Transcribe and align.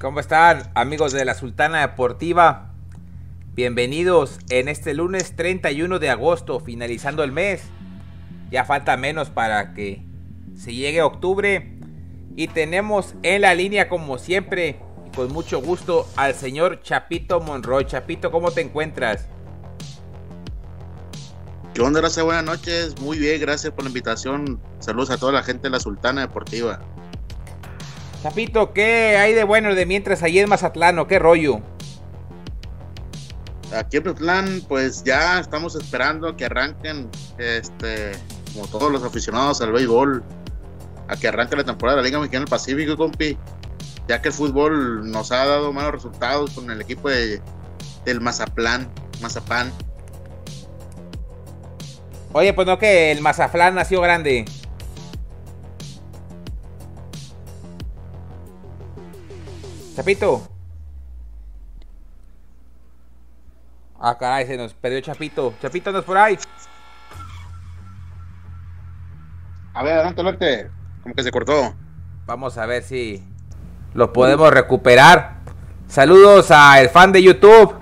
¿Cómo 0.00 0.20
están 0.20 0.70
amigos 0.74 1.12
de 1.12 1.24
la 1.24 1.34
Sultana 1.34 1.80
Deportiva? 1.80 2.72
Bienvenidos 3.54 4.38
en 4.50 4.68
este 4.68 4.94
lunes 4.94 5.36
31 5.36 5.98
de 5.98 6.10
agosto, 6.10 6.60
finalizando 6.60 7.24
el 7.24 7.32
mes. 7.32 7.64
Ya 8.50 8.64
falta 8.64 8.96
menos 8.96 9.30
para 9.30 9.74
que 9.74 10.02
se 10.54 10.74
llegue 10.74 11.02
octubre. 11.02 11.75
Y 12.38 12.48
tenemos 12.48 13.14
en 13.22 13.40
la 13.40 13.54
línea, 13.54 13.88
como 13.88 14.18
siempre, 14.18 14.78
y 15.06 15.16
con 15.16 15.32
mucho 15.32 15.62
gusto, 15.62 16.06
al 16.16 16.34
señor 16.34 16.82
Chapito 16.82 17.40
Monroy. 17.40 17.86
Chapito, 17.86 18.30
¿cómo 18.30 18.50
te 18.50 18.60
encuentras? 18.60 19.26
¿Qué 21.72 21.80
onda, 21.80 22.00
gracias? 22.00 22.22
Buenas 22.22 22.44
noches. 22.44 23.00
Muy 23.00 23.18
bien, 23.18 23.40
gracias 23.40 23.72
por 23.72 23.84
la 23.84 23.88
invitación. 23.88 24.60
Saludos 24.80 25.10
a 25.10 25.16
toda 25.16 25.32
la 25.32 25.42
gente 25.42 25.62
de 25.62 25.70
la 25.70 25.80
Sultana 25.80 26.20
Deportiva. 26.20 26.80
Chapito, 28.22 28.74
¿qué 28.74 29.16
hay 29.16 29.32
de 29.32 29.44
bueno 29.44 29.74
de 29.74 29.86
mientras 29.86 30.22
allí 30.22 30.38
en 30.38 30.50
Mazatlán 30.50 31.02
qué 31.06 31.18
rollo? 31.18 31.60
Aquí 33.74 33.96
en 33.96 34.04
Mazatlán, 34.04 34.62
pues 34.68 35.02
ya 35.04 35.40
estamos 35.40 35.74
esperando 35.74 36.36
que 36.36 36.44
arranquen, 36.44 37.08
este, 37.38 38.12
como 38.52 38.66
todos 38.66 38.92
los 38.92 39.02
aficionados 39.02 39.62
al 39.62 39.72
béisbol, 39.72 40.22
a 41.08 41.16
que 41.16 41.28
arranque 41.28 41.56
la 41.56 41.64
temporada 41.64 41.96
de 41.96 42.02
la 42.02 42.06
Liga 42.08 42.18
Mexicana 42.18 42.40
del 42.40 42.50
Pacífico, 42.50 42.96
compi, 42.96 43.36
ya 44.08 44.20
que 44.20 44.28
el 44.28 44.34
fútbol 44.34 45.10
nos 45.10 45.32
ha 45.32 45.46
dado 45.46 45.72
malos 45.72 45.92
resultados 45.92 46.50
con 46.50 46.70
el 46.70 46.80
equipo 46.80 47.08
de, 47.08 47.40
del 48.04 48.20
Mazatlán, 48.20 48.90
Mazapán. 49.20 49.72
Oye, 52.32 52.52
pues 52.52 52.66
no 52.66 52.78
que 52.78 53.12
el 53.12 53.20
Mazatlán 53.20 53.74
nació 53.74 54.00
grande. 54.00 54.44
Chapito. 59.94 60.46
Ah, 63.98 64.16
caray, 64.18 64.46
se 64.46 64.56
nos 64.56 64.74
perdió 64.74 65.00
Chapito. 65.00 65.54
Chapito, 65.62 65.90
¿no 65.90 66.00
es 66.00 66.04
por 66.04 66.18
ahí? 66.18 66.38
A 69.72 69.82
ver, 69.82 69.94
adelante, 69.94 70.20
adelante. 70.20 70.70
Como 71.06 71.14
que 71.14 71.22
se 71.22 71.30
cortó. 71.30 71.72
Vamos 72.26 72.58
a 72.58 72.66
ver 72.66 72.82
si 72.82 73.22
lo 73.94 74.12
podemos 74.12 74.50
recuperar. 74.50 75.36
Saludos 75.86 76.50
al 76.50 76.88
fan 76.88 77.12
de 77.12 77.22
YouTube 77.22 77.74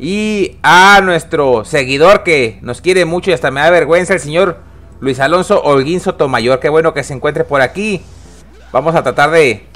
y 0.00 0.58
a 0.64 1.00
nuestro 1.00 1.64
seguidor 1.64 2.24
que 2.24 2.58
nos 2.60 2.80
quiere 2.80 3.04
mucho 3.04 3.30
y 3.30 3.34
hasta 3.34 3.52
me 3.52 3.60
da 3.60 3.70
vergüenza, 3.70 4.14
el 4.14 4.18
señor 4.18 4.58
Luis 4.98 5.20
Alonso 5.20 5.62
Holguín 5.62 6.00
Sotomayor. 6.00 6.58
Qué 6.58 6.68
bueno 6.68 6.92
que 6.92 7.04
se 7.04 7.14
encuentre 7.14 7.44
por 7.44 7.60
aquí. 7.60 8.02
Vamos 8.72 8.96
a 8.96 9.04
tratar 9.04 9.30
de 9.30 9.68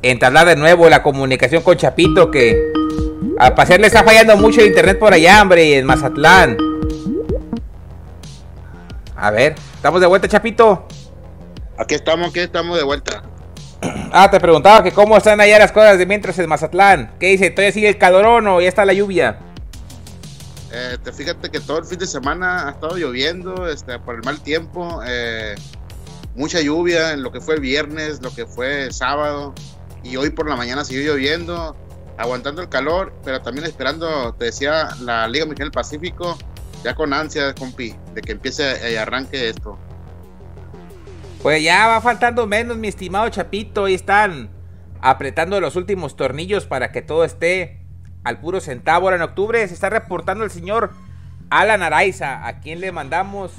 entablar 0.00 0.46
de 0.46 0.56
nuevo 0.56 0.88
la 0.88 1.02
comunicación 1.02 1.62
con 1.62 1.76
Chapito, 1.76 2.30
que 2.30 2.72
al 3.38 3.52
parecer 3.52 3.78
le 3.78 3.88
está 3.88 4.04
fallando 4.04 4.38
mucho 4.38 4.62
el 4.62 4.68
internet 4.68 4.98
por 4.98 5.12
allá, 5.12 5.42
hombre, 5.42 5.76
en 5.76 5.84
Mazatlán. 5.84 6.56
A 9.14 9.30
ver, 9.30 9.56
¿estamos 9.74 10.00
de 10.00 10.06
vuelta, 10.06 10.28
Chapito? 10.28 10.86
Aquí 11.78 11.94
estamos, 11.94 12.28
aquí 12.30 12.40
estamos 12.40 12.76
de 12.76 12.84
vuelta. 12.84 13.22
Ah, 14.12 14.30
te 14.30 14.40
preguntaba 14.40 14.82
que 14.82 14.92
cómo 14.92 15.16
están 15.16 15.40
allá 15.40 15.58
las 15.58 15.72
cosas 15.72 15.98
de 15.98 16.06
mientras 16.06 16.38
en 16.38 16.48
Mazatlán. 16.48 17.12
¿Qué 17.20 17.26
dice? 17.26 17.50
¿Todavía 17.50 17.72
sigue 17.72 17.88
el 17.88 17.98
calorón 17.98 18.46
o 18.46 18.60
ya 18.60 18.68
está 18.68 18.84
la 18.84 18.94
lluvia? 18.94 19.38
Eh, 20.72 20.96
te 21.02 21.12
fíjate 21.12 21.50
que 21.50 21.60
todo 21.60 21.78
el 21.78 21.84
fin 21.84 21.98
de 21.98 22.06
semana 22.06 22.68
ha 22.68 22.70
estado 22.70 22.96
lloviendo 22.96 23.68
este, 23.68 23.98
por 23.98 24.14
el 24.14 24.22
mal 24.22 24.40
tiempo. 24.40 25.00
Eh, 25.06 25.54
mucha 26.34 26.60
lluvia 26.60 27.12
en 27.12 27.22
lo 27.22 27.32
que 27.32 27.40
fue 27.40 27.56
el 27.56 27.60
viernes, 27.60 28.22
lo 28.22 28.34
que 28.34 28.46
fue 28.46 28.90
sábado 28.92 29.54
y 30.02 30.16
hoy 30.16 30.30
por 30.30 30.48
la 30.48 30.56
mañana 30.56 30.84
siguió 30.84 31.12
lloviendo, 31.12 31.76
aguantando 32.16 32.62
el 32.62 32.68
calor, 32.68 33.12
pero 33.24 33.42
también 33.42 33.66
esperando, 33.66 34.34
te 34.34 34.46
decía, 34.46 34.88
la 35.00 35.26
Liga 35.28 35.44
Mexicana 35.46 35.66
del 35.66 35.72
Pacífico, 35.72 36.38
ya 36.84 36.94
con 36.94 37.12
ansia, 37.12 37.54
compi, 37.54 37.94
de 38.14 38.22
que 38.22 38.32
empiece 38.32 38.92
y 38.92 38.96
arranque 38.96 39.48
esto. 39.48 39.78
Pues 41.46 41.62
ya 41.62 41.86
va 41.86 42.00
faltando 42.00 42.48
menos, 42.48 42.76
mi 42.76 42.88
estimado 42.88 43.28
Chapito, 43.28 43.84
ahí 43.84 43.94
están 43.94 44.50
apretando 45.00 45.60
los 45.60 45.76
últimos 45.76 46.16
tornillos 46.16 46.66
para 46.66 46.90
que 46.90 47.02
todo 47.02 47.22
esté 47.22 47.86
al 48.24 48.40
puro 48.40 48.60
centavo. 48.60 49.06
Ahora 49.06 49.14
en 49.14 49.22
octubre 49.22 49.68
se 49.68 49.72
está 49.72 49.88
reportando 49.88 50.42
el 50.42 50.50
señor 50.50 50.90
Alan 51.48 51.84
Araiza, 51.84 52.48
a 52.48 52.58
quien 52.58 52.80
le 52.80 52.90
mandamos 52.90 53.52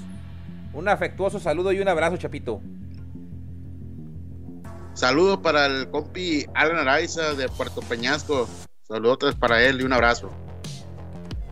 un 0.73 0.89
afectuoso 0.89 1.39
saludo 1.39 1.71
y 1.71 1.79
un 1.79 1.87
abrazo, 1.87 2.17
Chapito. 2.17 2.59
Saludos 4.93 5.37
para 5.37 5.67
el 5.67 5.89
compi 5.89 6.45
Alan 6.55 6.79
Araiza 6.79 7.35
de 7.35 7.47
Puerto 7.47 7.79
Peñasco. 7.79 8.49
Saludos 8.85 9.33
para 9.35 9.63
él 9.63 9.79
y 9.79 9.85
un 9.85 9.93
abrazo. 9.93 10.29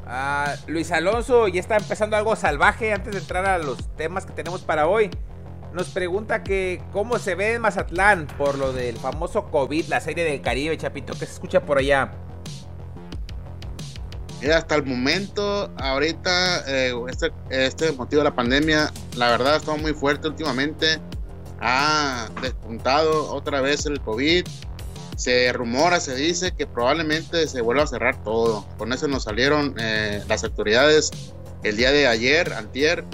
Ah, 0.05 0.53
Luis 0.67 0.91
Alonso 0.91 1.47
ya 1.47 1.61
está 1.61 1.77
empezando 1.77 2.17
algo 2.17 2.35
salvaje 2.35 2.91
antes 2.91 3.13
de 3.13 3.19
entrar 3.19 3.45
a 3.45 3.57
los 3.57 3.87
temas 3.95 4.25
que 4.25 4.33
tenemos 4.33 4.63
para 4.63 4.85
hoy. 4.85 5.09
Nos 5.75 5.89
pregunta 5.89 6.41
que 6.41 6.81
cómo 6.93 7.19
se 7.19 7.35
ve 7.35 7.53
en 7.53 7.61
Mazatlán 7.61 8.27
por 8.37 8.57
lo 8.57 8.71
del 8.71 8.97
famoso 8.97 9.51
COVID, 9.51 9.87
la 9.87 9.99
serie 9.99 10.23
del 10.23 10.41
Caribe, 10.41 10.77
Chapito, 10.77 11.13
¿qué 11.13 11.25
se 11.25 11.33
escucha 11.33 11.61
por 11.65 11.77
allá? 11.77 12.13
Hasta 14.55 14.75
el 14.75 14.85
momento, 14.85 15.69
ahorita, 15.77 16.63
eh, 16.67 16.93
este, 17.09 17.31
este 17.49 17.91
motivo 17.91 18.21
de 18.21 18.29
la 18.29 18.35
pandemia, 18.35 18.91
la 19.17 19.29
verdad 19.31 19.55
ha 19.55 19.57
estado 19.57 19.77
muy 19.77 19.93
fuerte 19.93 20.27
últimamente 20.27 20.99
ha 21.59 22.29
despuntado 22.41 23.33
otra 23.33 23.61
vez 23.61 23.85
el 23.85 23.99
COVID. 24.01 24.45
Se 25.17 25.51
rumora, 25.53 25.99
se 25.99 26.15
dice 26.15 26.53
que 26.55 26.67
probablemente 26.67 27.47
se 27.47 27.61
vuelva 27.61 27.83
a 27.83 27.87
cerrar 27.87 28.21
todo. 28.23 28.65
Con 28.77 28.91
eso 28.91 29.07
nos 29.07 29.23
salieron 29.23 29.75
eh, 29.79 30.21
las 30.27 30.43
autoridades 30.43 31.11
el 31.63 31.77
día 31.77 31.91
de 31.91 32.07
ayer, 32.07 32.53
antier. 32.53 33.05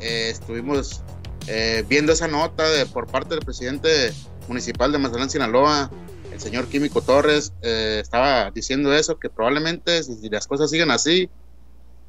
Eh, 0.00 0.30
estuvimos 0.30 1.02
eh, 1.46 1.84
viendo 1.88 2.12
esa 2.12 2.28
nota 2.28 2.68
de, 2.68 2.86
por 2.86 3.06
parte 3.06 3.34
del 3.34 3.44
presidente 3.44 4.12
municipal 4.48 4.92
de 4.92 4.98
Mazatlán, 4.98 5.30
Sinaloa, 5.30 5.90
el 6.32 6.40
señor 6.40 6.66
Químico 6.66 7.00
Torres, 7.00 7.52
estaba 7.62 8.50
diciendo 8.50 8.92
eso, 8.92 9.18
que 9.20 9.30
probablemente 9.30 10.02
si 10.02 10.28
las 10.28 10.48
cosas 10.48 10.68
siguen 10.68 10.90
así, 10.90 11.30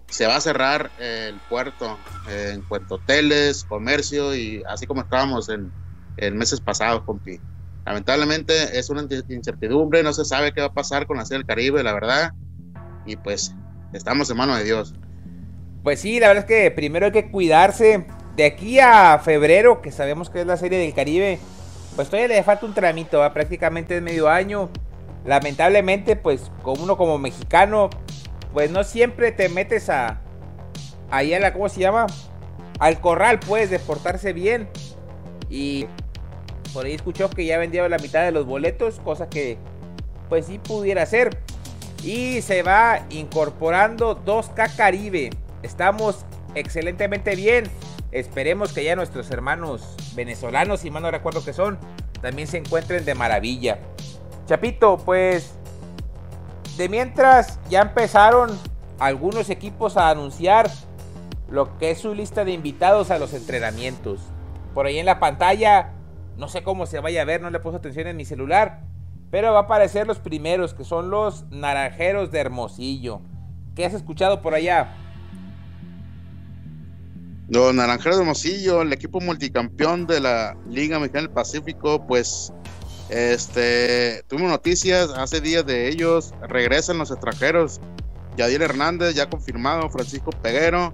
se 0.08 0.28
va 0.28 0.36
a 0.38 0.42
cerrar 0.42 0.92
el 1.00 1.36
puerto 1.50 1.98
en 2.30 2.62
cuanto 2.64 2.96
a 2.96 2.98
hoteles, 2.98 3.64
comercio 3.64 4.36
y 4.36 4.64
así 4.68 4.86
como 4.86 5.02
estábamos 5.02 5.50
en, 5.50 5.72
meses 6.38 6.62
pasados, 6.62 7.04
compi. 7.04 7.40
Lamentablemente 7.86 8.80
es 8.80 8.90
una 8.90 9.06
incertidumbre, 9.30 10.02
no 10.02 10.14
se 10.14 10.26
sabe 10.26 10.54
qué 10.54 10.62
va 10.62 10.68
a 10.68 10.74
pasar 10.74 11.06
con 11.06 11.18
la 11.18 11.26
Serie 11.26 11.40
del 11.40 11.48
Caribe, 11.48 11.84
la 11.84 11.94
verdad. 11.94 12.34
Y 13.06 13.16
pues 13.16 13.54
estamos 13.94 14.30
en 14.30 14.38
manos 14.38 14.58
de 14.58 14.64
Dios. 14.64 14.96
Pues 15.84 16.00
sí, 16.00 16.20
la 16.20 16.30
verdad 16.30 16.46
es 16.46 16.48
que 16.48 16.72
primero 16.72 17.08
hay 17.08 17.12
que 17.12 17.30
cuidarse. 17.30 18.08
De 18.36 18.46
aquí 18.46 18.80
a 18.80 19.18
febrero, 19.20 19.82
que 19.82 19.92
sabemos 19.92 20.30
que 20.30 20.42
es 20.42 20.46
la 20.46 20.58
Serie 20.58 20.78
del 20.78 20.94
Caribe, 20.94 21.40
pues 21.96 22.10
todavía 22.10 22.36
le 22.36 22.44
falta 22.44 22.66
un 22.66 22.74
tramito, 22.74 23.22
prácticamente 23.34 23.96
es 23.96 24.02
medio 24.02 24.28
año. 24.28 24.70
Lamentablemente, 25.24 26.18
pues 26.18 26.52
como 26.62 26.84
uno 26.84 26.98
como 26.98 27.18
mexicano, 27.18 27.90
pues 28.54 28.72
no 28.72 28.84
siempre 28.84 29.32
te 29.32 29.48
metes 29.48 29.90
a 29.90 30.22
ahí 31.10 31.34
a 31.34 31.40
la 31.40 31.54
cómo 31.54 31.70
se 31.70 31.80
llama 31.80 32.08
al 32.80 33.00
corral 33.00 33.40
pues 33.40 33.70
de 33.70 33.80
portarse 33.80 34.34
bien. 34.34 34.68
Y 35.50 35.88
por 36.74 36.86
ahí 36.86 36.94
escuchó 36.94 37.30
que 37.30 37.46
ya 37.46 37.58
vendió 37.58 37.88
la 37.88 37.98
mitad 37.98 38.24
de 38.24 38.32
los 38.32 38.46
boletos 38.46 39.00
cosa 39.00 39.30
que 39.30 39.58
pues 40.28 40.48
sí 40.48 40.60
pudiera 40.60 41.06
ser. 41.06 41.38
Y 42.04 42.42
se 42.42 42.64
va 42.64 43.06
incorporando 43.10 44.24
2K 44.26 44.76
Caribe. 44.76 45.30
Estamos 45.64 46.26
excelentemente 46.54 47.36
bien 47.36 47.64
esperemos 48.20 48.74
que 48.74 48.84
ya 48.84 48.96
nuestros 48.96 49.30
hermanos 49.32 49.96
venezolanos 50.16 50.80
si 50.82 50.92
mal 50.92 51.04
no 51.04 51.12
recuerdo 51.12 51.44
que 51.44 51.54
son 51.54 51.78
también 52.22 52.48
se 52.48 52.58
encuentren 52.58 53.06
de 53.06 53.14
maravilla 53.16 53.80
Chapito 54.46 54.98
pues 54.98 55.56
de 56.78 56.90
mientras 56.90 57.60
ya 57.70 57.82
empezaron 57.82 58.58
algunos 59.00 59.50
equipos 59.50 59.98
a 59.98 60.10
anunciar 60.10 60.70
lo 61.50 61.78
que 61.78 61.92
es 61.92 62.00
su 62.00 62.14
lista 62.14 62.46
de 62.46 62.52
invitados 62.52 63.12
a 63.12 63.20
los 63.20 63.34
entrenamientos. 63.34 64.22
Por 64.74 64.86
ahí 64.86 65.00
en 65.00 65.06
la 65.06 65.20
pantalla, 65.20 65.94
no 66.38 66.48
sé 66.48 66.64
cómo 66.64 66.86
se 66.86 67.00
vaya 67.00 67.22
a 67.22 67.26
ver, 67.26 67.42
no 67.42 67.50
le 67.50 67.60
puse 67.60 67.78
atención 67.78 68.08
en 68.08 68.18
mi 68.18 68.26
celular, 68.26 68.82
pero 69.32 69.54
va 69.54 69.60
a 69.60 69.64
aparecer 69.64 70.06
los 70.06 70.20
primeros, 70.20 70.74
que 70.74 70.84
son 70.84 71.10
los 71.10 71.46
Naranjeros 71.50 72.32
de 72.32 72.40
Hermosillo. 72.40 73.22
¿Qué 73.76 73.86
has 73.86 73.94
escuchado 73.94 74.42
por 74.42 74.54
allá? 74.54 74.94
Los 77.48 77.74
Naranjeros 77.74 78.18
de 78.18 78.24
Hermosillo, 78.24 78.82
el 78.82 78.92
equipo 78.94 79.22
multicampeón 79.22 80.08
de 80.08 80.20
la 80.20 80.58
Liga 80.68 81.00
Mexicana 81.00 81.28
del 81.28 81.34
Pacífico, 81.34 82.06
pues 82.08 82.52
Este, 83.10 84.24
tuvimos 84.28 84.50
noticias 84.50 85.12
hace 85.12 85.40
días 85.40 85.66
de 85.66 85.90
ellos, 85.90 86.34
regresan 86.48 86.98
los 86.98 87.12
extranjeros, 87.12 87.80
Yadier 88.36 88.64
Hernández 88.64 89.14
ya 89.14 89.30
confirmado, 89.30 89.90
Francisco 89.92 90.32
Peguero 90.32 90.92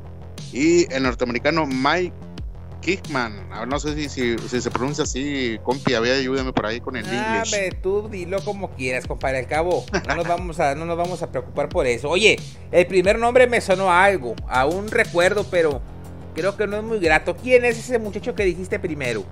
y 0.51 0.91
el 0.93 1.03
norteamericano 1.03 1.65
Mike 1.65 2.13
Kickman. 2.81 3.47
No 3.67 3.79
sé 3.79 4.09
si, 4.09 4.37
si, 4.37 4.61
se 4.61 4.71
pronuncia 4.71 5.03
así, 5.03 5.57
compi, 5.63 5.93
a 5.93 5.99
ayúdame 5.99 6.51
por 6.51 6.65
ahí 6.65 6.81
con 6.81 6.97
el 6.97 7.05
ah, 7.07 7.43
inglés. 7.43 7.77
tú 7.81 8.09
dilo 8.09 8.43
como 8.43 8.71
quieras, 8.71 9.07
compadre. 9.07 9.39
Al 9.39 9.47
cabo, 9.47 9.85
no 10.07 10.15
nos, 10.15 10.27
vamos 10.27 10.59
a, 10.59 10.75
no 10.75 10.85
nos 10.85 10.97
vamos 10.97 11.21
a 11.21 11.31
preocupar 11.31 11.69
por 11.69 11.87
eso. 11.87 12.09
Oye, 12.09 12.37
el 12.71 12.87
primer 12.87 13.19
nombre 13.19 13.47
me 13.47 13.61
sonó 13.61 13.91
algo, 13.91 14.35
aún 14.47 14.89
recuerdo, 14.89 15.45
pero 15.49 15.81
creo 16.33 16.57
que 16.57 16.67
no 16.67 16.77
es 16.77 16.83
muy 16.83 16.99
grato. 16.99 17.35
¿Quién 17.35 17.65
es 17.65 17.77
ese 17.77 17.99
muchacho 17.99 18.35
que 18.35 18.43
dijiste 18.43 18.79
primero? 18.79 19.23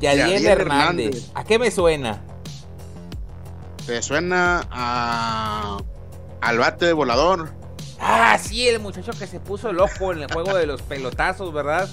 Yadiel 0.00 0.46
Hernández. 0.46 1.30
¿A 1.34 1.44
qué 1.44 1.58
me 1.58 1.70
suena? 1.70 2.22
Te 3.86 4.02
suena 4.02 4.66
a 4.70 5.78
al 6.40 6.58
bate 6.58 6.86
de 6.86 6.92
volador. 6.92 7.50
Ah, 8.00 8.36
sí, 8.38 8.68
el 8.68 8.80
muchacho 8.80 9.12
que 9.16 9.26
se 9.26 9.38
puso 9.38 9.72
loco 9.72 10.12
en 10.12 10.22
el 10.22 10.32
juego 10.32 10.54
de 10.56 10.66
los 10.66 10.82
pelotazos, 10.82 11.52
¿verdad? 11.52 11.88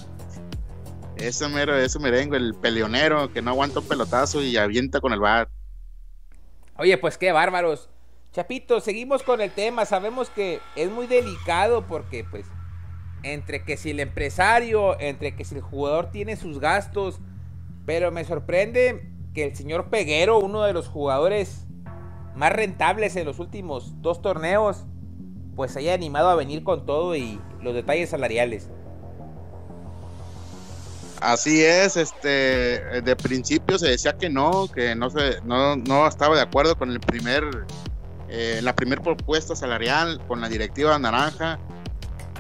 Ese 1.16 1.48
mero, 1.48 1.78
ese 1.78 2.00
merengue, 2.00 2.38
el 2.38 2.56
peleonero 2.56 3.32
que 3.32 3.42
no 3.42 3.52
aguanta 3.52 3.80
un 3.80 3.88
pelotazo 3.88 4.42
y 4.42 4.58
avienta 4.58 5.02
con 5.02 5.14
el 5.14 5.20
bat. 5.20 5.50
Oye, 6.78 6.98
pues 6.98 7.18
qué 7.18 7.32
bárbaros. 7.32 7.90
Chapito, 8.32 8.80
seguimos 8.80 9.22
con 9.22 9.42
el 9.42 9.52
tema. 9.52 9.86
Sabemos 9.86 10.30
que 10.30 10.62
es 10.76 10.90
muy 10.90 11.06
delicado 11.08 11.86
porque, 11.86 12.24
pues, 12.24 12.46
entre 13.24 13.64
que 13.64 13.78
si 13.78 13.92
el 13.92 14.00
empresario, 14.00 15.00
entre 15.00 15.36
que 15.36 15.46
si 15.46 15.56
el 15.56 15.62
jugador 15.62 16.12
tiene 16.12 16.36
sus 16.36 16.60
gastos, 16.60 17.20
pero 17.86 18.12
me 18.12 18.24
sorprende 18.24 19.10
que 19.34 19.46
el 19.46 19.56
señor 19.56 19.90
Peguero, 19.90 20.40
uno 20.40 20.64
de 20.64 20.74
los 20.74 20.88
jugadores 20.88 21.66
más 22.36 22.54
rentables 22.54 23.16
en 23.16 23.26
los 23.26 23.40
últimos 23.40 24.02
dos 24.02 24.22
torneos, 24.22 24.86
pues 25.56 25.76
haya 25.76 25.94
animado 25.94 26.30
a 26.30 26.36
venir 26.36 26.64
con 26.64 26.86
todo 26.86 27.16
y 27.16 27.40
los 27.62 27.74
detalles 27.74 28.10
salariales. 28.10 28.70
Así 31.22 31.62
es, 31.64 31.98
este, 31.98 32.30
de 33.02 33.16
principio 33.18 33.78
se 33.78 33.90
decía 33.90 34.14
que 34.18 34.30
no, 34.30 34.70
que 34.74 34.96
no 34.96 35.10
se, 35.10 35.42
no, 35.44 35.76
no 35.76 36.08
estaba 36.08 36.36
de 36.38 36.42
acuerdo 36.42 36.78
con 36.78 36.92
el 36.92 37.02
primer, 37.02 37.44
eh, 38.30 38.62
la 38.64 38.74
primera 38.74 39.02
propuesta 39.02 39.54
salarial 39.54 40.22
con 40.30 40.40
la 40.40 40.48
directiva 40.48 40.98
naranja, 40.98 41.60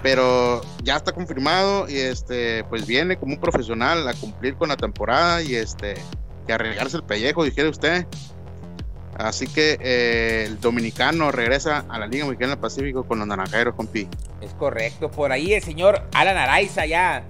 pero 0.01 0.61
ya 0.83 0.95
está 0.95 1.11
confirmado 1.11 1.89
y 1.89 1.97
este, 1.97 2.63
pues 2.65 2.85
viene 2.87 3.17
como 3.17 3.33
un 3.33 3.39
profesional 3.39 4.07
a 4.07 4.13
cumplir 4.13 4.55
con 4.55 4.69
la 4.69 4.77
temporada 4.77 5.41
y 5.41 5.55
este, 5.55 5.95
que 6.47 6.53
arriesgarse 6.53 6.97
el 6.97 7.03
pellejo, 7.03 7.43
dijera 7.43 7.69
usted. 7.69 8.05
Así 9.17 9.47
que 9.47 9.77
eh, 9.81 10.45
el 10.47 10.61
dominicano 10.61 11.29
regresa 11.31 11.83
a 11.89 11.99
la 11.99 12.07
Liga 12.07 12.25
Mexicana 12.25 12.51
del 12.51 12.59
Pacífico 12.59 13.03
con 13.03 13.19
los 13.19 13.27
naranjeros, 13.27 13.75
compi. 13.75 14.07
Es 14.39 14.53
correcto. 14.53 15.11
Por 15.11 15.33
ahí 15.33 15.53
el 15.53 15.61
señor 15.61 16.03
Alan 16.13 16.37
Araiza 16.37 16.85
ya 16.85 17.25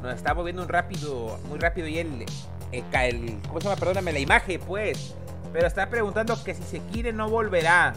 nos 0.00 0.14
está 0.14 0.32
moviendo 0.34 0.62
un 0.62 0.68
rápido, 0.68 1.40
muy 1.48 1.58
rápido 1.58 1.88
y 1.88 1.98
el, 1.98 2.24
el, 2.70 3.38
¿cómo 3.48 3.60
se 3.60 3.64
llama? 3.64 3.76
Perdóname, 3.76 4.12
la 4.12 4.20
imagen, 4.20 4.60
pues. 4.60 5.16
Pero 5.52 5.66
está 5.66 5.90
preguntando 5.90 6.42
que 6.44 6.54
si 6.54 6.62
se 6.62 6.78
quiere 6.92 7.12
no 7.12 7.28
volverá. 7.28 7.94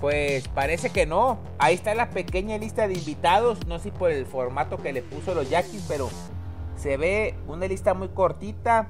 Pues 0.00 0.48
parece 0.48 0.90
que 0.90 1.06
no. 1.06 1.38
Ahí 1.58 1.74
está 1.74 1.94
la 1.94 2.10
pequeña 2.10 2.58
lista 2.58 2.86
de 2.86 2.94
invitados. 2.94 3.66
No 3.66 3.78
sé 3.78 3.90
por 3.90 4.10
el 4.10 4.26
formato 4.26 4.76
que 4.78 4.92
le 4.92 5.02
puso 5.02 5.34
los 5.34 5.50
Yaquis, 5.50 5.84
pero 5.88 6.08
se 6.76 6.96
ve 6.96 7.34
una 7.46 7.66
lista 7.66 7.94
muy 7.94 8.08
cortita. 8.08 8.88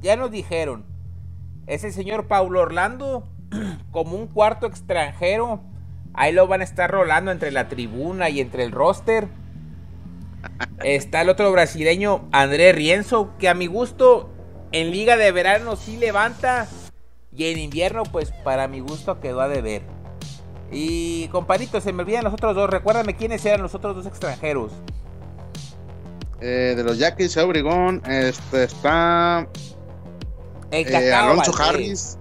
Ya 0.00 0.16
nos 0.16 0.30
dijeron 0.30 0.98
es 1.68 1.84
el 1.84 1.92
señor 1.92 2.26
Paulo 2.26 2.60
Orlando 2.62 3.28
como 3.92 4.16
un 4.16 4.26
cuarto 4.26 4.66
extranjero. 4.66 5.60
Ahí 6.14 6.32
lo 6.32 6.48
van 6.48 6.62
a 6.62 6.64
estar 6.64 6.90
rolando 6.90 7.30
entre 7.30 7.52
la 7.52 7.68
tribuna 7.68 8.30
y 8.30 8.40
entre 8.40 8.64
el 8.64 8.72
roster. 8.72 9.28
Está 10.82 11.20
el 11.20 11.28
otro 11.28 11.52
brasileño, 11.52 12.26
André 12.32 12.72
Rienzo, 12.72 13.36
que 13.38 13.48
a 13.48 13.54
mi 13.54 13.66
gusto 13.66 14.30
en 14.72 14.90
liga 14.90 15.16
de 15.16 15.30
verano 15.30 15.76
sí 15.76 15.96
levanta. 15.98 16.66
Y 17.36 17.44
en 17.52 17.58
invierno, 17.58 18.02
pues 18.04 18.32
para 18.32 18.66
mi 18.66 18.80
gusto 18.80 19.20
quedó 19.20 19.42
a 19.42 19.48
deber. 19.48 19.82
Y 20.70 21.28
compadito, 21.28 21.80
se 21.80 21.92
me 21.92 22.02
olvidan 22.02 22.24
los 22.24 22.32
otros 22.32 22.54
dos. 22.54 22.68
Recuérdame 22.68 23.16
quiénes 23.16 23.44
eran 23.44 23.62
los 23.62 23.74
otros 23.74 23.96
dos 23.96 24.06
extranjeros. 24.06 24.72
Eh, 26.40 26.74
de 26.76 26.84
los 26.84 26.98
Yaquis, 26.98 27.36
Obregón, 27.36 28.00
este 28.06 28.64
está 28.64 29.48
eh, 30.70 31.12
Alonso 31.12 31.52
Harris, 31.60 32.16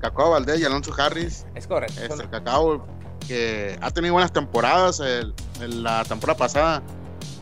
Cacao 0.00 0.30
Valdés 0.30 0.60
y 0.60 0.64
Alonso 0.64 0.92
Harris. 0.98 1.46
Es 1.54 1.66
correcto. 1.66 2.00
Este, 2.02 2.22
el 2.22 2.30
Cacao 2.30 2.84
que 3.28 3.78
ha 3.80 3.90
tenido 3.90 4.14
buenas 4.14 4.32
temporadas. 4.32 5.00
la 5.60 6.04
temporada 6.04 6.38
pasada 6.38 6.82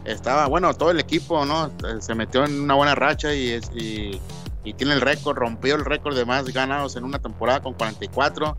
estaba, 0.04 0.46
bueno, 0.46 0.74
todo 0.74 0.90
el 0.90 1.00
equipo, 1.00 1.44
¿no? 1.44 1.70
Se 2.00 2.14
metió 2.14 2.44
en 2.44 2.60
una 2.60 2.74
buena 2.74 2.94
racha 2.94 3.32
y, 3.32 3.58
y, 3.74 4.72
tiene 4.74 4.94
el 4.94 5.00
récord, 5.00 5.38
rompió 5.38 5.76
el 5.76 5.84
récord 5.84 6.16
de 6.16 6.24
más 6.24 6.44
ganados 6.52 6.96
en 6.96 7.04
una 7.04 7.20
temporada 7.20 7.62
con 7.62 7.74
44. 7.74 8.58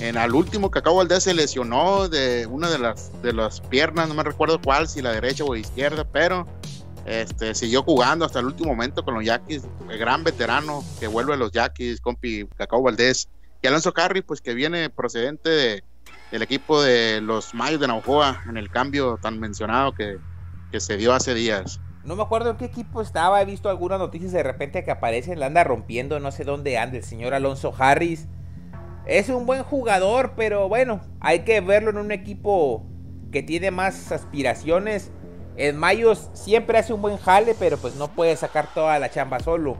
En 0.00 0.16
al 0.16 0.34
último 0.34 0.70
Cacao 0.70 0.96
Valdés 0.96 1.24
se 1.24 1.34
lesionó 1.34 2.08
de 2.08 2.46
una 2.46 2.70
de 2.70 2.78
las, 2.78 3.12
de 3.20 3.34
las 3.34 3.60
piernas, 3.60 4.08
no 4.08 4.14
me 4.14 4.22
recuerdo 4.22 4.58
cuál, 4.58 4.88
si 4.88 5.02
la 5.02 5.12
derecha 5.12 5.44
o 5.44 5.54
izquierda, 5.54 6.04
pero 6.10 6.46
este, 7.04 7.54
siguió 7.54 7.82
jugando 7.82 8.24
hasta 8.24 8.40
el 8.40 8.46
último 8.46 8.70
momento 8.70 9.04
con 9.04 9.12
los 9.12 9.24
Yaquis, 9.26 9.62
el 9.90 9.98
gran 9.98 10.24
veterano 10.24 10.82
que 10.98 11.06
vuelve 11.06 11.34
a 11.34 11.36
los 11.36 11.52
Yaquis, 11.52 12.00
compi 12.00 12.46
Cacao 12.56 12.82
Valdés. 12.82 13.28
Y 13.60 13.66
Alonso 13.66 13.92
Carri, 13.92 14.22
pues 14.22 14.40
que 14.40 14.54
viene 14.54 14.88
procedente 14.88 15.84
del 16.30 16.42
equipo 16.42 16.80
de 16.80 17.20
los 17.20 17.52
Mayos 17.52 17.78
de 17.78 17.88
Naujoa 17.88 18.42
en 18.48 18.56
el 18.56 18.70
cambio 18.70 19.18
tan 19.20 19.38
mencionado 19.38 19.92
que, 19.92 20.18
se 20.78 20.96
dio 20.96 21.12
hace 21.12 21.34
días. 21.34 21.78
No 22.04 22.16
me 22.16 22.22
acuerdo 22.22 22.50
en 22.50 22.56
qué 22.56 22.64
equipo 22.64 23.02
estaba, 23.02 23.42
he 23.42 23.44
visto 23.44 23.68
algunas 23.68 23.98
noticias 23.98 24.32
de 24.32 24.42
repente 24.42 24.82
que 24.82 24.92
aparecen, 24.92 25.38
la 25.40 25.46
anda 25.46 25.62
rompiendo, 25.62 26.20
no 26.20 26.32
sé 26.32 26.44
dónde 26.44 26.78
anda 26.78 26.96
el 26.96 27.04
señor 27.04 27.34
Alonso 27.34 27.74
Harris. 27.76 28.28
Es 29.06 29.28
un 29.28 29.46
buen 29.46 29.62
jugador, 29.62 30.34
pero 30.36 30.68
bueno, 30.68 31.00
hay 31.20 31.40
que 31.40 31.60
verlo 31.60 31.90
en 31.90 31.98
un 31.98 32.12
equipo 32.12 32.86
que 33.32 33.42
tiene 33.42 33.70
más 33.70 34.12
aspiraciones 34.12 35.10
en 35.60 35.76
Mayos 35.76 36.30
siempre 36.32 36.78
hace 36.78 36.94
un 36.94 37.02
buen 37.02 37.18
jale, 37.18 37.54
pero 37.58 37.76
pues 37.76 37.94
no 37.96 38.08
puede 38.08 38.34
sacar 38.34 38.72
toda 38.72 38.98
la 38.98 39.10
chamba 39.10 39.40
solo. 39.40 39.76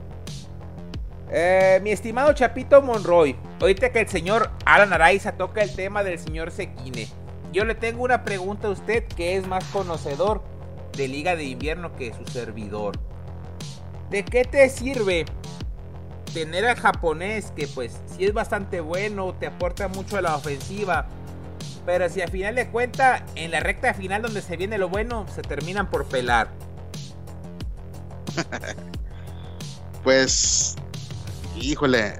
Eh, 1.31 1.79
mi 1.81 1.89
estimado 1.89 2.33
Chapito 2.33 2.83
Monroy, 2.83 3.35
ahorita 3.59 3.91
que 3.91 4.01
el 4.01 4.07
señor 4.07 4.51
Alan 4.65 4.93
Araiza 4.93 5.31
toca 5.31 5.63
el 5.63 5.73
tema 5.73 6.03
del 6.03 6.19
señor 6.19 6.51
Sequine, 6.51 7.07
yo 7.51 7.65
le 7.65 7.73
tengo 7.73 8.03
una 8.03 8.23
pregunta 8.23 8.67
a 8.67 8.71
usted 8.71 9.05
que 9.05 9.37
es 9.37 9.47
más 9.47 9.63
conocedor 9.65 10.43
de 10.95 11.07
Liga 11.07 11.35
de 11.35 11.45
Invierno 11.45 11.95
que 11.95 12.13
su 12.13 12.25
servidor. 12.25 12.99
¿De 14.11 14.23
qué 14.23 14.43
te 14.43 14.69
sirve 14.69 15.25
tener 16.33 16.65
al 16.65 16.75
japonés 16.75 17.51
que 17.55 17.67
pues 17.67 17.99
si 18.15 18.25
es 18.25 18.33
bastante 18.33 18.81
bueno, 18.81 19.35
te 19.39 19.47
aporta 19.47 19.87
mucho 19.87 20.17
a 20.17 20.21
la 20.21 20.35
ofensiva? 20.35 21.07
Pero 21.85 22.09
si 22.09 22.21
al 22.21 22.29
final 22.29 22.55
de 22.55 22.69
cuenta, 22.69 23.25
en 23.35 23.51
la 23.51 23.59
recta 23.59 23.93
final 23.93 24.21
donde 24.21 24.41
se 24.41 24.55
viene 24.57 24.77
lo 24.77 24.89
bueno, 24.89 25.25
se 25.33 25.41
terminan 25.41 25.89
por 25.89 26.05
pelar. 26.05 26.49
pues, 30.03 30.75
híjole. 31.55 32.19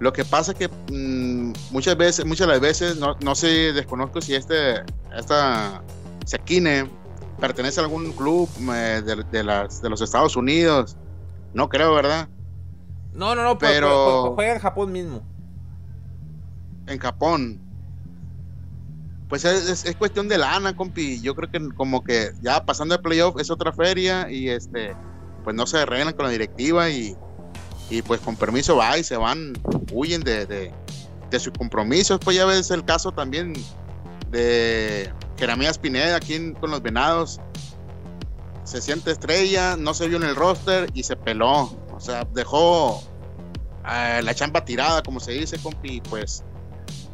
Lo 0.00 0.12
que 0.12 0.24
pasa 0.24 0.52
que 0.52 0.68
mm, 0.90 1.52
muchas 1.70 1.96
veces, 1.96 2.24
muchas 2.24 2.48
de 2.48 2.52
las 2.54 2.60
veces, 2.60 2.96
no, 2.96 3.16
no 3.20 3.36
sé, 3.36 3.72
desconozco 3.72 4.20
si 4.20 4.34
este, 4.34 4.82
esta 5.16 5.80
Sekine 6.26 6.90
pertenece 7.40 7.80
a 7.80 7.84
algún 7.84 8.12
club 8.12 8.48
eh, 8.74 9.02
de, 9.30 9.44
las, 9.44 9.80
de 9.80 9.88
los 9.88 10.00
Estados 10.00 10.34
Unidos. 10.34 10.96
No 11.54 11.68
creo, 11.68 11.94
¿verdad? 11.94 12.28
No, 13.14 13.34
no, 13.34 13.42
no, 13.42 13.58
pero 13.58 14.34
juega 14.34 14.54
en 14.54 14.60
Japón 14.60 14.92
mismo. 14.92 15.22
En 16.86 16.98
Japón 16.98 17.60
pues 19.32 19.46
es, 19.46 19.96
cuestión 19.96 20.28
de 20.28 20.36
lana, 20.36 20.76
compi. 20.76 21.18
Yo 21.22 21.34
creo 21.34 21.50
que 21.50 21.74
como 21.74 22.04
que 22.04 22.32
ya 22.42 22.66
pasando 22.66 22.96
el 22.96 23.00
playoff 23.00 23.40
es 23.40 23.50
otra 23.50 23.72
feria 23.72 24.30
y 24.30 24.50
este, 24.50 24.94
pues 25.42 25.56
no 25.56 25.66
se 25.66 25.78
arreglan 25.78 26.12
con 26.12 26.26
la 26.26 26.32
directiva 26.32 26.90
y, 26.90 27.16
pues 28.06 28.20
con 28.20 28.36
permiso 28.36 28.76
va 28.76 28.98
y 28.98 29.02
se 29.02 29.16
van, 29.16 29.54
huyen 29.90 30.20
de, 30.20 30.44
de, 30.44 31.40
sus 31.40 31.54
compromisos. 31.56 32.20
Pues 32.22 32.36
ya 32.36 32.44
ves 32.44 32.70
el 32.70 32.84
caso 32.84 33.10
también 33.10 33.54
de 34.30 35.10
Jeremías 35.38 35.78
Pineda 35.78 36.16
aquí 36.16 36.52
con 36.60 36.70
los 36.70 36.82
Venados. 36.82 37.40
Se 38.64 38.82
siente 38.82 39.12
estrella, 39.12 39.78
no 39.78 39.94
se 39.94 40.08
vio 40.08 40.18
en 40.18 40.24
el 40.24 40.36
roster 40.36 40.90
y 40.92 41.04
se 41.04 41.16
peló. 41.16 41.74
Sea, 42.02 42.26
dejó 42.34 43.00
eh, 43.88 44.20
la 44.24 44.34
chamba 44.34 44.64
tirada, 44.64 45.02
como 45.04 45.20
se 45.20 45.32
dice, 45.32 45.56
compi, 45.58 46.00
pues 46.00 46.42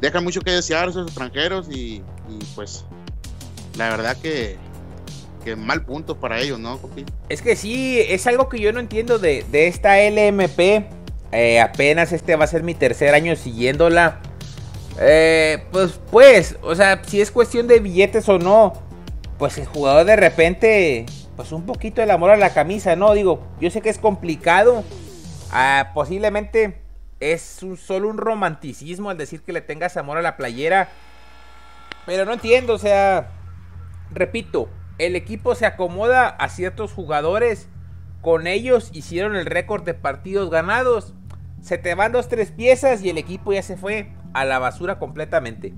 dejan 0.01 0.25
mucho 0.25 0.41
que 0.41 0.51
desear 0.51 0.89
esos 0.89 1.07
extranjeros 1.07 1.69
y, 1.71 2.03
pues 2.55 2.87
la 3.77 3.91
verdad 3.91 4.17
que, 4.17 4.57
que, 5.45 5.57
mal 5.57 5.85
punto 5.85 6.19
para 6.19 6.41
ellos, 6.41 6.59
¿no? 6.59 6.81
Es 7.29 7.43
que 7.43 7.55
sí, 7.55 8.01
es 8.01 8.27
algo 8.27 8.49
que 8.49 8.61
yo 8.61 8.73
no 8.73 8.81
entiendo 8.81 9.19
de, 9.19 9.45
esta 9.53 9.99
LMP. 9.99 10.87
Eh, 11.33 11.61
apenas 11.61 12.13
este 12.13 12.37
va 12.37 12.45
a 12.45 12.49
ser 12.49 12.63
mi 12.63 12.75
tercer 12.75 13.15
año 13.15 13.37
siguiéndola. 13.37 14.21
Eh, 15.01 15.65
pues, 15.71 16.01
pues, 16.11 16.57
o 16.63 16.75
sea, 16.75 17.03
si 17.07 17.21
es 17.21 17.31
cuestión 17.31 17.69
de 17.69 17.81
billetes 17.81 18.27
o 18.31 18.39
no, 18.39 18.73
pues 19.39 19.59
el 19.59 19.67
jugador 19.67 20.07
de 20.07 20.17
repente, 20.17 21.07
pues 21.39 21.53
un 21.53 21.67
poquito 21.67 22.03
el 22.03 22.11
amor 22.11 22.31
a 22.31 22.37
la 22.37 22.53
camisa, 22.53 22.97
¿no? 22.97 23.15
Digo, 23.15 23.47
yo 23.61 23.71
sé 23.71 23.81
que 23.81 23.91
es 23.91 23.99
complicado. 23.99 24.83
Ah, 25.53 25.93
posiblemente 25.95 26.83
es 27.21 27.65
solo 27.77 28.09
un 28.09 28.19
romanticismo 28.19 29.09
al 29.09 29.19
decir 29.19 29.43
que 29.43 29.53
le 29.53 29.61
tengas 29.61 29.97
amor 29.97 30.19
a 30.19 30.23
la 30.23 30.37
playera. 30.37 30.89
Pero 32.07 32.25
no 32.25 32.33
entiendo, 32.33 32.75
o 32.75 32.79
sea, 32.79 33.31
repito, 34.11 34.69
el 34.99 35.15
equipo 35.15 35.55
se 35.55 35.65
acomoda 35.65 36.27
a 36.27 36.49
ciertos 36.49 36.93
jugadores. 36.93 37.69
Con 38.21 38.49
ellos 38.49 38.91
hicieron 38.93 39.37
el 39.37 39.47
récord 39.47 39.85
de 39.85 39.95
partidos 39.95 40.51
ganados. 40.51 41.15
Se 41.63 41.79
te 41.79 41.95
van 41.95 42.11
dos, 42.11 42.27
tres 42.27 42.51
piezas 42.51 43.01
y 43.05 43.11
el 43.11 43.17
equipo 43.17 43.53
ya 43.53 43.63
se 43.63 43.77
fue 43.77 44.11
a 44.35 44.45
la 44.45 44.59
basura 44.59 44.99
completamente. 44.99 45.73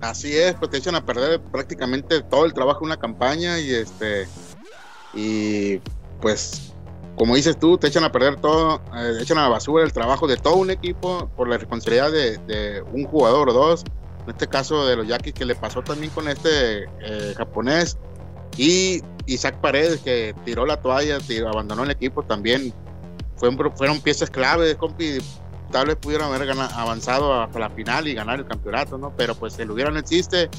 Así 0.00 0.36
es, 0.36 0.54
pues 0.54 0.70
te 0.70 0.78
echan 0.78 0.94
a 0.94 1.04
perder 1.04 1.40
prácticamente 1.40 2.22
todo 2.22 2.46
el 2.46 2.54
trabajo 2.54 2.80
de 2.80 2.86
una 2.86 2.96
campaña 2.96 3.58
y 3.60 3.70
este 3.72 4.26
y 5.12 5.78
pues 6.20 6.72
como 7.16 7.36
dices 7.36 7.58
tú, 7.58 7.76
te 7.76 7.88
echan 7.88 8.04
a 8.04 8.12
perder 8.12 8.36
todo, 8.36 8.80
eh, 8.96 9.18
echan 9.20 9.36
a 9.36 9.42
la 9.42 9.48
basura 9.48 9.84
el 9.84 9.92
trabajo 9.92 10.26
de 10.26 10.38
todo 10.38 10.56
un 10.56 10.70
equipo 10.70 11.28
por 11.36 11.48
la 11.48 11.58
responsabilidad 11.58 12.10
de, 12.10 12.82
un 12.92 13.04
jugador 13.04 13.50
o 13.50 13.52
dos. 13.52 13.84
En 14.24 14.30
este 14.30 14.46
caso 14.46 14.86
de 14.86 14.96
los 14.96 15.06
Yaquis 15.06 15.34
que 15.34 15.44
le 15.44 15.54
pasó 15.54 15.82
también 15.82 16.10
con 16.12 16.28
este 16.28 16.84
eh, 16.84 17.34
japonés 17.36 17.98
y 18.56 19.02
Isaac 19.26 19.60
Paredes 19.60 20.00
que 20.00 20.34
tiró 20.46 20.64
la 20.64 20.80
toalla, 20.80 21.18
tiró, 21.18 21.48
abandonó 21.48 21.84
el 21.84 21.90
equipo 21.90 22.22
también. 22.22 22.72
Fueron, 23.36 23.76
fueron 23.76 24.00
piezas 24.00 24.30
claves, 24.30 24.76
compi. 24.76 25.18
Tal 25.70 25.86
vez 25.86 25.96
pudieron 25.96 26.32
haber 26.32 26.50
avanzado 26.50 27.40
hasta 27.40 27.58
la 27.58 27.70
final 27.70 28.08
y 28.08 28.14
ganar 28.14 28.40
el 28.40 28.46
campeonato, 28.46 28.98
¿no? 28.98 29.12
Pero 29.16 29.34
pues 29.34 29.58
el 29.58 29.70
hubiera 29.70 29.90
no 29.90 29.98
existe. 29.98 30.50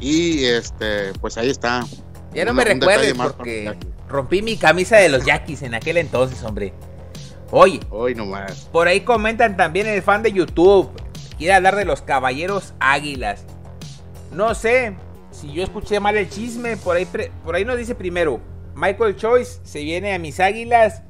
Y 0.00 0.44
este, 0.44 1.12
pues 1.20 1.36
ahí 1.36 1.50
está. 1.50 1.84
Ya 2.34 2.44
no 2.44 2.54
me 2.54 2.64
recuerdes 2.64 3.14
porque 3.14 3.76
rompí 4.08 4.42
mi 4.42 4.56
camisa 4.56 4.96
de 4.96 5.10
los 5.10 5.24
Yaquis 5.24 5.62
en 5.62 5.74
aquel 5.74 5.98
entonces, 5.98 6.42
hombre. 6.42 6.72
Oye, 7.50 7.80
hoy 7.90 8.14
nomás. 8.14 8.68
Por 8.72 8.88
ahí 8.88 9.02
comentan 9.02 9.56
también 9.56 9.86
el 9.86 10.00
fan 10.00 10.22
de 10.22 10.32
YouTube. 10.32 10.90
Quiere 11.36 11.52
hablar 11.52 11.76
de 11.76 11.84
los 11.84 12.00
caballeros 12.00 12.72
águilas. 12.80 13.44
No 14.32 14.54
sé 14.54 14.96
si 15.30 15.52
yo 15.52 15.62
escuché 15.62 16.00
mal 16.00 16.16
el 16.16 16.30
chisme. 16.30 16.78
Por 16.78 16.96
ahí, 16.96 17.06
por 17.44 17.54
ahí 17.54 17.66
nos 17.66 17.76
dice 17.76 17.94
primero: 17.94 18.40
Michael 18.74 19.16
Choice 19.16 19.60
se 19.62 19.82
viene 19.82 20.14
a 20.14 20.18
mis 20.18 20.40
águilas. 20.40 21.02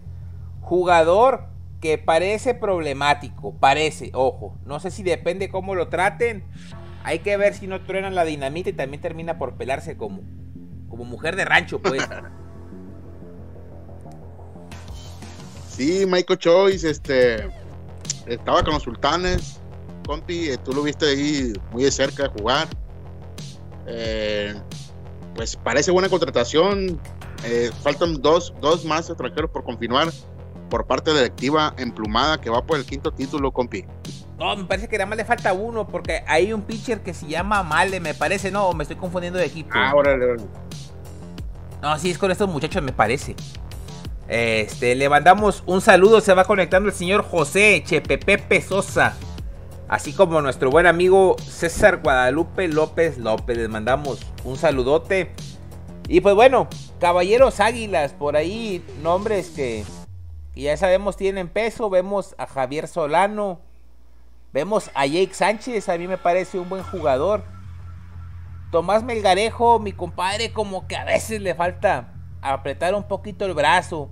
Jugador 0.60 1.51
que 1.82 1.98
parece 1.98 2.54
problemático. 2.54 3.54
Parece, 3.58 4.12
ojo. 4.14 4.56
No 4.64 4.78
sé 4.78 4.92
si 4.92 5.02
depende 5.02 5.50
cómo 5.50 5.74
lo 5.74 5.88
traten. 5.88 6.44
Hay 7.02 7.18
que 7.18 7.36
ver 7.36 7.54
si 7.54 7.66
no 7.66 7.82
truenan 7.82 8.14
la 8.14 8.24
dinamita 8.24 8.70
y 8.70 8.72
también 8.72 9.02
termina 9.02 9.36
por 9.36 9.56
pelarse 9.56 9.96
como, 9.96 10.22
como 10.88 11.04
mujer 11.04 11.34
de 11.36 11.44
rancho, 11.44 11.82
pues. 11.82 12.08
Sí, 15.68 16.04
Michael 16.06 16.38
Choice, 16.38 16.88
este, 16.88 17.48
estaba 18.26 18.62
con 18.62 18.74
los 18.74 18.82
sultanes, 18.82 19.58
compi, 20.06 20.50
eh, 20.50 20.58
tú 20.58 20.74
lo 20.74 20.82
viste 20.82 21.06
ahí 21.06 21.54
muy 21.72 21.84
de 21.84 21.90
cerca 21.90 22.28
jugar. 22.28 22.68
Eh, 23.86 24.54
pues 25.34 25.56
parece 25.56 25.90
buena 25.90 26.10
contratación. 26.10 27.00
Eh, 27.44 27.70
faltan 27.82 28.20
dos, 28.20 28.52
dos 28.60 28.84
más 28.84 29.08
extranjeros 29.08 29.50
por 29.50 29.64
confirmar 29.64 30.12
por 30.72 30.86
parte 30.86 31.10
de 31.10 31.16
la 31.16 31.22
directiva 31.24 31.74
emplumada 31.76 32.40
que 32.40 32.48
va 32.48 32.64
por 32.64 32.78
el 32.78 32.86
quinto 32.86 33.12
título, 33.12 33.52
compi. 33.52 33.84
No, 34.38 34.56
me 34.56 34.64
parece 34.64 34.88
que 34.88 34.96
nada 34.96 35.04
más 35.04 35.18
le 35.18 35.26
falta 35.26 35.52
uno 35.52 35.86
porque 35.86 36.24
hay 36.26 36.50
un 36.54 36.62
pitcher 36.62 37.02
que 37.02 37.12
se 37.12 37.26
llama 37.26 37.62
Male, 37.62 38.00
me 38.00 38.14
parece, 38.14 38.50
no, 38.50 38.72
me 38.72 38.84
estoy 38.84 38.96
confundiendo 38.96 39.38
de 39.38 39.44
equipo. 39.44 39.68
Ah, 39.74 39.92
órale, 39.94 40.36
No, 41.82 41.98
sí, 41.98 42.10
es 42.10 42.16
con 42.16 42.30
estos 42.30 42.48
muchachos, 42.48 42.82
me 42.82 42.92
parece. 42.94 43.36
Este, 44.28 44.94
le 44.94 45.10
mandamos 45.10 45.62
un 45.66 45.82
saludo, 45.82 46.22
se 46.22 46.32
va 46.32 46.46
conectando 46.46 46.88
el 46.88 46.94
señor 46.94 47.22
José 47.22 47.82
Chepepe 47.84 48.62
Sosa. 48.62 49.14
Así 49.88 50.14
como 50.14 50.40
nuestro 50.40 50.70
buen 50.70 50.86
amigo 50.86 51.36
César 51.38 52.00
Guadalupe 52.02 52.66
López 52.66 53.18
López. 53.18 53.58
Les 53.58 53.68
mandamos 53.68 54.20
un 54.42 54.56
saludote. 54.56 55.32
Y 56.08 56.22
pues 56.22 56.34
bueno, 56.34 56.66
Caballeros 56.98 57.60
Águilas, 57.60 58.14
por 58.14 58.36
ahí 58.36 58.82
nombres 59.02 59.50
que, 59.50 59.84
ya 60.54 60.76
sabemos 60.76 61.16
tienen 61.16 61.48
peso. 61.48 61.88
Vemos 61.88 62.34
a 62.36 62.46
Javier 62.46 62.86
Solano. 62.86 63.60
Vemos 64.52 64.90
a 64.94 65.06
Jake 65.06 65.32
Sánchez, 65.32 65.88
a 65.88 65.96
mí 65.96 66.06
me 66.06 66.18
parece 66.18 66.58
un 66.58 66.68
buen 66.68 66.82
jugador. 66.82 67.42
Tomás 68.70 69.02
Melgarejo, 69.02 69.78
mi 69.78 69.92
compadre, 69.92 70.52
como 70.52 70.86
que 70.86 70.96
a 70.96 71.04
veces 71.04 71.40
le 71.40 71.54
falta 71.54 72.12
apretar 72.42 72.94
un 72.94 73.04
poquito 73.04 73.46
el 73.46 73.54
brazo. 73.54 74.10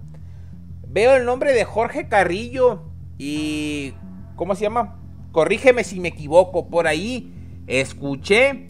Veo 0.87 1.15
el 1.17 1.27
nombre 1.27 1.53
de 1.53 1.65
Jorge 1.65 2.09
Carrillo 2.09 2.83
y... 3.19 3.95
¿Cómo 4.37 4.55
se 4.55 4.63
llama? 4.63 4.99
Corrígeme 5.33 5.85
si 5.85 6.01
me 6.01 6.09
equivoco. 6.09 6.69
Por 6.69 6.87
ahí 6.87 7.31
escuché 7.67 8.67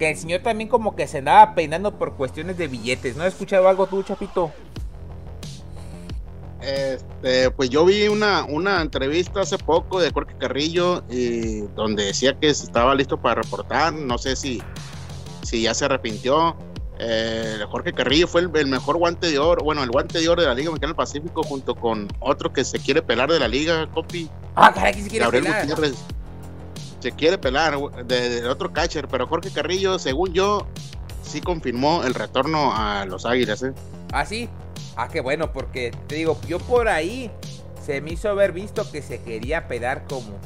que 0.00 0.10
el 0.10 0.16
señor 0.16 0.42
también 0.42 0.68
como 0.68 0.96
que 0.96 1.06
se 1.06 1.18
andaba 1.18 1.54
peinando 1.54 1.96
por 1.96 2.16
cuestiones 2.16 2.58
de 2.58 2.66
billetes. 2.66 3.16
¿No 3.16 3.22
has 3.22 3.34
escuchado 3.34 3.68
algo 3.68 3.86
tú, 3.86 4.02
Chapito? 4.02 4.50
Este, 6.64 7.50
pues 7.50 7.68
yo 7.68 7.84
vi 7.84 8.08
una, 8.08 8.44
una 8.44 8.80
entrevista 8.80 9.42
hace 9.42 9.58
poco 9.58 10.00
de 10.00 10.10
Jorge 10.10 10.34
Carrillo 10.38 11.04
y 11.10 11.60
donde 11.74 12.06
decía 12.06 12.38
que 12.38 12.48
estaba 12.48 12.94
listo 12.94 13.20
para 13.20 13.42
reportar. 13.42 13.92
No 13.92 14.16
sé 14.16 14.34
si, 14.34 14.62
si 15.42 15.62
ya 15.62 15.74
se 15.74 15.84
arrepintió. 15.84 16.56
Eh, 16.98 17.58
Jorge 17.68 17.92
Carrillo 17.92 18.28
fue 18.28 18.42
el, 18.42 18.66
mejor 18.68 18.96
guante 18.98 19.30
de 19.30 19.38
oro, 19.38 19.64
bueno, 19.64 19.82
el 19.82 19.90
guante 19.90 20.20
de 20.20 20.28
oro 20.28 20.42
de 20.42 20.48
la 20.48 20.54
Liga 20.54 20.70
Mexicana 20.70 20.92
del 20.92 20.96
Pacífico 20.96 21.42
junto 21.42 21.74
con 21.74 22.08
otro 22.20 22.52
que 22.52 22.64
se 22.64 22.78
quiere 22.78 23.02
pelar 23.02 23.30
de 23.30 23.40
la 23.40 23.48
liga, 23.48 23.90
Copi. 23.92 24.30
Ah, 24.54 24.72
caray, 24.72 24.94
que 24.94 25.02
se 25.02 25.10
quiere 25.10 25.28
pelar. 25.28 25.66
se 27.00 27.12
quiere 27.12 27.36
pelar 27.36 27.76
de, 28.06 28.48
otro 28.48 28.72
catcher, 28.72 29.08
pero 29.08 29.26
Jorge 29.26 29.50
Carrillo, 29.50 29.98
según 29.98 30.32
yo, 30.32 30.66
sí 31.22 31.40
confirmó 31.40 32.04
el 32.04 32.14
retorno 32.14 32.72
a 32.72 33.04
los 33.06 33.26
Águilas, 33.26 33.64
¿eh? 33.64 33.72
Ah, 34.12 34.24
sí. 34.24 34.48
Ah, 34.96 35.08
qué 35.08 35.20
bueno, 35.20 35.52
porque 35.52 35.92
te 36.06 36.16
digo, 36.16 36.38
yo 36.46 36.58
por 36.58 36.88
ahí 36.88 37.30
se 37.84 38.00
me 38.00 38.12
hizo 38.12 38.28
haber 38.28 38.52
visto 38.52 38.90
que 38.90 39.02
se 39.02 39.20
quería 39.22 39.66
pelar 39.66 40.04
como 40.08 40.38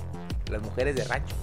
las 0.50 0.62
mujeres 0.62 0.97
de 0.97 1.05
rancho. 1.05 1.35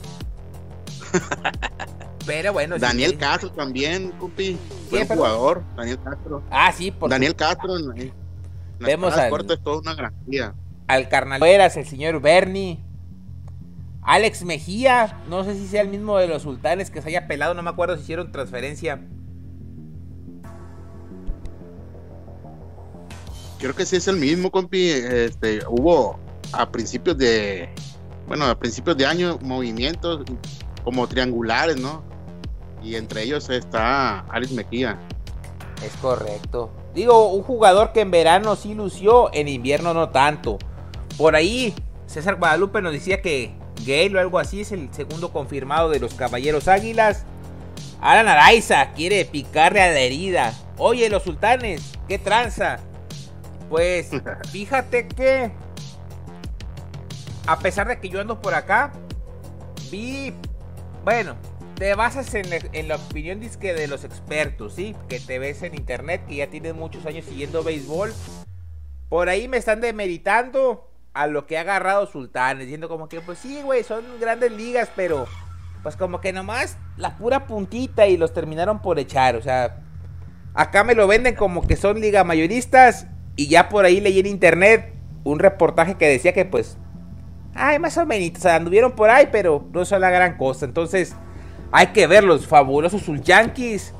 Pero 2.26 2.54
bueno. 2.54 2.78
Daniel 2.80 3.18
Castro 3.18 3.52
también, 3.52 4.12
Cupi. 4.12 4.58
Buen 4.90 5.08
jugador, 5.08 5.64
Daniel 5.76 6.00
Castro. 6.04 6.44
Ah, 6.50 6.72
sí, 6.72 6.92
por 6.92 7.10
Daniel 7.10 7.36
Castro. 7.36 7.78
En, 7.78 8.14
Vemos 8.80 9.14
al, 9.16 9.32
es 9.50 9.64
toda 9.64 9.80
una 9.80 9.94
garantía. 9.94 10.54
Al 10.88 11.08
Carnaleras, 11.08 11.78
el 11.78 11.86
señor 11.86 12.20
Bernie. 12.20 12.84
Alex 14.02 14.44
Mejía, 14.44 15.20
no 15.30 15.44
sé 15.44 15.56
si 15.56 15.68
sea 15.68 15.82
el 15.82 15.88
mismo 15.88 16.18
de 16.18 16.28
los 16.28 16.44
sultanes 16.44 16.92
que 16.92 17.02
se 17.02 17.10
haya 17.10 17.28
pelado, 17.28 17.56
no 17.56 17.64
me 17.64 17.72
acuerdo 17.72 17.96
si 17.96 18.04
hicieron 18.04 18.32
transferencia. 18.32 19.02
Creo 23.66 23.76
que 23.76 23.86
sí 23.88 23.96
es 23.96 24.08
el 24.08 24.18
mismo, 24.18 24.52
compi. 24.52 24.90
Este, 24.90 25.62
hubo 25.68 26.20
a 26.54 26.70
principios 26.70 27.18
de, 27.18 27.68
bueno, 28.28 28.46
a 28.46 28.60
principios 28.60 28.96
de 28.96 29.08
año 29.08 29.40
movimientos 29.42 30.24
como 30.84 31.08
triangulares, 31.08 31.76
¿no? 31.78 32.04
y 32.86 32.96
entre 32.96 33.24
ellos 33.24 33.50
está 33.50 34.20
Alex 34.30 34.52
Mejía. 34.52 35.00
Es 35.84 35.94
correcto. 35.98 36.70
Digo, 36.94 37.32
un 37.32 37.42
jugador 37.42 37.92
que 37.92 38.02
en 38.02 38.12
verano 38.12 38.56
sí 38.56 38.76
lució, 38.76 39.34
en 39.34 39.48
invierno 39.48 39.96
no 39.96 40.10
tanto. 40.10 40.60
Por 41.18 41.36
ahí, 41.36 41.74
César 42.06 42.36
Guadalupe 42.36 42.84
nos 42.84 42.94
decía 42.94 43.24
que 43.24 43.56
Gale 43.80 44.16
o 44.16 44.20
algo 44.20 44.38
así 44.38 44.62
es 44.62 44.72
el 44.72 44.94
segundo 44.94 45.34
confirmado 45.34 45.90
de 45.90 46.00
los 46.00 46.14
Caballeros 46.14 46.68
Águilas. 46.68 47.26
Alan 48.00 48.28
Araiza 48.28 48.92
quiere 48.92 49.26
picarle 49.26 49.82
a 49.82 49.92
la 49.92 50.00
herida. 50.00 50.54
Oye, 50.78 51.10
los 51.10 51.24
sultanes, 51.24 51.82
¿qué 52.08 52.20
tranza? 52.20 52.80
Pues 53.70 54.10
fíjate 54.52 55.08
que, 55.08 55.52
a 57.48 57.60
pesar 57.60 57.88
de 57.88 58.00
que 58.00 58.10
yo 58.10 58.22
ando 58.22 58.42
por 58.42 58.54
acá, 58.54 58.92
vi, 59.92 60.34
bueno, 61.04 61.36
te 61.76 61.94
basas 61.96 62.34
en, 62.34 62.88
la 62.88 62.96
opinión 62.96 63.40
de 63.40 63.88
los 63.88 64.04
expertos, 64.04 64.76
¿sí? 64.76 64.96
Que 65.10 65.20
te 65.20 65.40
ves 65.40 65.62
en 65.64 65.76
internet, 65.76 66.26
que 66.28 66.38
ya 66.38 66.48
tienes 66.48 66.74
muchos 66.74 67.06
años 67.06 67.26
siguiendo 67.26 67.64
béisbol. 67.64 68.14
Por 69.10 69.30
ahí 69.30 69.48
me 69.48 69.58
están 69.58 69.82
demeritando 69.82 70.90
a 71.14 71.28
lo 71.28 71.46
que 71.46 71.58
ha 71.58 71.62
agarrado 71.62 72.08
Sultán, 72.08 72.60
diciendo 72.60 72.90
como 72.90 73.08
que, 73.10 73.22
pues 73.22 73.40
sí, 73.40 73.62
güey, 73.62 73.84
son 73.84 74.04
grandes 74.20 74.52
ligas, 74.52 74.90
pero 74.96 75.28
pues 75.84 75.96
como 75.96 76.20
que 76.20 76.34
nomás 76.34 76.78
la 76.98 77.18
pura 77.18 77.46
puntita 77.46 78.08
y 78.08 78.18
los 78.18 78.34
terminaron 78.34 78.82
por 78.82 78.98
echar. 78.98 79.36
O 79.36 79.42
sea, 79.42 79.84
acá 80.54 80.84
me 80.84 80.96
lo 80.96 81.08
venden 81.08 81.36
como 81.36 81.62
que 81.62 81.76
son 81.76 82.00
liga 82.00 82.24
mayoristas 82.24 83.08
y 83.36 83.48
ya 83.48 83.70
por 83.70 83.86
ahí 83.86 84.00
leí 84.00 84.20
en 84.20 84.26
internet 84.26 84.94
un 85.24 85.40
reportaje 85.40 85.96
que 85.96 86.08
decía 86.08 86.34
que 86.34 86.46
pues, 86.46 86.78
ay, 87.54 87.80
más 87.80 87.98
o 87.98 88.06
menos, 88.06 88.38
o 88.38 88.42
sea, 88.42 88.56
anduvieron 88.56 88.94
por 88.94 89.10
ahí, 89.10 89.30
pero 89.32 89.66
no 89.74 89.84
son 89.86 90.02
la 90.02 90.10
gran 90.10 90.38
cosa. 90.38 90.66
Entonces, 90.66 91.16
hay 91.72 91.88
que 91.88 92.08
ver 92.08 92.24
los 92.24 92.48
fabulosos 92.48 93.04
Yankees. 93.24 93.94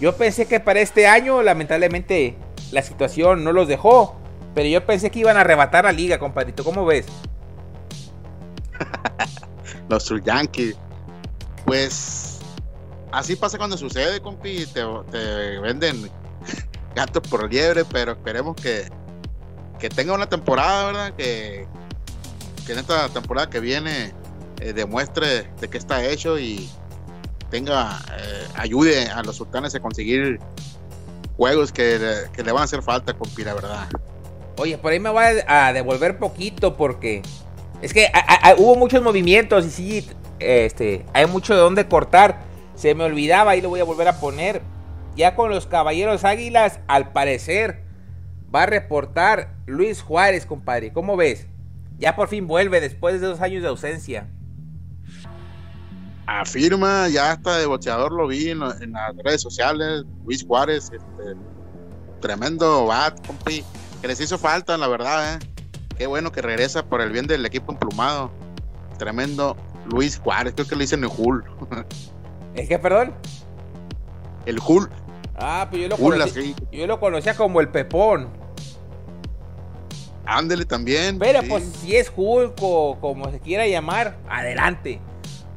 Yo 0.00 0.16
pensé 0.16 0.46
que 0.46 0.60
para 0.60 0.80
este 0.80 1.06
año, 1.06 1.42
lamentablemente, 1.42 2.36
la 2.72 2.82
situación 2.82 3.44
no 3.44 3.52
los 3.52 3.68
dejó. 3.68 4.16
Pero 4.54 4.68
yo 4.68 4.84
pensé 4.84 5.10
que 5.10 5.20
iban 5.20 5.36
a 5.36 5.40
arrebatar 5.42 5.84
la 5.84 5.92
liga, 5.92 6.18
compadrito. 6.18 6.64
¿Cómo 6.64 6.84
ves? 6.84 7.06
los 9.88 10.12
Yankees. 10.24 10.76
Pues 11.64 12.40
así 13.12 13.36
pasa 13.36 13.56
cuando 13.56 13.76
sucede, 13.76 14.20
compi. 14.20 14.66
Te 14.66 14.84
venden 15.60 16.10
gatos 16.94 17.22
por 17.28 17.50
liebre, 17.50 17.84
pero 17.84 18.12
esperemos 18.12 18.56
que, 18.56 18.88
que 19.78 19.88
tenga 19.88 20.14
una 20.14 20.28
temporada, 20.28 20.86
¿verdad? 20.86 21.14
Que, 21.14 21.66
que 22.66 22.72
en 22.72 22.78
esta 22.78 23.08
temporada 23.08 23.50
que 23.50 23.60
viene 23.60 24.12
eh, 24.60 24.72
demuestre 24.72 25.50
de 25.60 25.68
qué 25.68 25.78
está 25.78 26.04
hecho 26.04 26.38
y 26.38 26.68
tenga, 27.50 27.98
eh, 28.18 28.46
ayude 28.56 29.08
a 29.08 29.22
los 29.22 29.36
sultanes 29.36 29.74
a 29.74 29.80
conseguir 29.80 30.38
juegos 31.36 31.72
que, 31.72 31.98
que, 32.32 32.42
le 32.42 32.52
van 32.52 32.62
a 32.62 32.64
hacer 32.64 32.82
falta, 32.82 33.14
compi, 33.14 33.44
la 33.44 33.54
verdad. 33.54 33.88
Oye, 34.58 34.78
por 34.78 34.92
ahí 34.92 35.00
me 35.00 35.10
voy 35.10 35.24
a 35.46 35.72
devolver 35.72 36.18
poquito 36.18 36.76
porque 36.76 37.22
es 37.80 37.92
que 37.92 38.10
hubo 38.58 38.76
muchos 38.76 39.02
movimientos 39.02 39.66
y 39.66 39.70
sí, 39.70 40.08
este, 40.38 41.04
hay 41.12 41.26
mucho 41.26 41.54
de 41.54 41.60
dónde 41.60 41.88
cortar. 41.88 42.40
Se 42.76 42.94
me 42.94 43.04
olvidaba 43.04 43.56
y 43.56 43.60
lo 43.60 43.68
voy 43.68 43.80
a 43.80 43.84
volver 43.84 44.08
a 44.08 44.20
poner. 44.20 44.62
Ya 45.14 45.34
con 45.34 45.50
los 45.50 45.66
Caballeros 45.66 46.24
Águilas, 46.24 46.80
al 46.86 47.12
parecer, 47.12 47.82
va 48.54 48.62
a 48.62 48.66
reportar 48.66 49.54
Luis 49.66 50.02
Juárez, 50.02 50.46
compadre. 50.46 50.92
¿Cómo 50.92 51.16
ves? 51.16 51.46
Ya 51.98 52.16
por 52.16 52.28
fin 52.28 52.46
vuelve 52.46 52.80
después 52.80 53.20
de 53.20 53.26
dos 53.26 53.40
años 53.40 53.62
de 53.62 53.68
ausencia. 53.68 54.28
Afirma, 56.26 57.08
ya 57.08 57.32
hasta 57.32 57.58
de 57.58 57.66
boxeador 57.66 58.12
lo 58.12 58.26
vi 58.26 58.50
en, 58.50 58.60
las 58.60 58.80
redes 59.24 59.42
sociales. 59.42 60.04
Luis 60.24 60.44
Juárez, 60.44 60.90
este, 60.92 61.36
tremendo 62.20 62.86
bat, 62.86 63.24
compi. 63.26 63.64
Que 64.00 64.08
les 64.08 64.20
hizo 64.20 64.38
falta, 64.38 64.76
la 64.78 64.88
verdad, 64.88 65.34
¿eh? 65.34 65.38
Qué 65.96 66.06
bueno 66.06 66.32
que 66.32 66.42
regresa 66.42 66.84
por 66.84 67.00
el 67.00 67.12
bien 67.12 67.26
del 67.26 67.44
equipo 67.44 67.72
emplumado. 67.72 68.32
Tremendo 68.98 69.56
Luis 69.92 70.18
Juárez, 70.18 70.54
creo 70.54 70.66
que 70.66 70.74
le 70.74 70.84
dicen 70.84 71.04
el 71.04 71.10
Hull. 71.16 71.44
¿Es 72.54 72.68
que, 72.68 72.78
perdón? 72.78 73.14
El 74.46 74.58
Hull. 74.66 74.88
Ah, 75.42 75.66
pues 75.68 75.82
yo 75.82 75.88
lo, 75.88 75.96
conocía, 75.96 76.54
yo 76.70 76.86
lo 76.86 77.00
conocía 77.00 77.34
como 77.34 77.60
el 77.60 77.68
Pepón. 77.68 78.28
Ándele 80.24 80.64
también. 80.64 81.18
Pero 81.18 81.40
pues 81.48 81.64
si 81.80 81.96
es 81.96 82.12
Hulk 82.14 82.54
o 82.60 82.98
como 83.00 83.30
se 83.30 83.40
quiera 83.40 83.66
llamar, 83.66 84.18
adelante. 84.28 85.00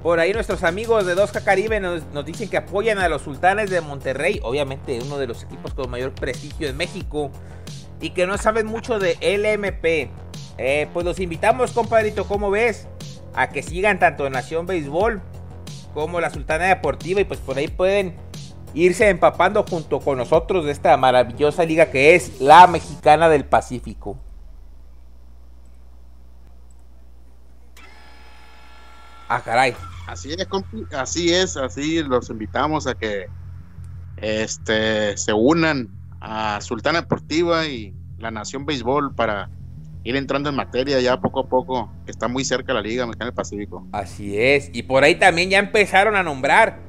Por 0.01 0.20
ahí 0.20 0.34
nuestros 0.34 0.63
amigos 0.63 1.06
de 1.06 1.15
2K 1.15 1.44
Caribe 1.44 1.80
nos, 1.80 2.04
nos, 2.13 2.25
dicen 2.25 2.50
que 2.50 2.58
apoyan 2.58 2.98
a 2.98 3.10
los 3.10 3.22
sultanes 3.22 3.70
de 3.70 3.82
Monterrey, 3.82 4.39
obviamente 4.44 5.00
uno 5.04 5.18
de 5.18 5.27
los 5.27 5.44
equipos 5.44 5.74
con 5.74 5.89
mayor 5.89 6.13
prestigio 6.13 6.68
en 6.68 6.77
México, 6.77 7.32
y 8.01 8.12
que 8.12 8.27
no 8.27 8.38
saben 8.38 8.65
mucho 8.65 9.00
de 9.00 9.13
LMP. 9.22 10.12
Eh, 10.58 10.88
pues 10.94 11.06
los 11.06 11.20
invitamos, 11.20 11.72
compadrito, 11.72 12.25
¿cómo 12.27 12.50
ves? 12.50 12.88
A 13.34 13.50
que 13.50 13.62
sigan 13.62 14.00
tanto 14.00 14.30
Nación 14.30 14.65
Béisbol 14.65 15.22
como 15.94 16.22
la 16.22 16.30
Sultana 16.30 16.65
Deportiva 16.65 17.22
y 17.22 17.25
pues 17.25 17.39
por 17.39 17.58
ahí 17.58 17.68
pueden 17.68 18.15
irse 18.75 19.10
empapando 19.10 19.63
junto 19.63 20.00
con 20.00 20.17
nosotros 20.17 20.65
de 20.65 20.72
esta 20.72 20.96
maravillosa 20.98 21.63
liga 21.65 21.89
que 21.89 22.13
es 22.13 22.39
la 22.41 22.67
Mexicana 22.67 23.29
del 23.29 23.46
Pacífico. 23.46 24.17
Ah, 29.27 29.41
caray. 29.44 29.74
Así 30.08 30.34
es, 30.34 30.48
así 30.94 31.33
es, 31.33 31.57
así 31.57 32.03
los 32.03 32.29
invitamos 32.29 32.85
a 32.85 32.94
que 32.94 33.25
este 34.18 35.18
se 35.18 35.33
unan 35.33 35.90
a 36.22 36.61
Sultana 36.61 37.01
Deportiva 37.01 37.66
y 37.66 37.96
la 38.20 38.29
Nación 38.29 38.66
Béisbol 38.66 39.16
para 39.16 39.50
ir 40.03 40.16
entrando 40.16 40.50
en 40.50 40.55
materia 40.55 41.00
ya 41.01 41.20
poco 41.20 41.40
a 41.40 41.50
poco, 41.50 41.92
que 42.05 42.11
está 42.11 42.27
muy 42.27 42.46
cerca 42.46 42.74
la 42.74 42.81
Liga 42.81 43.07
Mexicana 43.07 43.31
del 43.31 43.35
Pacífico. 43.35 43.88
Así 43.92 44.38
es, 44.38 44.70
y 44.72 44.83
por 44.83 45.03
ahí 45.03 45.16
también 45.16 45.50
ya 45.50 45.57
empezaron 45.57 46.16
a 46.16 46.22
nombrar 46.22 46.85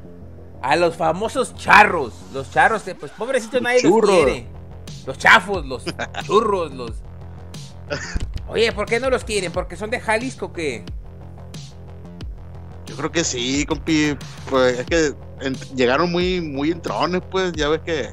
a 0.66 0.74
los 0.74 0.96
famosos 0.96 1.54
charros, 1.54 2.12
los 2.32 2.50
charros 2.50 2.82
pues 2.98 3.12
pobrecitos 3.12 3.62
nadie 3.62 3.82
los 3.82 4.04
quiere. 4.04 4.48
Los 5.06 5.16
chafos, 5.16 5.64
los 5.64 5.84
churros, 6.24 6.72
los 6.72 6.90
Oye, 8.48 8.72
¿por 8.72 8.86
qué 8.86 8.98
no 8.98 9.08
los 9.08 9.22
quieren? 9.22 9.52
¿Porque 9.52 9.76
son 9.76 9.90
de 9.90 10.00
Jalisco 10.00 10.52
que 10.52 10.84
Yo 12.86 12.96
creo 12.96 13.12
que 13.12 13.22
sí, 13.22 13.64
compi, 13.64 14.16
pues 14.50 14.80
es 14.80 14.86
que 14.86 15.14
llegaron 15.76 16.10
muy 16.10 16.40
muy 16.40 16.72
entrones, 16.72 17.22
pues. 17.30 17.52
Ya 17.52 17.68
ves 17.68 17.82
que 17.82 18.12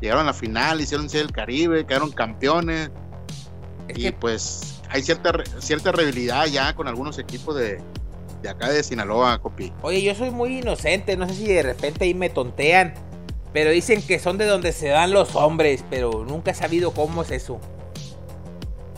llegaron 0.00 0.22
a 0.22 0.26
la 0.26 0.32
final, 0.32 0.80
hicieron 0.80 1.08
el 1.12 1.32
Caribe, 1.32 1.84
quedaron 1.84 2.12
campeones. 2.12 2.92
Y 3.96 4.12
pues 4.12 4.80
hay 4.90 5.02
cierta, 5.02 5.32
cierta 5.58 5.90
rivalidad 5.90 6.46
ya 6.46 6.72
con 6.76 6.86
algunos 6.86 7.18
equipos 7.18 7.56
de, 7.56 7.82
de 8.44 8.50
acá 8.50 8.68
de 8.68 8.82
Sinaloa, 8.82 9.38
Copi. 9.38 9.72
Oye, 9.80 10.02
yo 10.02 10.14
soy 10.14 10.30
muy 10.30 10.58
inocente, 10.58 11.16
no 11.16 11.26
sé 11.26 11.34
si 11.34 11.46
de 11.46 11.62
repente 11.62 12.04
ahí 12.04 12.12
me 12.12 12.28
tontean, 12.28 12.92
pero 13.54 13.70
dicen 13.70 14.02
que 14.02 14.18
son 14.18 14.36
de 14.36 14.44
donde 14.44 14.72
se 14.72 14.88
dan 14.88 15.12
los 15.12 15.34
hombres, 15.34 15.82
pero 15.88 16.26
nunca 16.28 16.50
he 16.50 16.54
sabido 16.54 16.92
cómo 16.92 17.22
es 17.22 17.30
eso. 17.30 17.58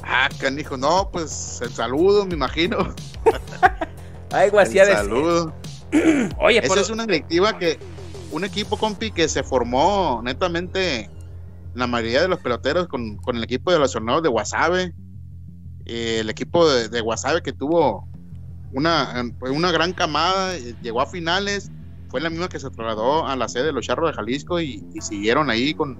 Ah, 0.02 0.28
canijo, 0.40 0.76
no, 0.76 1.11
pues 1.12 1.61
el 1.62 1.70
saludo, 1.70 2.26
me 2.26 2.35
imagino. 2.35 2.92
Algo 4.32 4.59
así 4.59 4.80
El 4.80 4.88
saludo. 4.88 5.54
Oye, 6.40 6.59
Esa 6.59 6.80
es 6.80 6.90
una 6.90 7.06
directiva 7.06 7.56
que, 7.56 7.78
un 8.32 8.44
equipo, 8.44 8.76
compi, 8.76 9.12
que 9.12 9.28
se 9.28 9.44
formó 9.44 10.22
netamente 10.24 11.09
la 11.74 11.87
mayoría 11.87 12.22
de 12.22 12.28
los 12.28 12.40
peloteros 12.40 12.88
con, 12.88 13.20
el 13.28 13.44
equipo 13.44 13.70
de 13.70 13.78
los 13.78 13.92
torneos 13.92 14.24
de 14.24 14.28
Guasave. 14.28 14.92
Eh, 15.85 16.18
el 16.20 16.30
equipo 16.30 16.68
de, 16.68 16.88
de, 16.88 17.02
que 17.44 17.52
tuvo 17.52 18.09
una, 18.76 19.24
una 19.40 19.72
gran 19.72 19.94
camada, 19.94 20.54
eh, 20.54 20.74
llegó 20.82 21.00
a 21.00 21.06
finales, 21.06 21.70
fue 22.10 22.20
la 22.20 22.28
misma 22.28 22.48
que 22.48 22.60
se 22.60 22.70
trasladó 22.70 23.26
a 23.26 23.34
la 23.34 23.48
sede 23.48 23.64
de 23.64 23.72
los 23.72 23.86
Charros 23.86 24.10
de 24.10 24.14
Jalisco 24.14 24.60
y, 24.60 24.84
siguieron 25.00 25.48
ahí 25.48 25.72
con, 25.72 25.98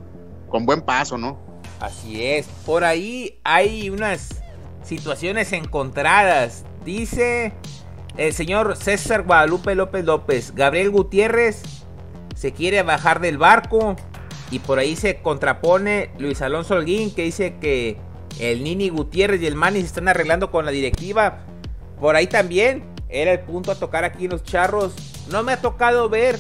con 0.51 0.67
buen 0.67 0.83
paso, 0.83 1.17
¿no? 1.17 1.39
Así 1.81 2.23
es, 2.23 2.47
por 2.67 2.85
ahí 2.85 3.39
hay 3.45 3.89
unas 3.89 4.43
situaciones 4.85 5.53
encontradas. 5.53 6.65
Dice 6.85 7.55
el 8.19 8.35
señor 8.35 8.77
César 8.77 9.25
Guadalupe 9.25 9.75
López 9.75 10.05
López, 10.05 10.55
Gabriel 10.55 10.91
Gutiérrez 10.91 11.63
se 12.35 12.53
quiere 12.53 12.83
bajar 12.83 13.21
del 13.21 13.39
barco, 13.39 13.97
y 14.51 14.59
por 14.59 14.79
ahí 14.79 14.97
se 14.97 15.23
contrapone 15.23 16.11
Luis 16.19 16.43
Alonso 16.43 16.75
Holguín 16.75 17.13
que 17.15 17.23
dice 17.23 17.57
que 17.59 17.97
el 18.39 18.63
Nini 18.63 18.91
Gutiérrez 18.91 19.41
y 19.41 19.47
el 19.47 19.55
Manny 19.55 19.81
se 19.81 19.87
están 19.87 20.09
arreglando 20.09 20.51
con 20.51 20.67
la 20.67 20.71
directiva. 20.71 21.47
Por 22.01 22.17
ahí 22.17 22.27
también 22.27 22.85
era 23.09 23.33
el 23.33 23.41
punto 23.41 23.73
a 23.73 23.75
tocar 23.75 24.05
aquí 24.05 24.29
los 24.29 24.43
charros. 24.43 24.95
No 25.31 25.43
me 25.43 25.53
ha 25.53 25.61
tocado 25.61 26.09
ver 26.09 26.39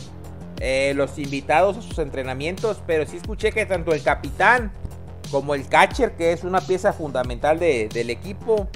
eh, 0.61 0.92
los 0.95 1.19
invitados 1.19 1.77
a 1.77 1.83
sus 1.83 1.99
entrenamientos, 1.99 2.83
pero 2.87 3.07
sí 3.07 3.16
escuché 3.16 3.53
que 3.53 3.66
tanto 3.66 3.92
el 3.92 4.03
capitán 4.03 4.73
como 5.31 5.55
el 5.55 5.66
catcher, 5.69 6.16
que 6.16 6.33
es 6.33 6.45
una 6.45 6.61
pieza 6.61 6.92
fundamental 6.92 7.59
del 7.59 8.11
equipo, 8.11 8.69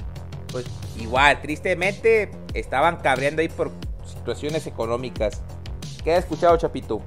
pues 0.51 0.65
igual, 0.99 1.41
tristemente, 1.41 2.29
estaban 2.53 2.97
cabreando 2.97 3.41
ahí 3.41 3.49
por 3.49 3.71
situaciones 4.05 4.67
económicas. 4.67 5.41
¿Qué 6.03 6.13
ha 6.13 6.17
escuchado, 6.17 6.57
Chapito? 6.57 7.01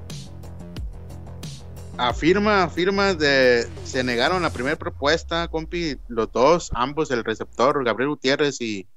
afirma, 1.97 2.63
afirma 2.63 3.13
de 3.13 3.67
se 3.83 4.03
negaron 4.03 4.41
la 4.41 4.49
primera 4.49 4.75
propuesta, 4.75 5.47
compi, 5.47 5.97
los 6.07 6.31
dos, 6.31 6.71
ambos, 6.73 7.11
el 7.11 7.23
receptor 7.23 7.83
Gabriel 7.83 8.09
Gutiérrez 8.09 8.59
y 8.61 8.87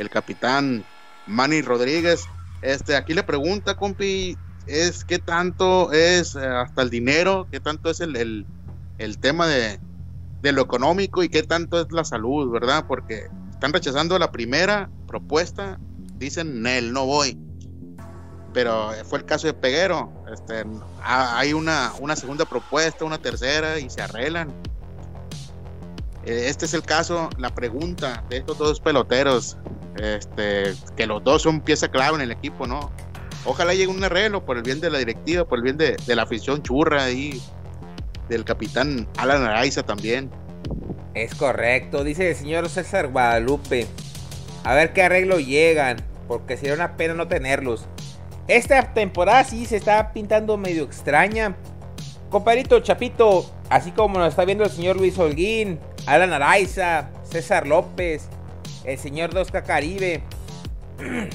el 0.00 0.10
capitán 0.10 0.84
Manny 1.26 1.62
Rodríguez. 1.62 2.24
Este, 2.62 2.96
aquí 2.96 3.14
le 3.14 3.22
pregunta, 3.22 3.76
compi, 3.76 4.36
es 4.66 5.04
qué 5.04 5.18
tanto 5.18 5.92
es 5.92 6.34
eh, 6.34 6.46
hasta 6.46 6.82
el 6.82 6.90
dinero, 6.90 7.46
qué 7.50 7.60
tanto 7.60 7.90
es 7.90 8.00
el, 8.00 8.46
el, 8.98 9.18
tema 9.18 9.46
de, 9.46 9.80
de, 10.42 10.52
lo 10.52 10.62
económico 10.62 11.22
y 11.22 11.28
qué 11.28 11.42
tanto 11.42 11.80
es 11.80 11.90
la 11.92 12.04
salud, 12.04 12.50
¿verdad? 12.50 12.84
Porque 12.86 13.28
están 13.50 13.72
rechazando 13.72 14.18
la 14.18 14.30
primera 14.30 14.90
propuesta, 15.06 15.78
dicen, 16.18 16.62
Nel, 16.62 16.92
no 16.92 17.06
voy 17.06 17.38
pero 18.52 18.90
fue 19.04 19.18
el 19.20 19.24
caso 19.24 19.46
de 19.46 19.54
Peguero. 19.54 20.12
Este, 20.32 20.64
hay 21.02 21.52
una, 21.52 21.92
una 22.00 22.16
segunda 22.16 22.44
propuesta, 22.44 23.04
una 23.04 23.18
tercera 23.18 23.78
y 23.78 23.90
se 23.90 24.02
arreglan. 24.02 24.50
Eh, 26.24 26.46
este 26.48 26.66
es 26.66 26.74
el 26.74 26.82
caso, 26.82 27.30
la 27.38 27.54
pregunta 27.54 28.24
de 28.28 28.38
estos 28.38 28.58
dos 28.58 28.80
peloteros, 28.80 29.56
este, 30.00 30.74
que 30.96 31.06
los 31.06 31.22
dos 31.22 31.42
son 31.42 31.60
pieza 31.60 31.88
clave 31.88 32.16
en 32.16 32.22
el 32.22 32.30
equipo, 32.30 32.66
¿no? 32.66 32.90
Ojalá 33.44 33.74
llegue 33.74 33.88
un 33.88 34.02
arreglo 34.02 34.44
por 34.44 34.56
el 34.56 34.62
bien 34.62 34.80
de 34.80 34.90
la 34.90 34.98
directiva, 34.98 35.44
por 35.44 35.58
el 35.58 35.64
bien 35.64 35.76
de, 35.76 35.96
la 36.06 36.22
afición 36.22 36.62
churra 36.62 37.10
y 37.10 37.40
del 38.28 38.44
capitán 38.44 39.08
Alan 39.16 39.42
Araiza 39.42 39.82
también. 39.82 40.30
Es 41.14 41.34
correcto, 41.34 42.04
dice 42.04 42.30
el 42.30 42.36
señor 42.36 42.68
César 42.68 43.08
Guadalupe. 43.08 43.86
A 44.64 44.74
ver 44.74 44.92
qué 44.92 45.02
arreglo 45.02 45.38
llegan, 45.38 45.96
porque 46.28 46.56
sería 46.56 46.74
una 46.74 46.96
pena 46.96 47.14
no 47.14 47.28
tenerlos. 47.28 47.86
Esta 48.46 48.92
temporada 48.94 49.44
sí 49.44 49.66
se 49.66 49.76
está 49.76 50.12
pintando 50.12 50.56
medio 50.56 50.84
extraña. 50.84 51.56
Compadrito 52.30 52.80
Chapito, 52.80 53.50
así 53.70 53.90
como 53.90 54.18
nos 54.18 54.28
está 54.28 54.44
viendo 54.44 54.64
el 54.64 54.70
señor 54.70 54.96
Luis 54.96 55.18
Holguín, 55.18 55.80
Alan 56.06 56.32
Araiza, 56.32 57.08
César 57.24 57.66
López, 57.66 58.28
el 58.84 58.98
señor 58.98 59.32
Dosca 59.32 59.62
Caribe. 59.62 60.22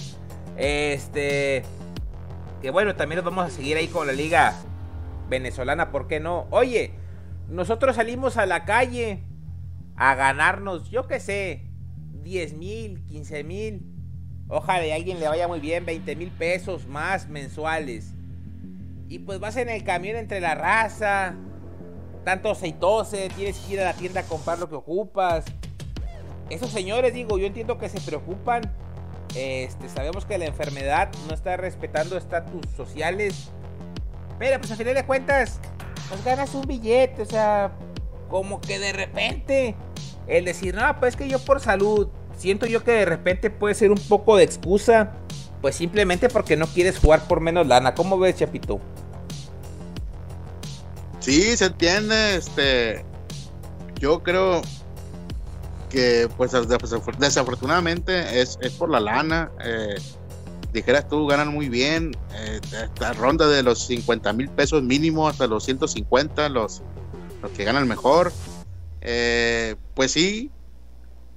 Este. 0.57 1.63
Que 2.61 2.69
bueno, 2.69 2.95
también 2.95 3.17
nos 3.17 3.25
vamos 3.25 3.51
a 3.51 3.53
seguir 3.53 3.75
ahí 3.75 3.89
con 3.89 4.07
la 4.07 4.13
liga 4.13 4.55
venezolana, 5.27 5.91
¿por 5.91 6.07
qué 6.07 6.21
no? 6.21 6.47
Oye, 6.49 6.93
nosotros 7.49 7.97
salimos 7.97 8.37
a 8.37 8.45
la 8.45 8.63
calle 8.63 9.23
a 9.97 10.15
ganarnos, 10.15 10.89
yo 10.89 11.07
qué 11.07 11.19
sé, 11.19 11.65
10 12.23 12.53
mil, 12.53 13.03
15 13.05 13.43
mil. 13.43 13.81
Ojalá 14.47 14.93
a 14.93 14.95
alguien 14.95 15.19
le 15.19 15.27
vaya 15.27 15.47
muy 15.47 15.59
bien, 15.59 15.85
20 15.85 16.15
mil 16.15 16.31
pesos 16.31 16.87
más 16.87 17.27
mensuales. 17.27 18.13
Y 19.09 19.19
pues 19.19 19.39
vas 19.39 19.57
en 19.57 19.69
el 19.69 19.83
camión 19.83 20.15
entre 20.15 20.39
la 20.39 20.55
raza, 20.55 21.35
tanto 22.23 22.51
aceitose, 22.51 23.29
tienes 23.35 23.57
que 23.59 23.73
ir 23.73 23.81
a 23.81 23.85
la 23.85 23.93
tienda 23.93 24.21
a 24.21 24.23
comprar 24.23 24.57
lo 24.57 24.69
que 24.69 24.75
ocupas. 24.75 25.45
Esos 26.49 26.69
señores, 26.71 27.13
digo, 27.13 27.37
yo 27.37 27.47
entiendo 27.47 27.77
que 27.77 27.89
se 27.89 27.99
preocupan. 28.01 28.61
Este, 29.35 29.89
sabemos 29.89 30.25
que 30.25 30.37
la 30.37 30.45
enfermedad 30.45 31.09
no 31.27 31.33
está 31.33 31.57
respetando 31.57 32.17
estatus 32.17 32.61
sociales. 32.75 33.49
Pero 34.37 34.59
pues 34.59 34.71
a 34.71 34.75
final 34.75 34.95
de 34.95 35.05
cuentas, 35.05 35.59
pues 36.09 36.23
ganas 36.23 36.53
un 36.53 36.63
billete, 36.63 37.21
o 37.21 37.25
sea, 37.25 37.71
como 38.29 38.61
que 38.61 38.79
de 38.79 38.93
repente 38.93 39.75
el 40.27 40.45
decir, 40.45 40.75
no, 40.75 40.99
pues 40.99 41.15
que 41.15 41.27
yo 41.27 41.39
por 41.39 41.59
salud, 41.59 42.09
siento 42.37 42.65
yo 42.65 42.83
que 42.83 42.91
de 42.91 43.05
repente 43.05 43.49
puede 43.49 43.75
ser 43.75 43.91
un 43.91 43.97
poco 43.97 44.37
de 44.37 44.43
excusa, 44.43 45.13
pues 45.61 45.75
simplemente 45.75 46.29
porque 46.29 46.57
no 46.57 46.67
quieres 46.67 46.99
jugar 46.99 47.27
por 47.27 47.39
menos 47.39 47.67
lana. 47.67 47.95
¿Cómo 47.95 48.17
ves, 48.17 48.35
Chapito? 48.35 48.79
Sí, 51.19 51.57
se 51.57 51.65
entiende, 51.65 52.35
este, 52.35 53.03
yo 53.99 54.21
creo 54.21 54.61
que 55.89 56.29
pues 56.37 56.51
desafortunadamente 57.19 58.41
es, 58.41 58.57
por 58.77 58.89
la 58.89 58.99
lana. 58.99 59.51
Eh, 59.63 59.95
dijeras 60.73 61.07
tú, 61.07 61.25
ganan 61.25 61.47
muy 61.47 61.69
bien, 61.69 62.11
eh, 62.33 62.59
esta 62.71 63.13
ronda 63.13 63.47
de 63.47 63.63
los 63.63 63.87
50 63.87 64.33
mil 64.33 64.49
pesos 64.49 64.83
mínimo 64.83 65.27
hasta 65.27 65.47
los 65.47 65.63
150, 65.63 66.49
los, 66.49 66.81
los 67.41 67.51
que 67.51 67.63
ganan 67.63 67.87
mejor. 67.87 68.31
Eh, 69.01 69.75
pues 69.93 70.11
sí, 70.11 70.51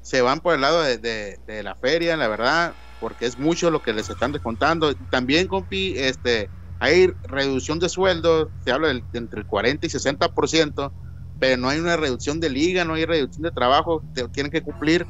se 0.02 0.22
van 0.22 0.40
por 0.40 0.54
el 0.54 0.62
lado 0.62 0.82
de, 0.82 1.38
la 1.62 1.74
feria, 1.74 2.16
la 2.16 2.28
verdad, 2.28 2.72
porque 3.00 3.26
es 3.26 3.38
mucho 3.38 3.70
lo 3.70 3.82
que 3.82 3.92
les 3.92 4.08
están 4.08 4.32
descontando. 4.32 4.94
También, 5.10 5.46
compi, 5.46 5.94
este, 5.96 6.50
hay 6.80 7.08
reducción 7.24 7.78
de 7.78 7.88
sueldos, 7.88 8.48
se 8.64 8.72
habla 8.72 8.88
de, 8.88 9.02
entre 9.12 9.40
el 9.40 9.46
40 9.46 9.86
y 9.86 9.90
60%, 9.90 10.92
pero 11.38 11.56
no 11.56 11.68
hay 11.68 11.78
una 11.78 11.96
reducción 11.96 12.40
de 12.40 12.50
liga, 12.50 12.84
no 12.84 12.94
hay 12.94 13.04
reducción 13.04 13.42
de 13.42 13.50
trabajo, 13.50 14.02
tienen 14.32 14.50
que 14.50 14.62
cumplir 14.62 15.06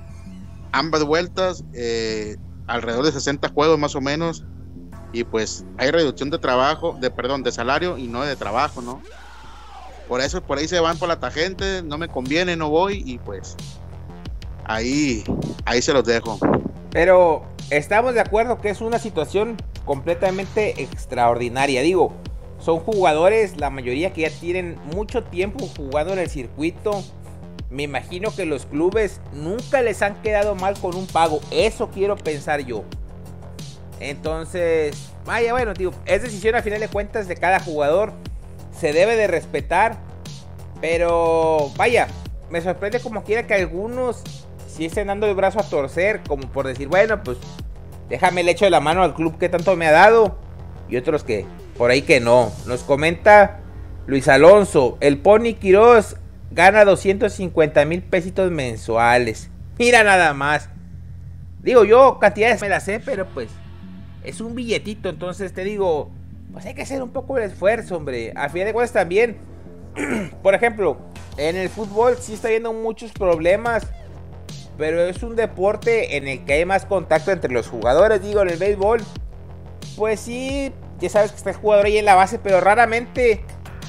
ambas 0.72 1.04
vueltas, 1.04 1.64
eh, 1.72 2.36
alrededor 2.66 3.04
de 3.04 3.12
60 3.12 3.48
juegos 3.48 3.78
más 3.78 3.94
o 3.94 4.00
menos, 4.00 4.44
y 5.12 5.24
pues 5.24 5.64
hay 5.78 5.90
reducción 5.90 6.30
de 6.30 6.38
trabajo, 6.38 6.96
de 7.00 7.10
perdón, 7.10 7.42
de 7.42 7.52
salario 7.52 7.96
y 7.96 8.08
no 8.08 8.22
de 8.22 8.36
trabajo, 8.36 8.82
¿no? 8.82 9.00
Por 10.06 10.20
eso, 10.20 10.42
por 10.42 10.58
ahí 10.58 10.68
se 10.68 10.80
van 10.80 10.98
por 10.98 11.08
la 11.08 11.20
tangente, 11.20 11.82
no 11.82 11.98
me 11.98 12.08
conviene, 12.08 12.56
no 12.56 12.70
voy 12.70 13.02
y 13.04 13.18
pues 13.18 13.56
ahí, 14.64 15.24
ahí 15.64 15.82
se 15.82 15.92
los 15.92 16.04
dejo. 16.04 16.38
Pero 16.90 17.44
estamos 17.70 18.14
de 18.14 18.20
acuerdo 18.20 18.60
que 18.60 18.70
es 18.70 18.80
una 18.80 18.98
situación 18.98 19.56
completamente 19.84 20.82
extraordinaria. 20.82 21.82
Digo, 21.82 22.14
son 22.58 22.80
jugadores, 22.80 23.56
la 23.58 23.70
mayoría 23.70 24.12
que 24.12 24.22
ya 24.22 24.30
tienen 24.30 24.78
mucho 24.94 25.24
tiempo 25.24 25.68
jugando 25.76 26.12
en 26.12 26.18
el 26.18 26.28
circuito. 26.28 27.02
Me 27.70 27.84
imagino 27.84 28.34
que 28.34 28.46
los 28.46 28.66
clubes 28.66 29.20
nunca 29.32 29.82
les 29.82 30.02
han 30.02 30.20
quedado 30.22 30.54
mal 30.54 30.78
con 30.80 30.96
un 30.96 31.06
pago. 31.06 31.40
Eso 31.50 31.90
quiero 31.90 32.16
pensar 32.16 32.60
yo. 32.60 32.84
Entonces, 34.00 35.12
vaya, 35.24 35.52
bueno, 35.52 35.74
digo, 35.74 35.92
es 36.06 36.22
decisión 36.22 36.54
a 36.54 36.62
final 36.62 36.80
de 36.80 36.88
cuentas 36.88 37.28
de 37.28 37.36
cada 37.36 37.60
jugador 37.60 38.12
se 38.72 38.92
debe 38.92 39.16
de 39.16 39.26
respetar. 39.26 39.96
Pero 40.80 41.70
vaya, 41.76 42.08
me 42.50 42.60
sorprende 42.60 43.00
como 43.00 43.24
quiera 43.24 43.46
que 43.46 43.54
algunos 43.54 44.22
si 44.68 44.84
estén 44.84 45.08
dando 45.08 45.26
el 45.26 45.34
brazo 45.34 45.58
a 45.58 45.64
torcer, 45.64 46.20
como 46.26 46.48
por 46.52 46.66
decir, 46.66 46.86
bueno, 46.86 47.20
pues 47.24 47.38
déjame 48.08 48.42
el 48.42 48.48
hecho 48.48 48.64
de 48.64 48.70
la 48.70 48.80
mano 48.80 49.02
al 49.02 49.14
club 49.14 49.36
que 49.36 49.48
tanto 49.48 49.74
me 49.74 49.86
ha 49.86 49.92
dado. 49.92 50.38
Y 50.88 50.96
otros 50.96 51.24
que 51.24 51.46
por 51.78 51.90
ahí 51.90 52.02
que 52.02 52.20
no. 52.20 52.52
Nos 52.66 52.82
comenta 52.82 53.60
Luis 54.06 54.28
Alonso, 54.28 54.98
el 55.00 55.18
Pony 55.18 55.54
Quiroz 55.58 56.16
gana 56.50 56.84
250 56.84 57.84
mil 57.84 58.02
pesitos 58.02 58.50
mensuales. 58.50 59.48
Mira 59.78 60.02
nada 60.02 60.34
más. 60.34 60.68
Digo 61.62 61.84
yo, 61.84 62.18
cantidades 62.18 62.60
me 62.60 62.68
las 62.68 62.84
sé, 62.84 63.00
pero 63.00 63.26
pues 63.26 63.48
es 64.24 64.40
un 64.40 64.54
billetito. 64.54 65.08
Entonces 65.08 65.52
te 65.52 65.62
digo, 65.62 66.10
pues 66.52 66.66
hay 66.66 66.74
que 66.74 66.82
hacer 66.82 67.02
un 67.02 67.10
poco 67.10 67.38
el 67.38 67.44
esfuerzo, 67.44 67.96
hombre. 67.96 68.32
A 68.34 68.48
fin 68.48 68.64
de 68.64 68.72
cuentas 68.72 68.92
también, 68.92 69.36
por 70.42 70.54
ejemplo, 70.54 70.98
en 71.36 71.56
el 71.56 71.68
fútbol 71.68 72.16
sí 72.18 72.34
está 72.34 72.48
habiendo 72.48 72.72
muchos 72.72 73.12
problemas, 73.12 73.86
pero 74.76 75.02
es 75.02 75.22
un 75.22 75.36
deporte 75.36 76.16
en 76.16 76.26
el 76.26 76.44
que 76.44 76.54
hay 76.54 76.64
más 76.64 76.86
contacto 76.86 77.30
entre 77.30 77.52
los 77.52 77.68
jugadores. 77.68 78.22
Digo, 78.22 78.42
en 78.42 78.48
el 78.48 78.58
béisbol, 78.58 79.00
pues 79.96 80.20
sí, 80.20 80.72
ya 81.00 81.08
sabes 81.08 81.30
que 81.30 81.36
está 81.36 81.50
el 81.50 81.56
jugador 81.56 81.86
ahí 81.86 81.98
en 81.98 82.04
la 82.04 82.14
base, 82.14 82.38
pero 82.38 82.60
raramente 82.60 83.42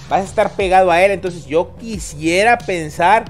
vas 0.09 0.21
a 0.21 0.25
estar 0.25 0.51
pegado 0.51 0.91
a 0.91 1.01
él. 1.01 1.11
Entonces 1.11 1.45
yo 1.45 1.75
quisiera 1.77 2.57
pensar 2.57 3.25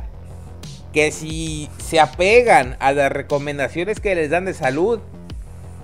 que 0.94 1.12
si 1.12 1.70
se 1.78 2.00
apegan 2.00 2.76
a 2.80 2.92
las 2.92 3.12
recomendaciones 3.12 4.00
que 4.00 4.16
les 4.16 4.30
dan 4.30 4.46
de 4.46 4.54
salud, 4.54 5.00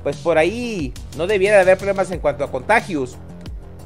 pues 0.04 0.18
por 0.18 0.38
ahí 0.38 0.94
no 1.18 1.28
debiera 1.28 1.58
de 1.58 1.64
haber 1.64 1.78
problemas 1.78 2.12
en 2.12 2.20
cuanto 2.20 2.44
a 2.44 2.52
contagios. 2.52 3.18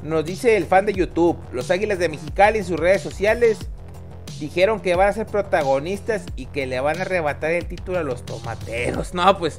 Nos 0.02 0.24
dice 0.24 0.56
el 0.56 0.64
fan 0.64 0.86
de 0.86 0.94
YouTube, 0.94 1.36
los 1.52 1.70
Águilas 1.70 1.98
de 1.98 2.08
Mexicali 2.08 2.58
en 2.58 2.64
sus 2.64 2.78
redes 2.78 3.02
sociales 3.02 3.58
dijeron 4.38 4.80
que 4.80 4.94
van 4.94 5.08
a 5.08 5.12
ser 5.12 5.26
protagonistas 5.26 6.24
y 6.34 6.46
que 6.46 6.66
le 6.66 6.80
van 6.80 6.98
a 6.98 7.02
arrebatar 7.02 7.50
el 7.50 7.66
título 7.66 7.98
a 7.98 8.02
los 8.02 8.24
tomateros. 8.24 9.14
No, 9.20 9.38
pues 9.38 9.58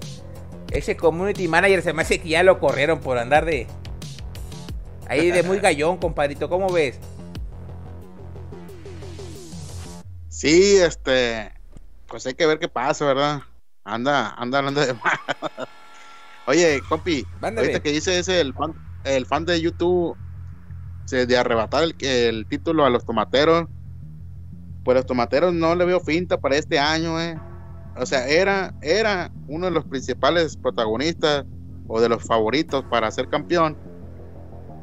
ese 0.71 0.95
community 0.97 1.47
manager 1.47 1.83
se 1.83 1.93
me 1.93 2.01
hace 2.01 2.19
que 2.19 2.29
ya 2.29 2.43
lo 2.43 2.59
corrieron 2.59 2.99
por 2.99 3.17
andar 3.17 3.45
de 3.45 3.67
ahí 5.11 5.29
de 5.29 5.43
muy 5.43 5.59
gallón, 5.59 5.97
compadrito. 5.97 6.49
¿Cómo 6.49 6.71
ves? 6.71 6.99
Sí, 10.29 10.77
este, 10.77 11.51
pues 12.07 12.25
hay 12.25 12.33
que 12.33 12.45
ver 12.45 12.59
qué 12.59 12.69
pasa, 12.69 13.05
¿verdad? 13.05 13.41
Anda, 13.83 14.33
anda 14.35 14.59
hablando 14.59 14.81
de 14.81 14.93
más. 14.95 15.19
Oye, 16.47 16.81
compi, 16.87 17.25
ahorita 17.41 17.81
que 17.81 17.91
dice 17.91 18.17
ese 18.17 18.39
el 18.39 18.53
fan, 18.53 18.73
el 19.03 19.25
fan 19.25 19.45
de 19.45 19.61
YouTube 19.61 20.17
de 21.09 21.37
arrebatar 21.37 21.83
el, 21.99 22.45
título 22.47 22.85
a 22.85 22.89
los 22.89 23.05
tomateros. 23.05 23.67
Pues 24.83 24.95
los 24.95 25.05
tomateros 25.05 25.53
no 25.53 25.75
le 25.75 25.85
veo 25.85 25.99
finta 25.99 26.39
para 26.39 26.55
este 26.55 26.79
año, 26.79 27.19
eh. 27.19 27.37
O 27.97 28.05
sea, 28.05 28.27
era, 28.27 28.73
era 28.81 29.29
uno 29.47 29.65
de 29.65 29.71
los 29.71 29.83
principales 29.83 30.55
protagonistas 30.55 31.45
o 31.87 31.99
de 31.99 32.07
los 32.07 32.23
favoritos 32.23 32.85
para 32.89 33.11
ser 33.11 33.27
campeón. 33.27 33.77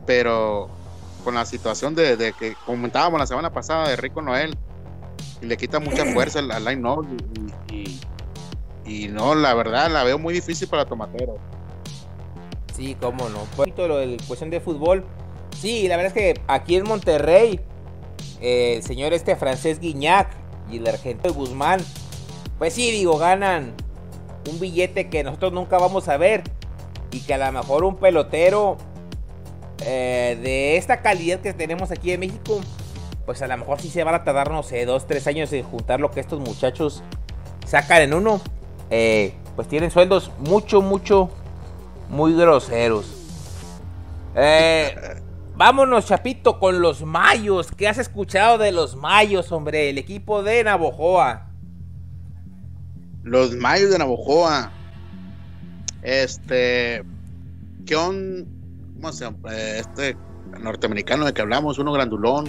Pero 0.09 0.68
con 1.23 1.37
la 1.37 1.47
situación 1.47 1.94
de, 1.94 2.35
que 2.37 2.57
comentábamos 2.66 3.21
la 3.21 3.27
semana 3.27 3.53
pasada 3.53 3.88
de 3.88 3.94
Rico 3.94 4.23
Noel, 4.23 4.57
y 5.40 5.47
le 5.47 5.57
quita 5.57 5.79
mucha 5.79 6.05
fuerza 6.14 6.40
al, 6.40 6.64
line 6.64 6.81
no 6.81 7.03
y, 7.71 8.01
y, 8.85 9.09
no, 9.09 9.37
la 9.37 9.55
verdad 9.55 9.88
la 9.88 10.03
veo 10.03 10.18
muy 10.18 10.35
difícil 10.35 10.66
para 10.66 10.85
tomateros. 10.85 11.37
Sí, 12.75 12.97
cómo 13.01 13.29
no. 13.29 13.40
Por 13.57 13.68
lo 13.79 13.99
del 13.99 14.21
cuestión 14.27 14.51
de 14.51 14.61
fútbol, 14.61 15.05
Sí, 15.61 15.88
la 15.88 15.97
verdad 15.97 16.16
es 16.16 16.23
que 16.23 16.40
aquí 16.47 16.77
en 16.77 16.85
Monterrey, 16.85 17.61
eh, 18.40 18.75
el 18.77 18.83
señor 18.85 19.12
este 19.12 19.35
francés 19.35 19.81
Guiñac 19.81 20.31
y 20.71 20.77
el 20.77 20.87
argentino 20.87 21.35
Guzmán, 21.35 21.81
pues 22.59 22.75
sí, 22.75 22.92
digo, 22.92 23.18
ganan 23.18 23.75
un 24.49 24.61
billete 24.61 25.09
que 25.11 25.25
nosotros 25.25 25.53
nunca 25.53 25.77
vamos 25.79 26.09
a 26.09 26.16
ver 26.16 26.44
y 27.11 27.21
que 27.21 27.35
a 27.35 27.38
lo 27.38 27.51
mejor 27.51 27.83
un 27.83 27.97
pelotero 27.97 28.77
eh, 29.81 30.38
de 30.43 30.77
esta 30.77 31.01
calidad 31.01 31.41
que 31.41 31.53
tenemos 31.53 31.91
aquí 31.91 32.12
en 32.12 32.21
México, 32.21 32.61
pues 33.27 33.43
a 33.43 33.47
lo 33.47 33.57
mejor 33.57 33.81
sí 33.81 33.91
se 33.91 34.05
van 34.05 34.14
a 34.14 34.25
tardar, 34.25 34.51
no 34.51 34.62
sé, 34.62 34.85
dos, 34.87 35.07
tres 35.07 35.27
años 35.27 35.53
en 35.53 35.62
juntar 35.64 36.01
lo 36.01 36.11
que 36.11 36.21
estos 36.21 36.41
muchachos 36.41 37.03
sacan 37.67 38.03
en 38.03 38.14
uno. 38.14 38.41
Eh, 38.91 39.35
pues 39.57 39.69
tienen 39.69 39.91
sueldos 39.91 40.31
mucho, 40.38 40.81
mucho, 40.81 41.31
muy 42.09 42.35
groseros. 42.35 43.07
Eh, 44.35 44.95
Vámonos, 45.59 46.07
Chapito, 46.07 46.61
con 46.61 46.81
los 46.81 47.03
Mayos. 47.03 47.73
¿Qué 47.73 47.88
has 47.88 47.99
escuchado 47.99 48.59
de 48.59 48.71
los 48.71 48.95
Mayos, 48.95 49.51
hombre? 49.51 49.91
El 49.91 49.99
equipo 49.99 50.45
de 50.45 50.62
Navojoa. 50.62 51.49
Los 53.25 53.57
Mayos 53.57 53.91
de 53.91 53.99
Navojoa. 53.99 54.71
Este. 56.03 57.03
¿Qué 57.85 57.97
on, 57.97 58.47
¿Cómo 59.00 59.12
se 59.12 59.24
llama? 59.24 59.56
Este 59.56 60.16
norteamericano 60.61 61.24
de 61.24 61.32
que 61.32 61.40
hablamos, 61.40 61.78
uno 61.78 61.92
grandulón. 61.92 62.48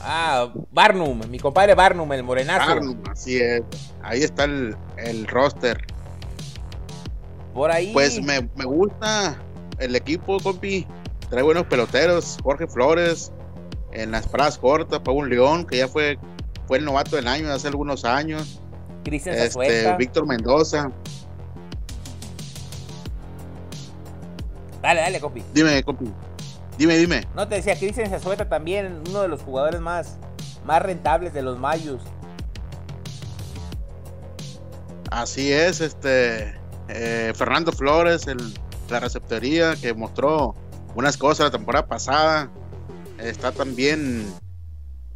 Ah, 0.00 0.52
Barnum, 0.70 1.20
mi 1.28 1.40
compadre 1.40 1.74
Barnum, 1.74 2.12
el 2.12 2.22
morenazo. 2.22 2.68
Barnum, 2.68 3.02
así 3.10 3.38
es. 3.38 3.62
Ahí 4.02 4.22
está 4.22 4.44
el, 4.44 4.76
el 4.96 5.26
roster. 5.26 5.84
Por 7.52 7.72
ahí. 7.72 7.92
Pues 7.92 8.22
me, 8.22 8.48
me 8.54 8.64
gusta 8.64 9.36
el 9.80 9.96
equipo, 9.96 10.38
compi. 10.38 10.86
Trae 11.28 11.42
buenos 11.42 11.66
peloteros. 11.66 12.38
Jorge 12.44 12.68
Flores 12.68 13.32
en 13.92 14.12
las 14.12 14.28
paradas 14.28 14.58
cortas. 14.58 15.00
Paul 15.00 15.28
León, 15.28 15.66
que 15.66 15.78
ya 15.78 15.88
fue, 15.88 16.18
fue 16.68 16.78
el 16.78 16.84
novato 16.84 17.16
del 17.16 17.26
año 17.26 17.50
hace 17.50 17.66
algunos 17.66 18.04
años. 18.04 18.60
Cristian 19.02 19.34
este, 19.36 19.96
Víctor 19.96 20.26
Mendoza. 20.26 20.92
Dale, 24.82 25.00
dale, 25.00 25.20
compi. 25.20 25.42
Dime, 25.52 25.82
compi. 25.82 26.12
Dime, 26.76 26.96
dime. 26.96 27.26
No 27.34 27.48
te 27.48 27.56
decía, 27.56 27.76
Cristian 27.76 28.08
Zazueta 28.08 28.48
también, 28.48 29.02
uno 29.08 29.22
de 29.22 29.28
los 29.28 29.42
jugadores 29.42 29.80
más, 29.80 30.16
más 30.64 30.80
rentables 30.80 31.34
de 31.34 31.42
los 31.42 31.58
Mayos. 31.58 32.02
Así 35.10 35.52
es, 35.52 35.80
este 35.80 36.54
eh, 36.88 37.32
Fernando 37.34 37.72
Flores, 37.72 38.26
el, 38.26 38.38
la 38.88 39.00
receptoría 39.00 39.74
que 39.76 39.94
mostró 39.94 40.54
unas 40.94 41.16
cosas 41.16 41.46
la 41.46 41.50
temporada 41.50 41.86
pasada. 41.86 42.50
Está 43.18 43.50
también 43.50 44.26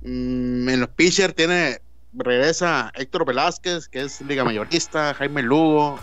mm, 0.03 0.69
en 0.69 0.81
los 0.81 0.89
pitchers, 0.91 1.35
tiene 1.35 1.81
regresa 2.15 2.93
Héctor 2.95 3.25
Velázquez, 3.25 3.89
que 3.89 4.03
es 4.03 4.21
liga 4.21 4.45
mayorista, 4.45 5.15
Jaime 5.15 5.43
Lugo, 5.43 5.99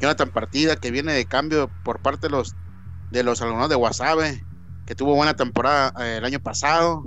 Jonathan 0.00 0.30
Partida, 0.30 0.76
que 0.76 0.90
viene 0.90 1.12
de 1.12 1.24
cambio 1.24 1.70
por 1.84 2.00
parte 2.00 2.26
de 2.26 2.30
los 2.30 2.54
de 3.10 3.22
los 3.22 3.40
alumnos 3.42 3.68
de 3.68 3.74
Guasave, 3.74 4.44
que 4.86 4.94
tuvo 4.94 5.14
buena 5.14 5.34
temporada 5.34 5.92
eh, 6.04 6.16
el 6.18 6.24
año 6.24 6.40
pasado. 6.40 7.04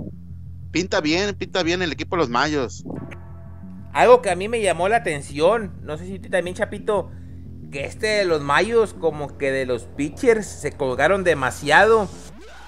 Pinta 0.70 1.00
bien, 1.00 1.34
pinta 1.34 1.62
bien 1.62 1.82
el 1.82 1.92
equipo 1.92 2.16
de 2.16 2.22
los 2.22 2.28
Mayos. 2.28 2.84
Algo 3.92 4.22
que 4.22 4.30
a 4.30 4.36
mí 4.36 4.48
me 4.48 4.62
llamó 4.62 4.88
la 4.88 4.96
atención, 4.96 5.78
no 5.82 5.98
sé 5.98 6.06
si 6.06 6.18
tú 6.18 6.30
también, 6.30 6.56
Chapito, 6.56 7.10
que 7.70 7.84
este 7.84 8.06
de 8.06 8.24
los 8.24 8.40
Mayos, 8.40 8.94
como 8.94 9.36
que 9.36 9.50
de 9.50 9.66
los 9.66 9.84
pitchers, 9.84 10.46
se 10.46 10.72
colgaron 10.72 11.24
demasiado. 11.24 12.08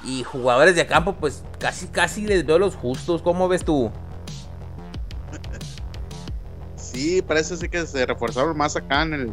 Y 0.03 0.23
jugadores 0.23 0.77
de 0.77 0.87
campo, 0.87 1.15
pues 1.15 1.45
casi, 1.59 1.87
casi 1.87 2.27
les 2.27 2.45
veo 2.45 2.59
los 2.59 2.77
justos. 2.77 3.23
¿Cómo 3.23 3.49
ves 3.49 3.65
tú? 3.65 3.91
Sí, 6.77 7.23
parece 7.23 7.69
que 7.71 7.87
se 7.87 8.05
reforzaron 8.05 8.57
más 8.57 8.77
acá 8.77 9.03
en, 9.03 9.15
el, 9.15 9.33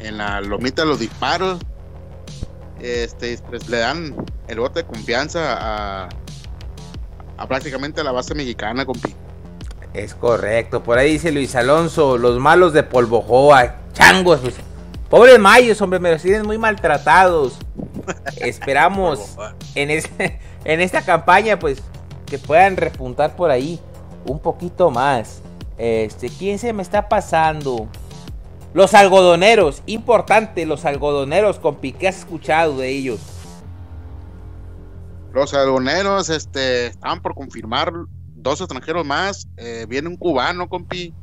en 0.00 0.18
la 0.18 0.42
lomita 0.42 0.82
de 0.82 0.88
los 0.88 1.00
disparos. 1.00 1.58
Este, 2.84 3.38
pues 3.48 3.66
le 3.70 3.78
dan 3.78 4.14
el 4.46 4.60
voto 4.60 4.74
de 4.74 4.84
confianza 4.84 5.54
a, 5.54 6.08
a 7.38 7.48
prácticamente 7.48 8.02
a 8.02 8.04
la 8.04 8.12
base 8.12 8.34
mexicana, 8.34 8.84
compi. 8.84 9.14
Es 9.94 10.14
correcto, 10.14 10.82
por 10.82 10.98
ahí 10.98 11.12
dice 11.12 11.32
Luis 11.32 11.54
Alonso, 11.54 12.18
los 12.18 12.38
malos 12.38 12.74
de 12.74 12.82
Polvojoa, 12.82 13.76
changos, 13.94 14.40
pues, 14.40 14.56
pobres 15.08 15.38
mayos, 15.38 15.80
hombre, 15.80 15.98
me 15.98 16.10
los 16.10 16.20
tienen 16.20 16.44
muy 16.44 16.58
maltratados. 16.58 17.56
Esperamos 18.36 19.34
en, 19.74 19.88
en 20.64 20.80
esta 20.82 21.00
campaña, 21.00 21.58
pues, 21.58 21.78
que 22.26 22.38
puedan 22.38 22.76
repuntar 22.76 23.34
por 23.34 23.50
ahí 23.50 23.80
un 24.26 24.38
poquito 24.38 24.90
más. 24.90 25.40
Este, 25.78 26.28
¿quién 26.28 26.58
se 26.58 26.74
me 26.74 26.82
está 26.82 27.08
pasando? 27.08 27.88
Los 28.74 28.92
algodoneros, 28.92 29.84
importante, 29.86 30.66
los 30.66 30.84
algodoneros, 30.84 31.60
compi, 31.60 31.92
¿qué 31.92 32.08
has 32.08 32.18
escuchado 32.18 32.78
de 32.78 32.88
ellos? 32.88 33.20
Los 35.32 35.54
algodoneros, 35.54 36.28
este, 36.28 36.88
están 36.88 37.22
por 37.22 37.36
confirmar 37.36 37.92
dos 38.34 38.60
extranjeros 38.60 39.06
más. 39.06 39.46
Eh, 39.58 39.86
viene 39.88 40.08
un 40.08 40.16
cubano, 40.16 40.68
compi. 40.68 41.14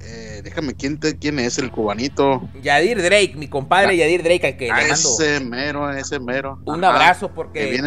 Eh, 0.00 0.40
déjame, 0.42 0.72
¿quién, 0.72 0.96
¿quién 0.96 1.38
es 1.40 1.58
el 1.58 1.70
cubanito? 1.70 2.48
Yadir 2.62 3.02
Drake, 3.02 3.34
mi 3.36 3.48
compadre 3.48 3.90
ah, 3.90 3.96
Yadir 3.96 4.22
Drake, 4.22 4.46
al 4.46 4.56
que 4.56 4.64
le 4.64 4.72
mando. 4.72 4.94
Ese 4.94 5.40
mero, 5.40 5.90
ese 5.90 6.18
mero. 6.18 6.58
Un 6.64 6.82
abrazo, 6.84 7.32
porque 7.34 7.82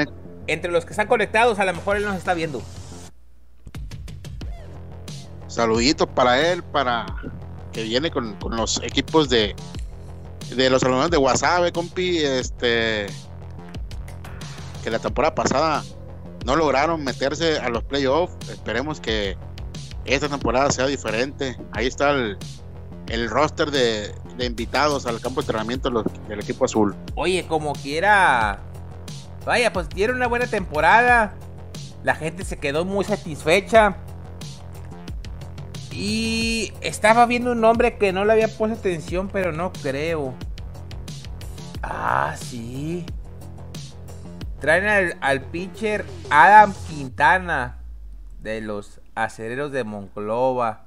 entre 0.45 0.71
los 0.71 0.86
que 0.86 0.91
están 0.91 1.07
conectados, 1.07 1.57
a 1.57 1.65
lo 1.65 1.73
mejor 1.73 1.97
él 1.97 2.05
nos 2.05 2.17
está 2.17 2.36
viendo. 2.36 2.62
Saluditos 5.47 6.07
para 6.07 6.51
él, 6.51 6.62
para 6.62 7.07
que 7.71 7.84
viene 7.84 8.12
con, 8.12 8.38
los 8.49 8.81
equipos 8.84 9.29
de, 9.29 9.55
de 10.55 10.69
los 10.69 10.84
alumnos 10.84 11.10
de 11.12 11.17
Wasabe, 11.17 11.71
compi, 11.71 12.19
este 12.19 13.07
que 14.84 14.89
la 14.89 14.99
temporada 14.99 15.36
pasada 15.36 15.84
no 16.45 16.55
lograron 16.55 17.03
meterse 17.03 17.60
a 17.60 17.69
los 17.69 17.84
playoffs. 17.84 18.34
Esperemos 18.49 18.99
que 18.99 19.38
esta 20.05 20.27
temporada 20.27 20.71
sea 20.71 20.88
diferente. 20.88 21.55
Ahí 21.71 21.88
está 21.88 22.12
el, 22.12 22.38
el 23.07 23.29
roster 23.29 23.69
de, 23.69 24.13
de, 24.38 24.45
invitados 24.45 25.05
al 25.05 25.21
campo 25.21 25.41
de 25.41 25.45
entrenamiento 25.45 26.03
del 26.27 26.39
equipo 26.39 26.65
azul. 26.65 26.95
Oye, 27.15 27.45
como 27.47 27.73
quiera. 27.73 28.60
Vaya, 29.45 29.71
pues 29.73 29.89
dieron 29.89 30.17
una 30.17 30.27
buena 30.27 30.47
temporada. 30.47 31.36
La 32.03 32.15
gente 32.15 32.43
se 32.43 32.57
quedó 32.57 32.86
muy 32.86 33.05
satisfecha. 33.05 33.97
Y 35.91 36.73
estaba 36.82 37.25
viendo 37.25 37.51
un 37.51 37.62
nombre 37.62 37.97
que 37.97 38.13
no 38.13 38.25
le 38.25 38.34
había 38.34 38.47
puesto 38.47 38.80
atención, 38.80 39.30
pero 39.32 39.51
no 39.51 39.73
creo. 39.73 40.34
Ah, 41.84 42.36
sí. 42.38 43.06
Traen 44.60 45.15
al, 45.21 45.41
pitcher 45.41 46.06
Adam 46.30 46.73
Quintana 46.88 47.80
de 48.39 48.62
los 48.62 49.01
acereros 49.15 49.71
de 49.71 49.84
Monclova. 49.84 50.86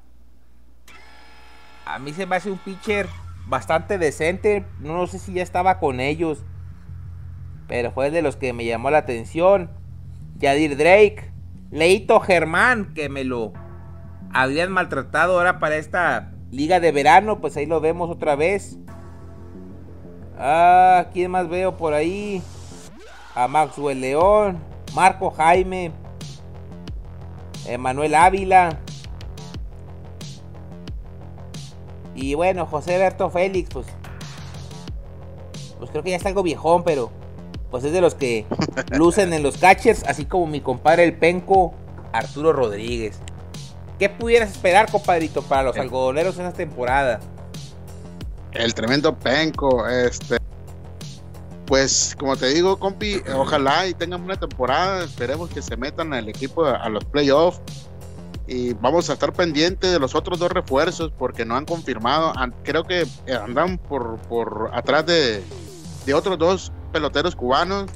A 1.84 1.98
mí 1.98 2.12
se 2.12 2.24
me 2.24 2.36
hace 2.36 2.50
un 2.50 2.58
pitcher 2.58 3.08
bastante 3.46 3.98
decente. 3.98 4.64
No 4.78 5.06
sé 5.06 5.18
si 5.18 5.34
ya 5.34 5.42
estaba 5.42 5.80
con 5.80 6.00
ellos. 6.00 6.44
Pero 7.66 7.90
fue 7.90 8.10
de 8.10 8.22
los 8.22 8.36
que 8.36 8.52
me 8.52 8.64
llamó 8.64 8.90
la 8.90 8.98
atención. 8.98 9.70
Yadir 10.38 10.76
Drake. 10.76 11.32
Leito 11.70 12.20
Germán, 12.20 12.94
que 12.94 13.08
me 13.08 13.24
lo 13.24 13.52
habían 14.34 14.72
maltratado 14.72 15.38
ahora 15.38 15.60
para 15.60 15.76
esta 15.76 16.32
liga 16.50 16.80
de 16.80 16.92
verano, 16.92 17.40
pues 17.40 17.56
ahí 17.56 17.66
lo 17.66 17.80
vemos 17.80 18.10
otra 18.10 18.34
vez. 18.34 18.76
Ah, 20.36 21.06
¿quién 21.12 21.30
más 21.30 21.48
veo 21.48 21.76
por 21.76 21.94
ahí? 21.94 22.42
A 23.34 23.46
Maxwell 23.48 24.00
León, 24.00 24.58
Marco 24.92 25.30
Jaime, 25.30 25.92
Emanuel 27.66 28.14
Ávila. 28.14 28.80
Y 32.16 32.34
bueno, 32.34 32.66
José 32.66 32.98
Berto 32.98 33.30
Félix, 33.30 33.70
pues. 33.72 33.86
Pues 35.78 35.90
creo 35.90 36.02
que 36.02 36.10
ya 36.10 36.16
está 36.16 36.28
algo 36.28 36.42
viejón, 36.42 36.82
pero. 36.84 37.10
Pues 37.70 37.82
es 37.84 37.92
de 37.92 38.00
los 38.00 38.14
que 38.14 38.46
lucen 38.92 39.32
en 39.32 39.42
los 39.42 39.58
catchers, 39.58 40.04
así 40.04 40.26
como 40.26 40.46
mi 40.46 40.60
compadre 40.60 41.04
el 41.04 41.16
penco 41.16 41.74
Arturo 42.12 42.52
Rodríguez. 42.52 43.20
¿Qué 43.98 44.08
pudieras 44.08 44.50
esperar, 44.50 44.90
compadrito, 44.90 45.42
para 45.42 45.62
los 45.62 45.76
algodoneros 45.76 46.38
en 46.38 46.46
esta 46.46 46.56
temporada? 46.56 47.20
El 48.52 48.74
tremendo 48.74 49.16
penco, 49.16 49.86
este. 49.88 50.38
Pues, 51.66 52.14
como 52.18 52.36
te 52.36 52.48
digo, 52.48 52.78
compi, 52.78 53.22
ojalá 53.34 53.86
y 53.86 53.94
tengan 53.94 54.22
una 54.22 54.36
temporada. 54.36 55.04
Esperemos 55.04 55.50
que 55.50 55.62
se 55.62 55.76
metan 55.76 56.12
al 56.12 56.28
equipo 56.28 56.64
a 56.64 56.88
los 56.88 57.04
playoffs. 57.04 57.60
Y 58.46 58.74
vamos 58.74 59.08
a 59.08 59.14
estar 59.14 59.32
pendientes 59.32 59.90
de 59.90 59.98
los 59.98 60.14
otros 60.14 60.38
dos 60.38 60.52
refuerzos 60.52 61.10
porque 61.16 61.46
no 61.46 61.56
han 61.56 61.64
confirmado. 61.64 62.32
Creo 62.62 62.84
que 62.84 63.06
andan 63.42 63.78
por, 63.78 64.18
por 64.28 64.70
atrás 64.74 65.06
de, 65.06 65.42
de 66.04 66.14
otros 66.14 66.36
dos 66.36 66.72
peloteros 66.92 67.34
cubanos. 67.34 67.90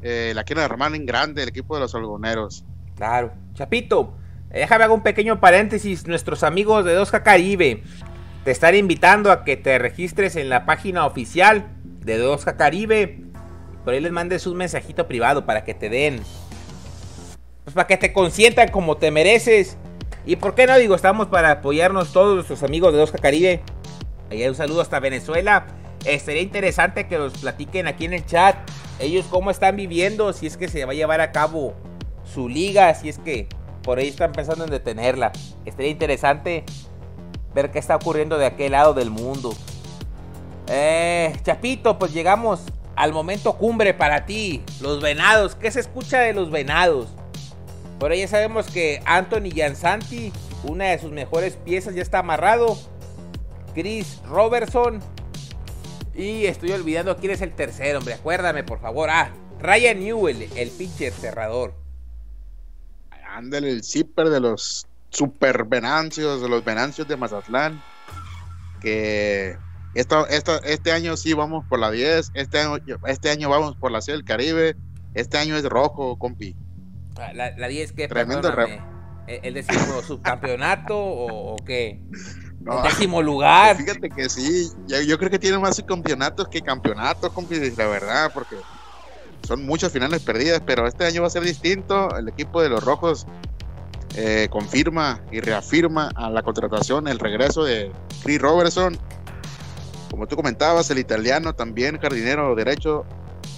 Eh, 0.00 0.32
la 0.34 0.44
quieren 0.44 0.64
armar 0.64 0.94
en 0.94 1.04
grande 1.04 1.42
el 1.42 1.48
equipo 1.48 1.74
de 1.74 1.82
los 1.82 1.94
algodoneros. 1.94 2.64
Claro. 2.96 3.32
Chapito, 3.54 4.14
Déjame 4.54 4.84
hacer 4.84 4.94
un 4.94 5.02
pequeño 5.02 5.40
paréntesis. 5.40 6.06
Nuestros 6.06 6.44
amigos 6.44 6.84
de 6.84 6.96
2K 6.96 7.24
Caribe 7.24 7.82
te 8.44 8.52
están 8.52 8.76
invitando 8.76 9.32
a 9.32 9.42
que 9.42 9.56
te 9.56 9.78
registres 9.78 10.36
en 10.36 10.48
la 10.48 10.64
página 10.64 11.06
oficial 11.06 11.66
de 12.04 12.24
2K 12.24 12.56
Caribe. 12.56 13.20
Por 13.84 13.94
ahí 13.94 14.00
les 14.00 14.12
mandes 14.12 14.46
un 14.46 14.56
mensajito 14.56 15.08
privado 15.08 15.44
para 15.44 15.64
que 15.64 15.74
te 15.74 15.88
den. 15.88 16.20
Pues 17.64 17.74
para 17.74 17.88
que 17.88 17.96
te 17.96 18.12
consientan 18.12 18.70
como 18.70 18.96
te 18.96 19.10
mereces. 19.10 19.76
Y 20.24 20.36
por 20.36 20.54
qué 20.54 20.68
no 20.68 20.78
digo, 20.78 20.94
estamos 20.94 21.26
para 21.26 21.50
apoyarnos 21.50 22.12
todos 22.12 22.36
nuestros 22.36 22.62
amigos 22.62 22.94
de 22.94 23.02
2K 23.02 23.20
Caribe. 23.20 23.60
Ahí 24.30 24.46
un 24.46 24.54
saludo 24.54 24.82
hasta 24.82 25.00
Venezuela. 25.00 25.66
Eh, 26.04 26.20
sería 26.20 26.42
interesante 26.42 27.08
que 27.08 27.18
los 27.18 27.32
platiquen 27.38 27.88
aquí 27.88 28.04
en 28.04 28.12
el 28.12 28.24
chat. 28.24 28.56
Ellos 29.00 29.26
cómo 29.28 29.50
están 29.50 29.74
viviendo, 29.74 30.32
si 30.32 30.46
es 30.46 30.56
que 30.56 30.68
se 30.68 30.84
va 30.84 30.92
a 30.92 30.94
llevar 30.94 31.20
a 31.20 31.32
cabo 31.32 31.74
su 32.24 32.48
liga, 32.48 32.94
si 32.94 33.08
es 33.08 33.18
que 33.18 33.48
por 33.84 33.98
ahí 33.98 34.08
están 34.08 34.32
pensando 34.32 34.64
en 34.64 34.70
detenerla. 34.70 35.30
Estaría 35.64 35.90
interesante 35.90 36.64
ver 37.54 37.70
qué 37.70 37.78
está 37.78 37.96
ocurriendo 37.96 38.38
de 38.38 38.46
aquel 38.46 38.72
lado 38.72 38.94
del 38.94 39.10
mundo. 39.10 39.54
Eh, 40.68 41.36
Chapito, 41.42 41.98
pues 41.98 42.12
llegamos 42.12 42.62
al 42.96 43.12
momento 43.12 43.56
cumbre 43.56 43.94
para 43.94 44.24
ti. 44.24 44.62
Los 44.80 45.00
venados. 45.00 45.54
¿Qué 45.54 45.70
se 45.70 45.80
escucha 45.80 46.20
de 46.20 46.32
los 46.32 46.50
venados? 46.50 47.08
Por 48.00 48.10
ahí 48.10 48.20
ya 48.20 48.28
sabemos 48.28 48.66
que 48.66 49.00
Anthony 49.04 49.50
Jansanti, 49.54 50.32
una 50.64 50.86
de 50.86 50.98
sus 50.98 51.12
mejores 51.12 51.56
piezas, 51.56 51.94
ya 51.94 52.02
está 52.02 52.20
amarrado. 52.20 52.78
Chris 53.74 54.20
Robertson. 54.26 55.00
Y 56.14 56.46
estoy 56.46 56.72
olvidando 56.72 57.16
quién 57.16 57.32
es 57.32 57.42
el 57.42 57.52
tercero, 57.52 57.98
hombre. 57.98 58.14
Acuérdame, 58.14 58.64
por 58.64 58.80
favor. 58.80 59.10
Ah, 59.10 59.30
Ryan 59.60 60.00
Newell, 60.00 60.48
el 60.56 60.70
pitcher 60.70 61.12
cerrador. 61.12 61.83
Ándale, 63.34 63.68
el 63.68 63.82
zipper 63.82 64.30
de 64.30 64.38
los 64.38 64.86
super 65.10 65.64
venancios, 65.64 66.40
de 66.40 66.48
los 66.48 66.64
venancios 66.64 67.08
de 67.08 67.16
Mazatlán. 67.16 67.82
Que 68.80 69.56
este 69.94 70.92
año 70.92 71.16
sí 71.16 71.32
vamos 71.32 71.64
por 71.68 71.80
la 71.80 71.90
10, 71.90 72.30
este 72.34 72.60
año, 72.60 72.78
este 73.06 73.30
año 73.30 73.48
vamos 73.50 73.74
por 73.76 73.90
la 73.90 74.00
C 74.00 74.12
del 74.12 74.24
Caribe, 74.24 74.76
este 75.14 75.38
año 75.38 75.56
es 75.56 75.64
rojo, 75.64 76.16
compi. 76.16 76.54
Ah, 77.16 77.32
la, 77.32 77.68
10 77.68 77.92
que 77.92 78.08
Tremendo 78.08 78.52
¿El 79.26 79.54
décimo 79.54 80.02
subcampeonato 80.02 80.96
o, 80.96 81.56
qué? 81.64 82.00
¿El 82.12 82.82
décimo 82.84 83.20
lugar? 83.20 83.76
Fíjate 83.76 84.10
que 84.10 84.28
sí, 84.28 84.70
yo, 84.86 85.18
creo 85.18 85.30
que 85.30 85.38
tiene 85.40 85.58
más 85.58 85.76
subcampeonatos 85.76 86.46
que 86.48 86.60
campeonatos, 86.60 87.32
compi, 87.32 87.58
la 87.58 87.86
verdad, 87.88 88.30
porque 88.32 88.56
son 89.46 89.64
muchas 89.66 89.92
finales 89.92 90.22
perdidas, 90.22 90.62
pero 90.64 90.86
este 90.86 91.04
año 91.04 91.22
va 91.22 91.28
a 91.28 91.30
ser 91.30 91.42
distinto. 91.42 92.16
El 92.16 92.28
equipo 92.28 92.62
de 92.62 92.68
los 92.68 92.84
Rojos 92.84 93.26
eh, 94.16 94.48
confirma 94.50 95.20
y 95.30 95.40
reafirma 95.40 96.10
a 96.14 96.30
la 96.30 96.42
contratación, 96.42 97.08
el 97.08 97.18
regreso 97.18 97.64
de 97.64 97.92
Chris 98.22 98.40
Robertson 98.40 98.98
como 100.14 100.28
tú 100.28 100.36
comentabas, 100.36 100.88
el 100.92 101.00
italiano 101.00 101.56
también, 101.56 101.98
jardinero 101.98 102.54
derecho, 102.54 103.04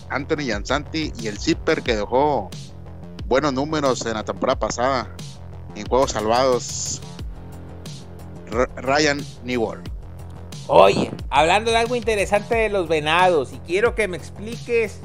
Anthony 0.09 0.47
Jansanti 0.49 1.13
y 1.21 1.27
el 1.27 1.39
Zipper 1.39 1.83
que 1.83 1.95
dejó 1.97 2.49
buenos 3.27 3.53
números 3.53 4.07
en 4.07 4.15
la 4.15 4.25
temporada 4.25 4.59
pasada 4.59 5.15
en 5.75 5.87
juegos 5.87 6.13
salvados, 6.13 7.03
Ryan 8.77 9.23
Newell. 9.45 9.81
Oye, 10.67 11.11
hablando 11.29 11.73
de 11.73 11.77
algo 11.77 11.95
interesante 11.95 12.55
de 12.55 12.71
los 12.71 12.89
venados, 12.89 13.53
y 13.53 13.59
quiero 13.59 13.95
que 13.95 14.09
me 14.09 14.17
expliques 14.17 15.01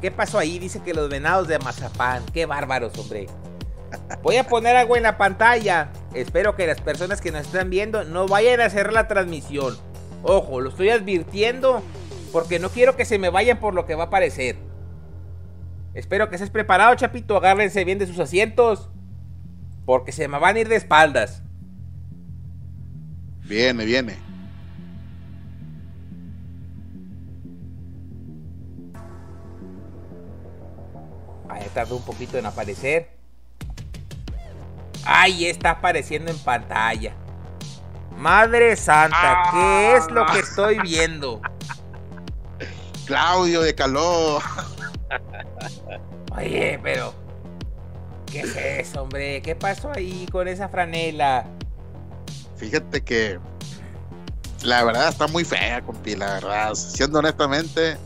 qué 0.00 0.10
pasó 0.10 0.38
ahí. 0.38 0.58
Dice 0.58 0.82
que 0.82 0.94
los 0.94 1.08
venados 1.08 1.48
de 1.48 1.58
Mazapán, 1.58 2.24
qué 2.32 2.46
bárbaros, 2.46 2.96
hombre. 2.98 3.26
Voy 4.22 4.36
a 4.36 4.44
poner 4.44 4.76
algo 4.76 4.96
en 4.96 5.02
la 5.02 5.16
pantalla. 5.16 5.90
Espero 6.14 6.56
que 6.56 6.66
las 6.66 6.80
personas 6.80 7.20
que 7.20 7.32
nos 7.32 7.46
están 7.46 7.70
viendo 7.70 8.04
no 8.04 8.26
vayan 8.26 8.60
a 8.60 8.66
hacer 8.66 8.92
la 8.92 9.08
transmisión. 9.08 9.76
Ojo, 10.22 10.60
lo 10.60 10.70
estoy 10.70 10.90
advirtiendo 10.90 11.82
porque 12.32 12.58
no 12.58 12.70
quiero 12.70 12.96
que 12.96 13.04
se 13.04 13.18
me 13.18 13.30
vayan 13.30 13.58
por 13.58 13.74
lo 13.74 13.86
que 13.86 13.94
va 13.94 14.04
a 14.04 14.06
aparecer. 14.06 14.56
Espero 15.94 16.28
que 16.28 16.36
estés 16.36 16.50
preparado, 16.50 16.94
Chapito. 16.94 17.36
Agárrense 17.36 17.84
bien 17.84 17.98
de 17.98 18.06
sus 18.06 18.18
asientos. 18.18 18.90
Porque 19.86 20.12
se 20.12 20.28
me 20.28 20.38
van 20.38 20.56
a 20.56 20.60
ir 20.60 20.68
de 20.68 20.76
espaldas. 20.76 21.42
Viene, 23.44 23.86
viene. 23.86 24.27
Tardó 31.78 31.94
un 31.94 32.02
poquito 32.02 32.36
en 32.36 32.44
aparecer. 32.44 33.08
Ahí 35.04 35.46
está 35.46 35.70
apareciendo 35.70 36.28
en 36.28 36.38
pantalla. 36.40 37.14
Madre 38.16 38.74
Santa, 38.74 39.44
¿qué 39.52 39.94
es 39.94 40.10
lo 40.10 40.26
que 40.26 40.40
estoy 40.40 40.80
viendo? 40.80 41.40
Claudio 43.06 43.60
de 43.60 43.76
Caló. 43.76 44.40
Oye, 46.36 46.80
pero. 46.82 47.14
¿Qué 48.26 48.40
es 48.40 48.56
eso, 48.56 49.02
hombre? 49.02 49.40
¿Qué 49.40 49.54
pasó 49.54 49.92
ahí 49.94 50.26
con 50.32 50.48
esa 50.48 50.68
franela? 50.68 51.46
Fíjate 52.56 53.04
que. 53.04 53.38
La 54.64 54.82
verdad 54.82 55.10
está 55.10 55.28
muy 55.28 55.44
fea, 55.44 55.80
compi, 55.82 56.16
la 56.16 56.32
verdad. 56.34 56.74
Siendo 56.74 57.20
honestamente, 57.20 57.96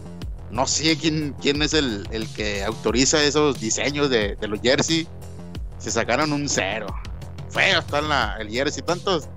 no 0.53 0.67
sé 0.67 0.97
quién, 0.99 1.35
quién 1.41 1.63
es 1.63 1.73
el, 1.73 2.07
que 2.37 2.63
autoriza 2.63 3.23
esos 3.25 3.59
diseños 3.59 4.11
de, 4.11 4.37
los 4.43 4.61
jersey. 4.61 5.09
Se 5.79 5.91
sacaron 5.91 6.33
un 6.33 6.49
cero. 6.49 6.87
Feo 7.51 7.81
está 7.81 8.03
la, 8.03 8.37
el 8.39 8.51
jersey. 8.51 8.83
Tantos 8.83 9.29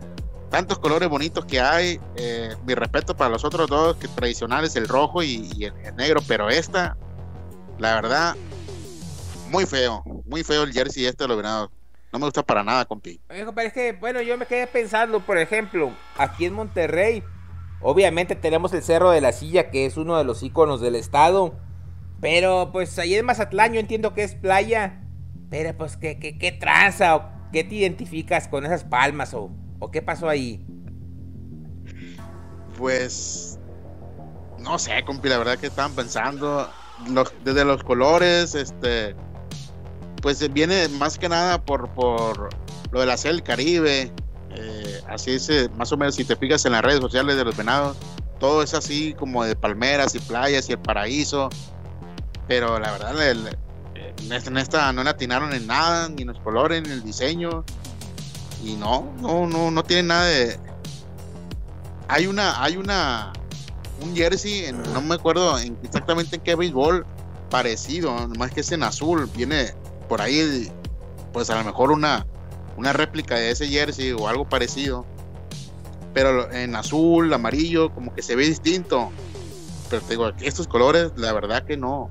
tantos 0.49 0.77
colores 0.77 1.07
bonitos 1.09 1.45
que 1.45 1.59
hay. 1.59 1.99
Eh, 2.17 2.53
mi 2.65 2.75
respeto 2.75 3.15
para 3.15 3.29
los 3.29 3.45
otros 3.45 3.67
dos 3.69 3.95
que 3.95 4.09
tradicionales, 4.09 4.75
el 4.75 4.87
rojo 4.87 5.23
y, 5.23 5.49
el, 5.63 5.95
negro, 5.95 6.21
pero 6.27 6.49
esta, 6.49 6.97
la 7.79 7.95
verdad, 7.95 8.35
muy 9.49 9.65
feo, 9.65 10.03
muy 10.25 10.43
feo 10.43 10.63
el 10.63 10.73
jersey 10.73 11.05
este 11.05 11.23
de 11.23 11.27
los 11.29 11.37
venados. 11.37 11.69
No 12.11 12.19
me 12.19 12.25
gusta 12.25 12.43
para 12.43 12.63
nada, 12.63 12.85
compi. 12.85 13.19
es 13.29 13.73
que, 13.73 13.93
bueno, 13.93 14.21
yo 14.21 14.37
me 14.37 14.45
quedé 14.45 14.67
pensando, 14.67 15.19
por 15.19 15.37
ejemplo, 15.37 15.93
aquí 16.17 16.45
en 16.45 16.53
Monterrey, 16.53 17.23
obviamente 17.81 18.35
tenemos 18.35 18.73
el 18.73 18.83
Cerro 18.83 19.11
de 19.11 19.21
la 19.21 19.31
Silla, 19.31 19.69
que 19.69 19.85
es 19.85 19.97
uno 19.97 20.17
de 20.17 20.23
los 20.23 20.43
iconos 20.43 20.81
del 20.81 20.95
estado. 20.95 21.55
Pero 22.21 22.71
pues 22.71 22.97
ahí 22.99 23.15
en 23.15 23.25
Mazatlán 23.25 23.73
yo 23.73 23.79
entiendo 23.79 24.13
que 24.13 24.23
es 24.23 24.35
playa. 24.35 25.01
Pero 25.49 25.77
pues 25.77 25.97
qué, 25.97 26.17
qué, 26.19 26.37
qué 26.37 26.51
tranza 26.51 27.15
o 27.15 27.29
qué 27.51 27.63
te 27.63 27.75
identificas 27.75 28.47
con 28.47 28.65
esas 28.65 28.83
palmas 28.83 29.33
o 29.33 29.51
¿O 29.79 29.91
qué 29.91 30.01
pasó 30.01 30.29
ahí? 30.29 30.65
Pues 32.77 33.59
no 34.59 34.79
sé, 34.79 35.03
compi, 35.05 35.29
la 35.29 35.37
verdad 35.37 35.57
que 35.57 35.67
estaban 35.67 35.93
pensando 35.93 36.69
desde 37.43 37.65
los 37.65 37.83
colores, 37.83 38.55
este 38.55 39.15
pues 40.21 40.51
viene 40.53 40.87
más 40.87 41.19
que 41.19 41.29
nada 41.29 41.63
por, 41.63 41.89
por 41.89 42.49
lo 42.91 42.99
de 42.99 43.05
la 43.05 43.15
del 43.15 43.43
Caribe. 43.43 44.11
Eh, 44.57 45.01
así 45.07 45.31
es, 45.31 45.49
más 45.77 45.91
o 45.91 45.97
menos, 45.97 46.15
si 46.15 46.23
te 46.23 46.35
fijas 46.35 46.65
en 46.65 46.71
las 46.71 46.81
redes 46.81 47.01
sociales 47.01 47.35
de 47.35 47.43
los 47.43 47.55
venados, 47.55 47.97
todo 48.39 48.63
es 48.63 48.73
así 48.73 49.13
como 49.13 49.43
de 49.43 49.55
palmeras 49.55 50.15
y 50.15 50.19
playas 50.19 50.69
y 50.69 50.73
el 50.73 50.79
paraíso. 50.79 51.49
Pero 52.47 52.79
la 52.79 52.91
verdad, 52.91 53.31
en, 53.31 54.57
esta, 54.57 54.93
no 54.93 55.03
le 55.03 55.09
atinaron 55.09 55.53
en 55.53 55.67
nada, 55.67 56.09
ni 56.09 56.21
en 56.21 56.29
los 56.29 56.39
colores, 56.39 56.83
ni 56.83 56.89
en 56.89 56.93
el 56.95 57.03
diseño. 57.03 57.63
Y 58.63 58.73
no, 58.73 59.11
no, 59.19 59.47
no, 59.47 59.71
no 59.71 59.83
tiene 59.83 60.03
nada 60.03 60.25
de. 60.25 60.59
Hay 62.07 62.27
una, 62.27 62.61
hay 62.63 62.77
una, 62.77 63.33
un 64.01 64.15
jersey, 64.15 64.71
no 64.93 65.01
me 65.01 65.15
acuerdo 65.15 65.57
exactamente 65.57 66.35
en 66.35 66.41
qué 66.43 66.55
béisbol, 66.55 67.05
parecido, 67.49 68.27
nomás 68.27 68.51
que 68.51 68.61
es 68.61 68.71
en 68.71 68.83
azul, 68.83 69.29
viene 69.35 69.73
por 70.07 70.21
ahí, 70.21 70.71
pues 71.33 71.49
a 71.49 71.55
lo 71.55 71.63
mejor 71.63 71.91
una, 71.91 72.27
una 72.77 72.93
réplica 72.93 73.35
de 73.35 73.51
ese 73.51 73.67
jersey 73.67 74.11
o 74.11 74.27
algo 74.27 74.47
parecido, 74.47 75.05
pero 76.13 76.51
en 76.51 76.75
azul, 76.75 77.33
amarillo, 77.33 77.93
como 77.93 78.13
que 78.13 78.21
se 78.21 78.35
ve 78.35 78.45
distinto. 78.45 79.11
Pero 79.89 80.01
te 80.01 80.09
digo, 80.11 80.31
estos 80.41 80.67
colores, 80.67 81.11
la 81.17 81.33
verdad 81.33 81.65
que 81.65 81.77
no, 81.77 82.09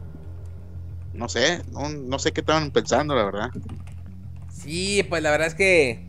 no 1.15 1.29
sé, 1.29 1.63
no, 1.73 2.19
sé 2.19 2.33
qué 2.33 2.41
estaban 2.41 2.71
pensando, 2.71 3.15
la 3.15 3.25
verdad. 3.25 3.51
Sí, 4.53 5.05
pues 5.09 5.23
la 5.23 5.31
verdad 5.31 5.49
es 5.49 5.55
que 5.55 6.07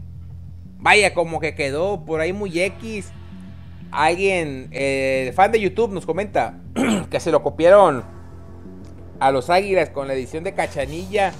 vaya, 0.77 1.13
como 1.13 1.39
que 1.39 1.55
quedó 1.55 2.05
por 2.05 2.21
ahí 2.21 2.33
muy 2.33 2.59
X. 2.59 3.11
Alguien, 3.91 4.67
eh, 4.71 5.31
fan 5.35 5.51
de 5.51 5.61
YouTube, 5.61 5.91
nos 5.91 6.05
comenta 6.05 6.59
que 7.09 7.19
se 7.19 7.31
lo 7.31 7.43
copiaron 7.43 8.03
a 9.19 9.31
los 9.31 9.49
Águilas 9.49 9.89
con 9.89 10.07
la 10.07 10.13
edición 10.13 10.43
de 10.43 10.53
Cachanilla. 10.53 11.33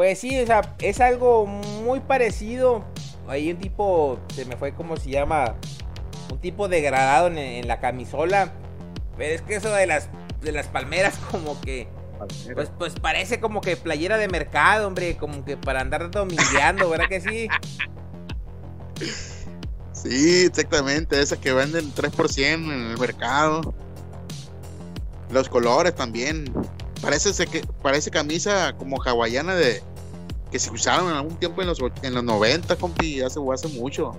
Pues 0.00 0.18
sí, 0.18 0.40
o 0.40 0.46
sea, 0.46 0.62
es 0.78 0.98
algo 0.98 1.44
muy 1.44 2.00
parecido. 2.00 2.82
Hay 3.28 3.50
un 3.50 3.58
tipo, 3.58 4.18
se 4.34 4.46
me 4.46 4.56
fue 4.56 4.72
como 4.72 4.96
se 4.96 5.10
llama, 5.10 5.56
un 6.32 6.38
tipo 6.38 6.68
degradado 6.68 7.28
en, 7.28 7.68
la 7.68 7.80
camisola. 7.80 8.50
Pero 9.18 9.34
es 9.34 9.42
que 9.42 9.56
eso 9.56 9.70
de 9.70 9.86
las, 9.86 10.08
de 10.40 10.52
las 10.52 10.68
palmeras 10.68 11.18
como 11.30 11.60
que... 11.60 11.86
Pues, 12.54 12.72
pues 12.78 12.94
parece 12.94 13.40
como 13.40 13.60
que 13.60 13.76
playera 13.76 14.16
de 14.16 14.28
mercado, 14.28 14.86
hombre, 14.86 15.18
como 15.18 15.44
que 15.44 15.58
para 15.58 15.82
andar 15.82 16.10
domingueando, 16.10 16.88
¿verdad 16.88 17.06
que 17.06 17.20
sí? 17.20 17.48
Sí, 19.92 20.46
exactamente, 20.46 21.20
esas 21.20 21.40
que 21.40 21.52
venden 21.52 21.92
3% 21.92 22.38
en 22.38 22.70
el 22.70 22.96
mercado. 22.96 23.74
Los 25.28 25.50
colores 25.50 25.94
también. 25.94 26.50
Parece, 27.02 27.46
que, 27.46 27.62
parece 27.82 28.10
camisa 28.10 28.74
como 28.78 29.02
hawaiana 29.02 29.54
de 29.54 29.82
que 30.50 30.58
se 30.58 30.70
usaron 30.70 31.10
en 31.10 31.16
algún 31.16 31.36
tiempo 31.36 31.62
en 31.62 31.68
los, 31.68 31.78
en 32.02 32.14
los 32.14 32.24
90, 32.24 32.76
compi, 32.76 33.20
hace, 33.20 33.40
hace 33.52 33.68
mucho. 33.68 34.16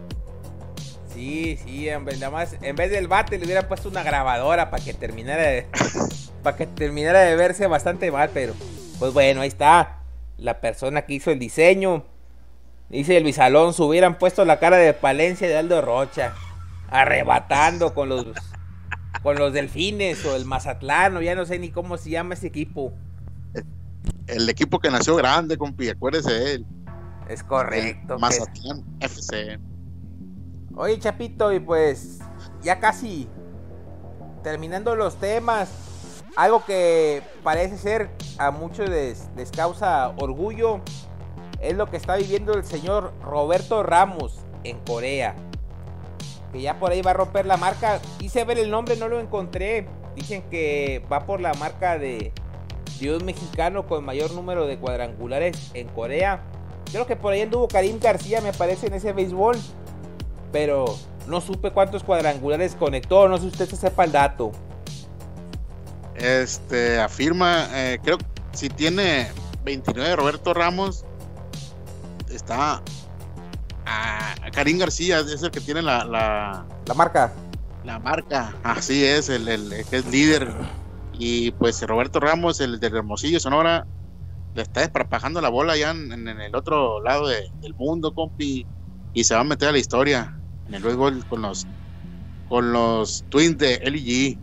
Sí, 1.13 1.57
sí, 1.63 1.89
hombre, 1.89 2.15
nada 2.15 2.31
más, 2.31 2.55
en 2.61 2.75
vez 2.75 2.89
del 2.89 3.07
bate 3.07 3.37
le 3.37 3.45
hubieran 3.45 3.67
puesto 3.67 3.89
una 3.89 4.01
grabadora 4.01 4.71
para 4.71 4.83
que 4.83 4.93
terminara 4.93 5.43
de, 5.43 5.67
para 6.43 6.55
que 6.55 6.67
terminara 6.67 7.19
de 7.19 7.35
verse 7.35 7.67
bastante 7.67 8.11
mal, 8.11 8.29
pero 8.33 8.53
pues 8.97 9.13
bueno, 9.13 9.41
ahí 9.41 9.49
está 9.49 9.99
la 10.37 10.61
persona 10.61 11.03
que 11.03 11.13
hizo 11.13 11.31
el 11.31 11.39
diseño. 11.39 12.05
Dice 12.89 13.19
Luis 13.19 13.39
Alonso, 13.39 13.85
hubieran 13.85 14.17
puesto 14.17 14.43
la 14.45 14.59
cara 14.59 14.77
de 14.77 14.93
Palencia 14.93 15.47
de 15.47 15.57
Aldo 15.57 15.81
Rocha, 15.81 16.33
arrebatando 16.89 17.93
con 17.93 18.09
los 18.09 18.25
con 19.21 19.37
los 19.37 19.53
Delfines 19.53 20.25
o 20.25 20.35
el 20.35 20.45
Mazatlán, 20.45 21.15
o 21.15 21.21
ya 21.21 21.35
no 21.35 21.45
sé 21.45 21.59
ni 21.59 21.69
cómo 21.69 21.97
se 21.97 22.09
llama 22.09 22.33
ese 22.33 22.47
equipo. 22.47 22.93
El 24.31 24.49
equipo 24.49 24.79
que 24.79 24.89
nació 24.89 25.17
grande, 25.17 25.57
compi, 25.57 25.89
acuérdese 25.89 26.31
de 26.31 26.53
él. 26.53 26.65
Es 27.27 27.43
correcto. 27.43 28.17
Mazatlán 28.17 28.85
FC. 29.01 29.59
Oye, 30.75 30.97
Chapito, 30.99 31.51
y 31.51 31.59
pues 31.59 32.19
ya 32.63 32.79
casi 32.79 33.27
terminando 34.41 34.95
los 34.95 35.17
temas, 35.17 35.69
algo 36.37 36.63
que 36.65 37.21
parece 37.43 37.77
ser 37.77 38.09
a 38.37 38.51
muchos 38.51 38.89
les, 38.89 39.27
les, 39.35 39.51
causa 39.51 40.09
orgullo 40.17 40.79
es 41.59 41.75
lo 41.75 41.89
que 41.89 41.97
está 41.97 42.15
viviendo 42.15 42.53
el 42.53 42.63
señor 42.63 43.13
Roberto 43.21 43.83
Ramos 43.83 44.39
en 44.63 44.79
Corea. 44.79 45.35
Que 46.53 46.61
ya 46.61 46.79
por 46.79 46.91
ahí 46.91 47.01
va 47.01 47.11
a 47.11 47.15
romper 47.15 47.45
la 47.45 47.57
marca. 47.57 47.99
Hice 48.19 48.45
ver 48.45 48.59
el 48.59 48.71
nombre, 48.71 48.95
no 48.95 49.09
lo 49.09 49.19
encontré. 49.19 49.87
Dicen 50.15 50.41
que 50.49 51.05
va 51.11 51.25
por 51.25 51.41
la 51.41 51.53
marca 51.53 51.97
de, 51.97 52.33
mexicano 53.23 53.87
con 53.87 54.05
mayor 54.05 54.31
número 54.31 54.67
de 54.67 54.77
cuadrangulares 54.77 55.71
en 55.73 55.87
Corea. 55.89 56.43
Creo 56.91 57.07
que 57.07 57.15
por 57.15 57.33
ahí 57.33 57.41
anduvo 57.41 57.67
Karim 57.67 57.99
García, 57.99 58.41
me 58.41 58.53
parece, 58.53 58.87
en 58.87 58.93
ese 58.93 59.13
béisbol. 59.13 59.57
Pero 60.51 60.97
no 61.27 61.41
supe 61.41 61.71
cuántos 61.71 62.03
cuadrangulares 62.03 62.75
conectó. 62.75 63.27
No 63.27 63.37
sé 63.37 63.43
si 63.43 63.47
usted 63.49 63.69
se 63.69 63.75
sepa 63.75 64.03
el 64.03 64.11
dato. 64.11 64.51
Este, 66.15 66.99
afirma, 66.99 67.67
eh, 67.73 67.99
creo 68.03 68.17
que 68.17 68.25
si 68.51 68.69
tiene 68.69 69.27
29 69.63 70.15
Roberto 70.15 70.53
Ramos, 70.53 71.05
está 72.29 72.81
a, 73.85 74.35
Karim 74.51 74.77
García, 74.77 75.19
es 75.19 75.41
el 75.41 75.51
que 75.51 75.61
tiene 75.61 75.81
la, 75.81 76.03
la, 76.03 76.65
la 76.85 76.93
marca. 76.93 77.33
La 77.83 77.97
marca, 77.97 78.53
así 78.63 79.03
es, 79.03 79.29
el, 79.29 79.47
el, 79.47 79.85
que 79.89 79.97
es 79.97 80.05
líder. 80.05 80.53
Y 81.13 81.51
pues 81.51 81.81
Roberto 81.83 82.19
Ramos, 82.19 82.59
el 82.61 82.79
de 82.79 82.87
Hermosillo, 82.87 83.39
Sonora, 83.39 83.85
le 84.55 84.61
está 84.61 84.81
desparpajando 84.81 85.41
la 85.41 85.49
bola 85.49 85.77
ya 85.77 85.91
en, 85.91 86.27
el 86.27 86.55
otro 86.55 87.01
lado 87.01 87.27
del 87.27 87.73
mundo, 87.77 88.13
compi. 88.13 88.65
Y 89.13 89.23
se 89.23 89.35
va 89.35 89.41
a 89.41 89.43
meter 89.43 89.69
a 89.69 89.71
la 89.71 89.77
historia 89.77 90.37
en 90.67 90.75
el 90.75 90.83
béisbol 90.83 91.25
con 91.27 91.41
los, 91.41 91.67
con 92.47 92.71
los 92.71 93.25
Twins 93.29 93.57
de 93.57 93.79
LG. 93.83 94.37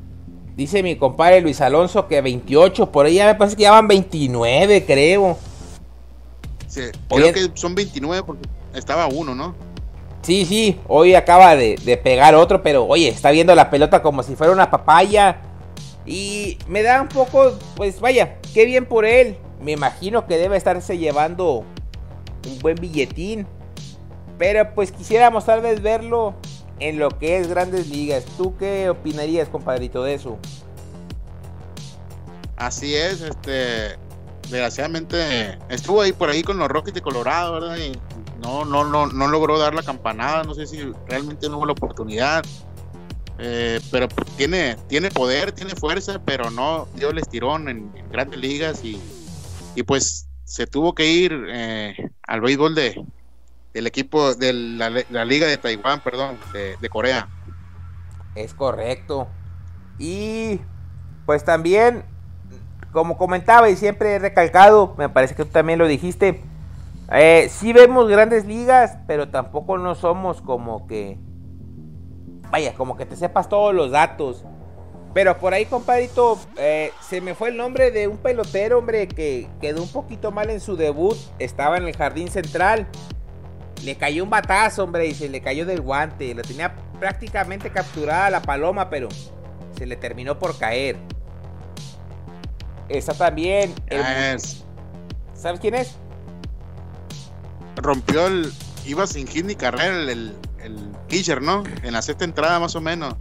Dice 0.56 0.82
mi 0.82 0.96
compadre 0.96 1.40
Luis 1.40 1.60
Alonso 1.60 2.08
que 2.08 2.20
28, 2.20 2.90
por 2.90 3.06
ahí 3.06 3.14
ya 3.14 3.26
me 3.26 3.34
parece 3.34 3.56
que 3.56 3.62
ya 3.62 3.70
van 3.70 3.88
29, 3.88 4.84
creo. 4.84 5.38
Sí, 6.66 6.82
creo 7.08 7.32
que 7.32 7.50
son 7.54 7.74
29 7.74 8.24
porque 8.24 8.48
estaba 8.74 9.06
uno, 9.06 9.34
¿no? 9.34 9.54
Sí, 10.22 10.44
sí, 10.44 10.78
hoy 10.88 11.14
acaba 11.14 11.56
de, 11.56 11.76
de, 11.76 11.96
pegar 11.96 12.34
otro, 12.34 12.62
pero 12.62 12.84
oye, 12.84 13.08
está 13.08 13.30
viendo 13.30 13.54
la 13.54 13.70
pelota 13.70 14.02
como 14.02 14.22
si 14.22 14.36
fuera 14.36 14.52
una 14.52 14.70
papaya. 14.70 15.38
Y 16.08 16.56
me 16.66 16.82
da 16.82 17.02
un 17.02 17.08
poco, 17.08 17.58
pues 17.76 18.00
vaya, 18.00 18.38
qué 18.54 18.64
bien 18.64 18.86
por 18.86 19.04
él. 19.04 19.36
Me 19.60 19.72
imagino 19.72 20.26
que 20.26 20.38
debe 20.38 20.56
estarse 20.56 20.96
llevando 20.96 21.64
un 22.46 22.58
buen 22.60 22.76
billetín. 22.76 23.46
Pero 24.38 24.74
pues 24.74 24.90
quisiéramos 24.90 25.44
tal 25.44 25.60
vez 25.60 25.82
verlo 25.82 26.34
en 26.80 26.98
lo 26.98 27.10
que 27.10 27.36
es 27.38 27.48
grandes 27.48 27.88
ligas. 27.88 28.24
¿Tú 28.38 28.56
qué 28.56 28.88
opinarías, 28.88 29.48
compadrito, 29.48 30.02
de 30.02 30.14
eso? 30.14 30.38
Así 32.56 32.94
es, 32.94 33.20
este, 33.20 33.96
desgraciadamente 34.42 35.58
estuvo 35.68 36.00
ahí 36.00 36.12
por 36.12 36.30
ahí 36.30 36.42
con 36.42 36.58
los 36.58 36.68
Rockies 36.68 36.94
de 36.94 37.02
Colorado, 37.02 37.52
¿verdad? 37.52 37.76
Y 37.76 37.92
no, 38.42 38.64
no, 38.64 38.84
no, 38.84 39.06
no 39.06 39.28
logró 39.28 39.58
dar 39.58 39.74
la 39.74 39.82
campanada, 39.82 40.42
no 40.42 40.54
sé 40.54 40.66
si 40.66 40.92
realmente 41.06 41.48
no 41.48 41.58
hubo 41.58 41.66
la 41.66 41.72
oportunidad. 41.72 42.44
Eh, 43.38 43.80
pero 43.92 44.08
tiene, 44.36 44.76
tiene 44.88 45.10
poder, 45.10 45.52
tiene 45.52 45.74
fuerza, 45.76 46.20
pero 46.24 46.50
no 46.50 46.88
dio 46.96 47.10
el 47.10 47.18
estirón 47.18 47.68
en, 47.68 47.92
grandes 48.10 48.40
ligas 48.40 48.84
y, 48.84 49.00
y, 49.76 49.82
pues 49.84 50.28
se 50.44 50.66
tuvo 50.66 50.94
que 50.94 51.06
ir 51.06 51.46
eh, 51.48 52.10
al 52.26 52.40
béisbol 52.40 52.74
de, 52.74 53.00
del 53.72 53.86
equipo 53.86 54.34
de 54.34 54.52
la, 54.52 55.24
liga 55.24 55.46
de 55.46 55.56
Taiwán, 55.56 56.00
perdón, 56.00 56.36
de, 56.52 56.88
Corea. 56.88 57.28
Es 58.34 58.54
correcto. 58.54 59.28
Y 59.98 60.60
pues 61.26 61.44
también, 61.44 62.04
como 62.92 63.16
comentaba 63.18 63.70
y 63.70 63.76
siempre 63.76 64.14
he 64.14 64.18
recalcado, 64.18 64.94
me 64.98 65.08
parece 65.08 65.34
que 65.36 65.44
tú 65.44 65.52
también 65.52 65.78
lo 65.78 65.86
dijiste, 65.86 66.42
eh, 67.12 67.48
sí 67.50 67.72
vemos 67.72 68.08
grandes 68.08 68.46
ligas, 68.46 68.98
pero 69.06 69.28
tampoco 69.28 69.78
no 69.78 69.94
somos 69.94 70.42
como 70.42 70.86
que, 70.86 71.18
vaya, 72.50 72.74
como 72.74 72.96
que 72.96 73.06
te 73.06 73.16
sepas 73.16 73.48
todos 73.48 73.74
los 73.74 73.90
datos. 73.90 74.44
Pero 75.14 75.38
por 75.38 75.54
ahí, 75.54 75.64
compadrito, 75.64 76.38
eh, 76.56 76.92
se 77.00 77.20
me 77.20 77.34
fue 77.34 77.48
el 77.48 77.56
nombre 77.56 77.90
de 77.90 78.08
un 78.08 78.18
pelotero, 78.18 78.78
hombre, 78.78 79.08
que 79.08 79.48
quedó 79.60 79.82
un 79.82 79.90
poquito 79.90 80.30
mal 80.30 80.50
en 80.50 80.60
su 80.60 80.76
debut. 80.76 81.16
Estaba 81.38 81.76
en 81.76 81.86
el 81.88 81.96
jardín 81.96 82.28
central. 82.28 82.86
Le 83.82 83.96
cayó 83.96 84.24
un 84.24 84.30
batazo, 84.30 84.84
hombre, 84.84 85.06
y 85.06 85.14
se 85.14 85.28
le 85.28 85.40
cayó 85.40 85.64
del 85.64 85.80
guante. 85.80 86.34
Lo 86.34 86.42
tenía 86.42 86.74
prácticamente 87.00 87.70
capturada 87.70 88.30
la 88.30 88.42
paloma, 88.42 88.90
pero 88.90 89.08
se 89.76 89.86
le 89.86 89.96
terminó 89.96 90.38
por 90.38 90.58
caer. 90.58 90.96
Está 92.88 93.14
también. 93.14 93.74
¿Sabes 95.34 95.60
quién 95.60 95.74
es? 95.74 95.96
Rompió 97.76 98.26
el. 98.26 98.52
Iba 98.84 99.06
sin 99.06 99.26
hit 99.26 99.44
ni 99.44 99.54
carrera 99.54 99.86
el, 99.86 100.08
el, 100.08 100.34
pitcher, 101.08 101.42
¿no? 101.42 101.62
En 101.82 101.92
la 101.92 102.02
sexta 102.02 102.24
entrada, 102.24 102.58
más 102.60 102.74
o 102.76 102.80
menos. 102.80 103.14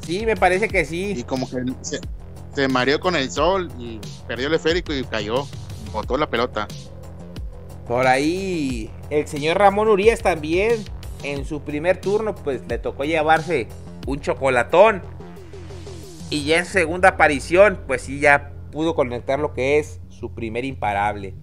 Sí, 0.00 0.26
me 0.26 0.36
parece 0.36 0.68
que 0.68 0.84
sí. 0.84 1.14
Y 1.16 1.22
como 1.24 1.48
que 1.48 1.64
se, 1.82 2.00
se 2.54 2.68
mareó 2.68 3.00
con 3.00 3.16
el 3.16 3.30
sol 3.30 3.70
y 3.78 4.00
perdió 4.26 4.48
el 4.48 4.54
esférico 4.54 4.92
y 4.92 5.04
cayó. 5.04 5.46
Botó 5.92 6.16
la 6.16 6.28
pelota. 6.28 6.68
Por 7.86 8.06
ahí 8.06 8.90
el 9.10 9.26
señor 9.26 9.58
Ramón 9.58 9.88
Urias 9.88 10.22
también 10.22 10.82
en 11.22 11.44
su 11.44 11.62
primer 11.62 12.00
turno 12.00 12.34
pues 12.34 12.62
le 12.68 12.78
tocó 12.78 13.04
llevarse 13.04 13.68
un 14.06 14.20
chocolatón. 14.20 15.02
Y 16.30 16.44
ya 16.44 16.58
en 16.58 16.66
segunda 16.66 17.10
aparición 17.10 17.80
pues 17.86 18.02
sí 18.02 18.20
ya 18.20 18.52
pudo 18.72 18.94
conectar 18.94 19.38
lo 19.38 19.54
que 19.54 19.78
es 19.78 20.00
su 20.08 20.32
primer 20.34 20.64
imparable. 20.64 21.34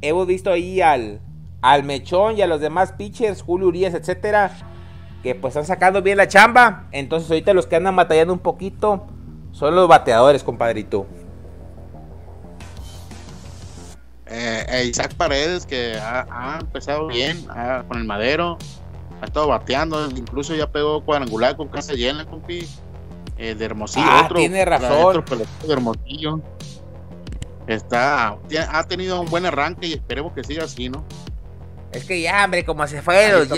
Hemos 0.00 0.26
visto 0.26 0.52
ahí 0.52 0.80
al, 0.80 1.20
al 1.60 1.84
Mechón 1.84 2.36
y 2.36 2.42
a 2.42 2.46
los 2.46 2.60
demás 2.60 2.92
pitchers, 2.92 3.42
Julio 3.42 3.68
Urias, 3.68 3.94
etcétera, 3.94 4.52
que 5.22 5.34
pues 5.34 5.52
están 5.52 5.66
sacando 5.66 6.02
bien 6.02 6.16
la 6.16 6.28
chamba. 6.28 6.88
Entonces 6.92 7.30
ahorita 7.30 7.52
los 7.54 7.66
que 7.66 7.76
andan 7.76 7.96
batallando 7.96 8.32
un 8.32 8.38
poquito 8.38 9.06
son 9.52 9.74
los 9.74 9.88
bateadores, 9.88 10.44
compadrito. 10.44 11.06
Eh, 14.26 14.86
Isaac 14.90 15.14
Paredes, 15.14 15.64
que 15.64 15.96
ha, 15.96 16.58
empezado 16.60 17.06
bien 17.06 17.46
con 17.88 17.98
el 17.98 18.04
madero, 18.04 18.58
ha 19.22 19.24
estado 19.24 19.48
bateando, 19.48 20.06
incluso 20.10 20.54
ya 20.54 20.70
pegó 20.70 21.02
cuadrangular 21.02 21.56
con 21.56 21.68
casa 21.68 21.94
llena, 21.94 22.26
compi. 22.26 22.68
Eh, 23.38 23.54
de 23.54 23.64
Hermosillo, 23.64 24.04
ah, 24.08 24.22
otro, 24.24 24.38
tiene 24.38 24.64
razón. 24.64 25.24
de 25.64 25.72
Hermosillo. 25.72 26.40
Está, 27.68 28.36
ha 28.70 28.84
tenido 28.88 29.20
un 29.20 29.30
buen 29.30 29.46
arranque 29.46 29.86
y 29.86 29.92
esperemos 29.92 30.32
que 30.32 30.42
siga 30.42 30.64
así, 30.64 30.88
¿no? 30.88 31.04
Es 31.98 32.04
que 32.04 32.20
ya, 32.20 32.44
hombre, 32.44 32.64
como 32.64 32.86
se 32.86 33.02
fue 33.02 33.32
los. 33.32 33.48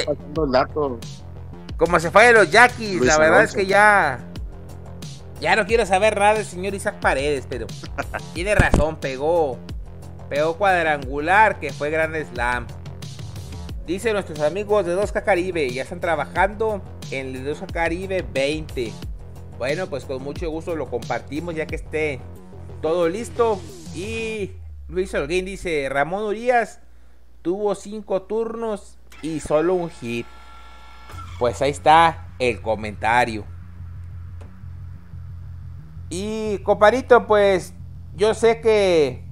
Como 1.76 2.00
se 2.00 2.10
fue 2.10 2.26
de 2.26 2.32
los 2.32 2.50
Yaquis, 2.50 3.00
la 3.00 3.18
verdad 3.18 3.44
es 3.44 3.54
que 3.54 3.66
ya. 3.66 4.20
Ya 5.40 5.56
no 5.56 5.66
quiero 5.66 5.86
saber 5.86 6.18
nada 6.18 6.34
del 6.34 6.44
señor 6.44 6.74
Isaac 6.74 6.96
Paredes, 7.00 7.46
pero 7.48 7.66
tiene 8.34 8.54
razón, 8.54 8.96
pegó 8.96 9.58
Pegó 10.30 10.56
cuadrangular 10.56 11.58
que 11.58 11.72
fue 11.72 11.90
Gran 11.90 12.14
Slam. 12.14 12.68
Dice 13.84 14.12
nuestros 14.12 14.38
amigos 14.38 14.86
de 14.86 14.96
2K 14.96 15.24
Caribe, 15.24 15.68
ya 15.70 15.82
están 15.82 15.98
trabajando 15.98 16.80
en 17.10 17.34
el 17.34 17.44
2K 17.44 17.72
Caribe 17.72 18.24
20. 18.32 18.92
Bueno, 19.58 19.88
pues 19.88 20.04
con 20.04 20.22
mucho 20.22 20.48
gusto 20.48 20.76
lo 20.76 20.88
compartimos 20.88 21.56
ya 21.56 21.66
que 21.66 21.74
esté 21.74 22.20
todo 22.80 23.08
listo. 23.08 23.60
Y 23.92 24.52
Luis 24.86 25.12
Holguín 25.12 25.46
dice, 25.46 25.88
Ramón 25.90 26.22
Urias 26.22 26.78
tuvo 27.42 27.74
5 27.74 28.22
turnos 28.22 28.98
y 29.22 29.40
solo 29.40 29.74
un 29.74 29.90
hit. 29.90 30.26
Pues 31.38 31.62
ahí 31.62 31.70
está 31.70 32.28
el 32.38 32.60
comentario. 32.60 33.44
Y 36.10 36.58
comparito, 36.58 37.26
pues 37.26 37.74
yo 38.16 38.34
sé 38.34 38.60
que 38.60 39.24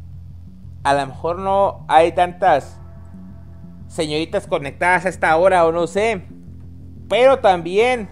a 0.85 0.95
lo 0.95 1.07
mejor 1.07 1.39
no 1.39 1.85
hay 1.89 2.13
tantas 2.13 2.81
señoritas 3.89 4.47
conectadas 4.47 5.05
a 5.05 5.09
esta 5.09 5.37
hora 5.37 5.67
o 5.67 5.73
no 5.73 5.87
sé. 5.87 6.25
Pero 7.09 7.41
también 7.41 8.09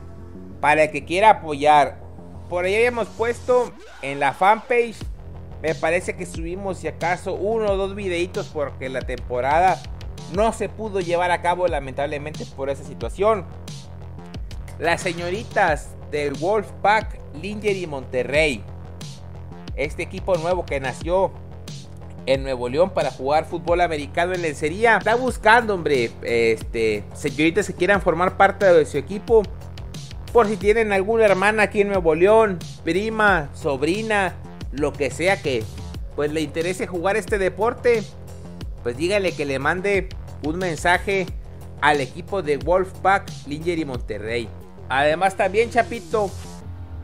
para 0.60 0.84
el 0.84 0.90
que 0.90 1.04
quiera 1.04 1.30
apoyar. 1.30 2.00
Por 2.48 2.64
ahí 2.64 2.74
habíamos 2.74 3.08
puesto 3.08 3.72
en 4.02 4.20
la 4.20 4.32
fanpage. 4.32 4.96
Me 5.62 5.74
parece 5.74 6.16
que 6.16 6.26
subimos 6.26 6.78
si 6.78 6.88
acaso 6.88 7.34
uno 7.34 7.72
o 7.72 7.76
dos 7.76 7.94
videitos 7.94 8.48
porque 8.52 8.88
la 8.88 9.00
temporada 9.00 9.80
no 10.34 10.52
se 10.52 10.68
pudo 10.68 11.00
llevar 11.00 11.30
a 11.30 11.40
cabo 11.40 11.66
lamentablemente 11.66 12.44
por 12.56 12.70
esa 12.70 12.84
situación. 12.84 13.46
Las 14.78 15.00
señoritas 15.00 15.90
del 16.10 16.34
Wolfpack, 16.34 17.20
Linger 17.40 17.76
y 17.76 17.86
Monterrey. 17.86 18.62
Este 19.74 20.02
equipo 20.02 20.36
nuevo 20.36 20.64
que 20.64 20.80
nació 20.80 21.32
en 22.26 22.42
Nuevo 22.42 22.68
León 22.68 22.90
para 22.90 23.10
jugar 23.10 23.46
fútbol 23.46 23.80
americano 23.80 24.34
en 24.34 24.42
lencería. 24.42 24.98
Está 24.98 25.14
buscando, 25.14 25.74
hombre, 25.74 26.10
este, 26.22 27.04
señoritas 27.14 27.66
que 27.66 27.74
quieran 27.74 28.02
formar 28.02 28.36
parte 28.36 28.66
de 28.66 28.84
su 28.84 28.98
equipo. 28.98 29.42
Por 30.32 30.48
si 30.48 30.56
tienen 30.56 30.92
alguna 30.92 31.24
hermana 31.24 31.64
aquí 31.64 31.80
en 31.80 31.88
Nuevo 31.88 32.14
León, 32.14 32.58
prima, 32.84 33.48
sobrina, 33.54 34.34
lo 34.72 34.92
que 34.92 35.10
sea 35.10 35.40
que 35.40 35.64
pues 36.14 36.32
le 36.32 36.40
interese 36.40 36.86
jugar 36.86 37.16
este 37.16 37.38
deporte, 37.38 38.02
pues 38.82 38.96
dígale 38.96 39.32
que 39.32 39.44
le 39.44 39.58
mande 39.58 40.08
un 40.42 40.58
mensaje 40.58 41.26
al 41.80 42.00
equipo 42.00 42.42
de 42.42 42.56
Wolfpack, 42.56 43.30
Linger 43.46 43.78
y 43.78 43.84
Monterrey. 43.84 44.48
Además 44.88 45.36
también, 45.36 45.70
Chapito, 45.70 46.30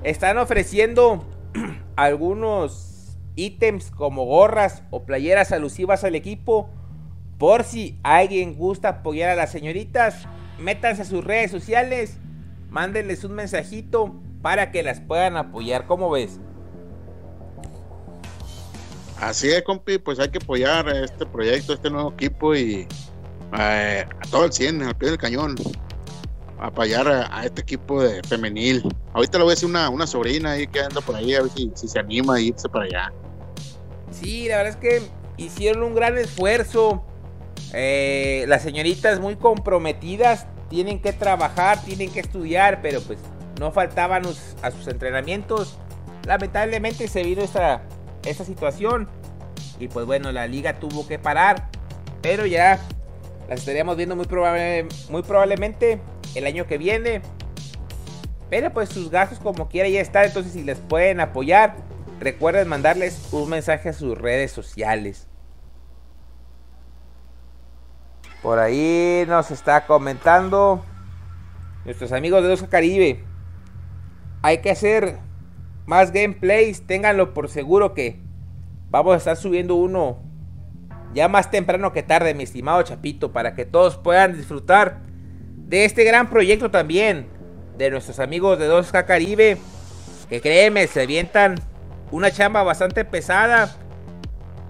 están 0.03 0.39
ofreciendo 0.39 1.25
algunos 1.97 3.19
ítems 3.37 3.91
como 3.91 4.25
gorras 4.25 4.83
o 4.91 5.05
playeras 5.05 5.53
alusivas 5.53 6.05
al 6.05 6.15
equipo. 6.15 6.71
Por 7.39 7.65
si 7.65 7.99
alguien 8.03 8.55
gusta 8.55 8.89
apoyar 8.89 9.31
a 9.31 9.35
las 9.35 9.51
señoritas, 9.51 10.27
métanse 10.59 11.03
a 11.03 11.07
sus 11.07 11.25
redes 11.25 11.51
sociales, 11.51 12.19
mándenles 12.71 13.25
un 13.25 13.33
mensajito 13.33 14.15
para 14.43 14.71
que 14.71 14.83
las 14.83 15.01
puedan 15.01 15.37
apoyar. 15.37 15.87
¿Cómo 15.87 16.11
ves? 16.11 16.41
Así 19.23 19.49
es, 19.53 19.63
compi, 19.63 19.99
pues 19.99 20.19
hay 20.19 20.31
que 20.31 20.39
apoyar 20.39 20.89
este 20.89 21.25
proyecto, 21.25 21.75
este 21.75 21.89
nuevo 21.89 22.11
equipo 22.11 22.57
y 22.57 22.89
eh, 23.57 24.05
a 24.05 24.29
todo 24.33 24.47
el 24.47 24.53
100, 24.53 24.83
al 24.83 24.97
pie 24.97 25.11
del 25.11 25.19
cañón, 25.19 25.55
apoyar 26.59 27.07
a, 27.07 27.45
este 27.45 27.61
equipo 27.61 28.03
de 28.03 28.21
femenil. 28.25 28.83
Ahorita 29.13 29.39
lo 29.39 29.45
voy 29.45 29.53
a 29.53 29.55
decir 29.55 29.69
una, 29.69 29.91
una 29.91 30.09
sobrina 30.09 30.51
ahí 30.51 30.67
que 30.67 30.81
anda 30.81 31.01
por 31.01 31.15
ahí, 31.15 31.37
a 31.37 31.43
ver 31.43 31.53
si, 31.53 31.71
se 31.87 32.01
anima 32.01 32.35
a 32.35 32.41
irse 32.41 32.69
para 32.69 32.87
allá. 32.87 33.13
Sí, 34.11 34.49
la 34.49 34.57
verdad 34.57 34.73
es 34.73 34.77
que 34.79 35.03
hicieron 35.37 35.85
un 35.85 35.95
gran 35.95 36.19
esfuerzo. 36.19 37.05
Eh, 37.75 38.45
las 38.49 38.65
señoritas 38.65 39.21
muy 39.21 39.37
comprometidas 39.37 40.49
tienen 40.69 41.01
que 41.01 41.13
trabajar, 41.13 41.81
tienen 41.85 42.13
que 42.13 42.19
estudiar, 42.19 42.83
pero 42.83 43.01
pues 43.01 43.21
no 43.61 43.71
faltaban 43.71 44.25
a 44.63 44.71
sus 44.73 44.89
entrenamientos. 44.89 45.79
Lamentablemente 46.27 47.07
se 47.07 47.23
vino 47.23 47.43
esta 47.43 47.83
esa 48.25 48.45
situación. 48.45 49.09
Y 49.79 49.89
pues 49.89 50.07
bueno, 50.07 50.33
la 50.33 50.47
liga 50.47 50.79
tuvo 50.79 51.07
que 51.07 51.19
parar. 51.19 51.69
Pero 52.21 52.47
ya 52.47 52.79
las 53.49 53.61
estaríamos 53.61 53.97
viendo 53.97 54.17
muy, 54.17 54.27
muy 55.11 55.23
probablemente 55.23 56.01
el 56.35 56.47
año 56.47 56.67
que 56.67 56.79
viene. 56.79 57.23
Pero 58.49 58.73
pues 58.73 58.91
sus 58.91 59.11
gastos 59.11 59.39
como 59.39 59.69
quiera 59.69 59.89
ya 59.89 60.01
están. 60.01 60.27
Entonces 60.27 60.53
si 60.53 60.63
les 60.63 60.79
pueden 60.79 61.21
apoyar, 61.21 61.77
recuerden 62.21 62.69
mandarles 62.69 63.29
un 63.33 63.51
mensaje 63.51 63.89
a 63.89 63.93
sus 63.93 64.17
redes 64.17 64.53
sociales. 64.53 65.27
Por 68.43 68.59
ahí 68.59 69.25
nos 69.29 69.51
está 69.53 69.87
comentando 69.87 70.85
nuestros 71.85 72.13
amigos 72.13 72.43
de 72.43 72.49
Dos 72.49 72.63
Caribe. 72.65 73.25
Hay 74.43 74.59
que 74.59 74.71
hacer 74.71 75.19
más 75.87 76.13
gameplays, 76.13 76.87
ténganlo 76.87 77.35
por 77.35 77.49
seguro 77.49 77.95
que 77.95 78.19
vamos 78.91 79.15
a 79.15 79.19
estar 79.19 79.37
subiendo 79.37 79.75
uno 79.75 80.19
ya 81.15 81.29
más 81.29 81.51
temprano 81.51 81.93
que 81.93 82.03
tarde, 82.03 82.35
mi 82.35 82.45
estimado 82.45 82.83
Chapito, 82.83 83.33
para 83.33 83.55
que 83.55 83.65
todos 83.65 83.97
puedan 83.97 84.37
disfrutar 84.37 85.01
de 85.57 85.85
este 85.85 86.05
gran 86.05 86.31
proyecto 86.31 86.71
también 86.71 87.27
de 87.77 87.91
nuestros 87.91 88.19
amigos 88.19 88.59
de 88.59 88.71
2K 88.71 89.05
Caribe, 89.05 89.59
que 90.29 90.41
créeme, 90.41 90.87
se 90.87 91.03
avientan 91.03 91.57
una 92.11 92.31
chamba 92.31 92.63
bastante 92.63 93.05
pesada. 93.05 93.75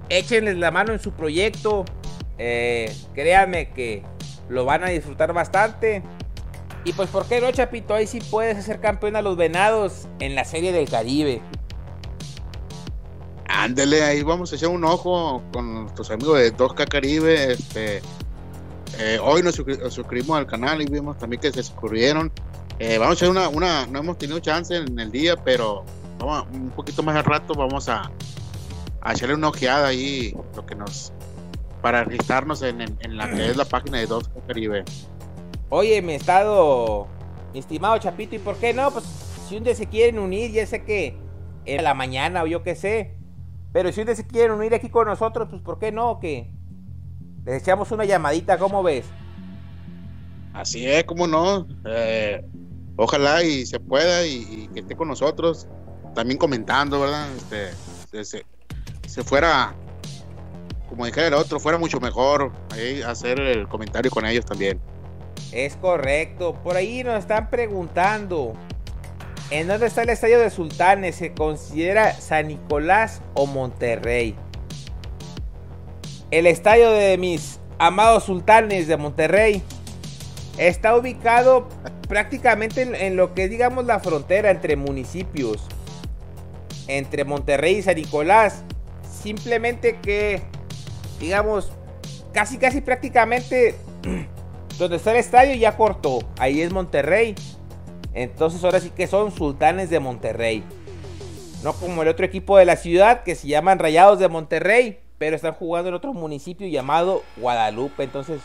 Échenles 0.09 0.57
la 0.57 0.71
mano 0.71 0.93
en 0.93 0.99
su 0.99 1.13
proyecto. 1.13 1.85
Eh, 2.39 2.93
créanme 3.15 3.71
que 3.71 4.03
lo 4.49 4.65
van 4.65 4.85
a 4.85 4.89
disfrutar 4.89 5.33
bastante. 5.33 6.03
Y 6.85 6.93
pues, 6.93 7.09
¿por 7.11 7.27
qué 7.27 7.41
no, 7.41 7.51
Chapito? 7.53 7.95
Ahí 7.95 8.07
sí 8.07 8.21
puedes 8.21 8.57
hacer 8.59 8.81
campeón 8.81 9.17
a 9.17 9.23
los 9.23 9.37
venados 9.37 10.09
en 10.19 10.35
la 10.35 10.45
Serie 10.45 10.73
del 10.73 10.89
Caribe. 10.89 11.41
Ándele, 13.47 14.03
ahí 14.03 14.23
vamos 14.23 14.53
a 14.53 14.57
echar 14.57 14.71
un 14.71 14.85
ojo 14.85 15.43
con 15.53 15.85
nuestros 15.85 16.11
amigos 16.11 16.39
de 16.39 16.57
2K 16.57 16.89
Caribe. 16.89 17.53
Este, 17.53 18.03
eh, 18.99 19.19
hoy 19.23 19.43
nos, 19.43 19.55
suscribimos 19.55 20.39
al 20.39 20.47
canal 20.47 20.83
y 20.83 20.87
vimos 20.87 21.19
también 21.19 21.41
que 21.41 21.53
se 21.53 21.63
suscribieron. 21.63 22.33
Eh, 22.79 22.99
vamos 22.99 23.13
a 23.13 23.25
echar 23.25 23.29
una, 23.29 23.49
una, 23.49 23.87
no 23.87 24.01
hemos 24.01 24.19
tenido 24.19 24.41
chance 24.41 24.75
en 24.75 24.99
el 24.99 25.13
día, 25.13 25.37
pero 25.37 25.85
vamos, 26.19 26.47
un 26.53 26.71
poquito 26.71 27.03
más 27.03 27.15
al 27.15 27.25
rato 27.25 27.55
vamos 27.55 27.89
a, 27.89 28.11
a 29.03 29.13
echarle 29.13 29.35
una 29.35 29.49
ojeada 29.49 29.89
ahí, 29.89 30.35
lo 30.57 30.67
que 30.67 30.75
nos, 30.75 31.13
para 31.81 32.03
registrarnos 32.05 32.63
en, 32.63 32.81
en 32.81 33.17
la 33.17 33.31
que 33.31 33.51
es 33.51 33.57
la 33.57 33.67
página 33.67 33.99
de 33.99 34.09
2K 34.09 34.47
Caribe. 34.49 34.85
Oye, 35.75 36.03
mi 36.03 36.13
estado, 36.13 37.07
estimado 37.55 37.97
Chapito, 37.97 38.37
¿y 38.37 38.39
por 38.39 38.59
qué 38.59 38.75
no? 38.75 38.91
Pues 38.91 39.07
si 39.49 39.57
un 39.57 39.65
día 39.65 39.75
se 39.75 39.87
quieren 39.87 40.19
unir, 40.19 40.53
ya 40.53 40.67
sé 40.67 40.85
que 40.85 41.17
en 41.65 41.83
la 41.83 41.95
mañana 41.95 42.43
o 42.43 42.47
yo 42.47 42.63
qué 42.63 42.75
sé. 42.75 43.17
Pero 43.73 43.91
si 43.91 44.05
día 44.05 44.15
se 44.15 44.27
quieren 44.27 44.53
unir 44.53 44.75
aquí 44.75 44.91
con 44.91 45.07
nosotros, 45.07 45.49
pues 45.49 45.63
¿por 45.63 45.79
qué 45.79 45.91
no? 45.91 46.21
Que 46.21 46.53
les 47.47 47.63
echamos 47.63 47.91
una 47.91 48.05
llamadita, 48.05 48.59
¿cómo 48.59 48.83
ves? 48.83 49.07
Así 50.53 50.87
es, 50.87 51.05
¿cómo 51.05 51.27
no? 51.27 51.67
Eh, 51.87 52.45
ojalá 52.97 53.43
y 53.43 53.65
se 53.65 53.81
pueda 53.81 54.27
y, 54.27 54.69
que 54.75 54.81
esté 54.81 54.95
con 54.95 55.09
nosotros, 55.09 55.69
también 56.15 56.37
comentando, 56.37 57.01
¿verdad? 57.01 57.27
Este, 58.13 58.45
se, 59.07 59.25
fuera, 59.25 59.75
como 60.91 61.07
dijera 61.07 61.29
el 61.29 61.35
otro, 61.35 61.59
fuera 61.59 61.79
mucho 61.79 61.99
mejor 61.99 62.53
hacer 63.07 63.41
el 63.41 63.67
comentario 63.69 64.11
con 64.11 64.27
ellos 64.27 64.45
también. 64.45 64.79
Es 65.53 65.77
correcto. 65.77 66.55
Por 66.63 66.77
ahí 66.77 67.05
nos 67.05 67.19
están 67.19 67.51
preguntando. 67.51 68.55
¿En 69.51 69.69
dónde 69.69 69.87
está 69.87 70.03
el 70.03 70.09
estadio 70.09 70.41
de 70.41 70.49
Sultanes? 70.49 71.17
¿Se 71.17 71.35
considera 71.35 72.15
San 72.15 72.49
Nicolás 72.49 73.21
o 73.35 73.47
Monterrey? 73.47 74.35
El 76.31 76.47
estadio 76.47 76.91
de 76.91 77.19
mis 77.19 77.61
amados 77.79 78.25
sultanes 78.25 78.87
de 78.87 78.97
Monterrey 78.97 79.63
está 80.57 80.97
ubicado 80.97 81.69
prácticamente 82.09 83.07
en, 83.07 83.17
lo 83.17 83.35
que 83.35 83.45
es, 83.45 83.51
digamos, 83.51 83.85
la 83.85 84.01
frontera 84.01 84.51
entre 84.51 84.77
municipios. 84.77 85.67
Entre 86.89 87.25
Monterrey 87.25 87.77
y 87.77 87.83
San 87.83 87.97
Nicolás. 87.97 88.65
Simplemente 89.23 89.99
que, 90.01 90.41
digamos, 91.21 91.73
casi, 92.33 92.57
casi 92.57 92.81
prácticamente 92.81 93.77
donde 94.83 94.97
está 94.97 95.13
el 95.13 95.19
estadio 95.19 95.55
ya 95.55 95.77
cortó. 95.77 96.21
Ahí 96.39 96.61
es 96.61 96.73
Monterrey. 96.73 97.35
Entonces 98.15 98.63
ahora 98.65 98.81
sí 98.81 98.91
que 98.91 99.07
son 99.07 99.33
sultanes 99.33 99.91
de 99.91 100.01
Monterrey. 100.01 100.65
No 101.63 101.73
como 101.73 102.03
el 102.03 102.09
otro 102.09 102.27
equipo 102.27 102.59
de 102.59 102.65
la 102.65 102.77
ciudad 102.77 103.23
que 103.23 103.35
se 103.35 103.49
llaman 103.49 103.79
Rayados 103.79 104.19
de 104.19 104.29
Monterrey. 104.29 104.99
Pero 105.19 105.37
están 105.37 105.55
jugando 105.55 105.89
en 105.89 105.95
otro 105.95 106.13
municipio 106.13 106.67
llamado 106.67 107.23
Guadalupe. 107.37 108.03
Entonces 108.03 108.41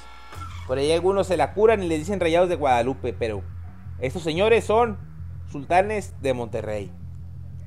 por 0.67 0.77
ahí 0.77 0.91
algunos 0.91 1.27
se 1.27 1.37
la 1.37 1.53
curan 1.53 1.81
y 1.81 1.87
le 1.87 1.97
dicen 1.97 2.19
Rayados 2.19 2.49
de 2.49 2.55
Guadalupe. 2.55 3.13
Pero 3.13 3.41
estos 3.99 4.21
señores 4.21 4.63
son 4.63 4.97
sultanes 5.51 6.13
de 6.21 6.33
Monterrey. 6.33 6.91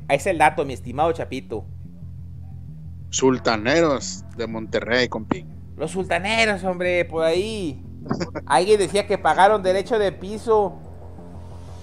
Ahí 0.09 0.17
es 0.17 0.27
el 0.27 0.39
dato, 0.39 0.65
mi 0.65 0.75
estimado 0.75 1.13
Chapito. 1.13 1.65
Sultaneros 3.11 4.25
de 4.37 4.47
Monterrey, 4.47 5.09
compi. 5.09 5.45
Los 5.77 5.91
sultaneros, 5.91 6.63
hombre, 6.63 7.05
por 7.05 7.25
ahí. 7.25 7.83
Alguien 8.47 8.79
decía 8.79 9.07
que 9.07 9.19
pagaron 9.19 9.63
derecho 9.63 9.99
de 9.99 10.13
piso. 10.13 10.75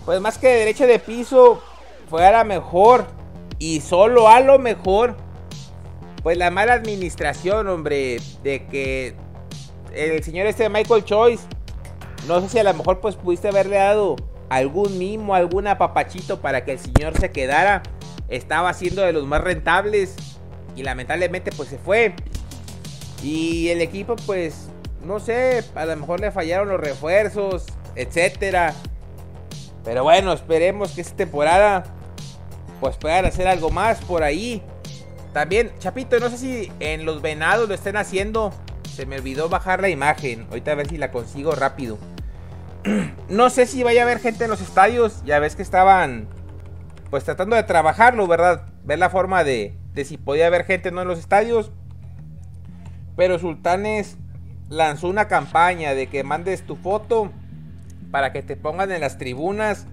Pues 0.05 0.21
más 0.21 0.37
que 0.37 0.47
derecho 0.47 0.87
de 0.87 0.99
piso, 0.99 1.61
fue 2.09 2.25
a 2.25 2.31
la 2.31 2.43
mejor. 2.43 3.07
Y 3.59 3.81
solo 3.81 4.27
a 4.27 4.39
lo 4.39 4.59
mejor. 4.59 5.15
Pues 6.23 6.37
la 6.37 6.51
mala 6.51 6.73
administración, 6.73 7.67
hombre. 7.67 8.19
De 8.43 8.65
que 8.67 9.15
el 9.93 10.23
señor 10.23 10.47
este 10.47 10.69
Michael 10.69 11.03
Choice. 11.03 11.43
No 12.27 12.41
sé 12.41 12.49
si 12.49 12.59
a 12.59 12.63
lo 12.63 12.73
mejor 12.73 12.99
pues 12.99 13.15
pudiste 13.15 13.47
haberle 13.47 13.77
dado 13.77 14.15
algún 14.49 14.97
mimo, 14.97 15.35
algún 15.35 15.67
apapachito 15.67 16.41
para 16.41 16.65
que 16.65 16.73
el 16.73 16.79
señor 16.79 17.17
se 17.17 17.31
quedara. 17.31 17.83
Estaba 18.27 18.73
siendo 18.73 19.01
de 19.01 19.13
los 19.13 19.25
más 19.25 19.41
rentables. 19.41 20.15
Y 20.75 20.83
lamentablemente 20.83 21.51
pues 21.55 21.69
se 21.69 21.77
fue. 21.77 22.13
Y 23.23 23.69
el 23.69 23.81
equipo 23.81 24.15
pues 24.25 24.66
no 25.07 25.19
sé, 25.19 25.63
a 25.73 25.85
lo 25.85 25.95
mejor 25.95 26.19
le 26.19 26.31
fallaron 26.31 26.67
los 26.69 26.79
refuerzos, 26.79 27.65
etcétera. 27.95 28.73
Pero 29.83 30.03
bueno, 30.03 30.33
esperemos 30.33 30.91
que 30.91 31.01
esta 31.01 31.15
temporada 31.15 31.85
pues 32.81 32.97
puedan 32.97 33.25
hacer 33.25 33.47
algo 33.47 33.69
más 33.69 34.03
por 34.03 34.21
ahí. 34.21 34.61
También, 35.33 35.71
Chapito, 35.79 36.19
no 36.19 36.29
sé 36.29 36.37
si 36.37 36.71
en 36.79 37.05
los 37.05 37.21
venados 37.21 37.69
lo 37.69 37.73
estén 37.73 37.95
haciendo 37.95 38.51
se 38.97 39.05
me 39.05 39.17
olvidó 39.17 39.47
bajar 39.47 39.79
la 39.79 39.89
imagen. 39.89 40.47
Ahorita 40.49 40.71
a 40.71 40.75
ver 40.75 40.89
si 40.89 40.97
la 40.97 41.11
consigo 41.11 41.51
rápido. 41.51 41.99
no 43.29 43.49
sé 43.51 43.67
si 43.67 43.83
vaya 43.83 44.01
a 44.01 44.05
haber 44.05 44.19
gente 44.19 44.45
en 44.45 44.49
los 44.49 44.59
estadios. 44.59 45.23
Ya 45.23 45.39
ves 45.39 45.55
que 45.55 45.61
estaban 45.61 46.27
pues 47.11 47.23
tratando 47.23 47.55
de 47.55 47.63
trabajarlo, 47.63 48.27
¿verdad? 48.27 48.65
Ver 48.83 48.97
la 48.97 49.11
forma 49.11 49.43
de, 49.43 49.77
de 49.93 50.03
si 50.03 50.17
podía 50.17 50.47
haber 50.47 50.65
gente 50.65 50.91
no 50.91 51.03
en 51.03 51.07
los 51.07 51.19
estadios. 51.19 51.71
Pero 53.15 53.37
Sultanes 53.37 54.17
lanzó 54.69 55.07
una 55.07 55.27
campaña 55.27 55.93
de 55.93 56.07
que 56.07 56.23
mandes 56.23 56.65
tu 56.65 56.75
foto 56.75 57.31
para 58.11 58.31
que 58.33 58.41
te 58.41 58.55
pongan 58.55 58.91
en 58.91 59.01
las 59.01 59.17
tribunas. 59.17 59.87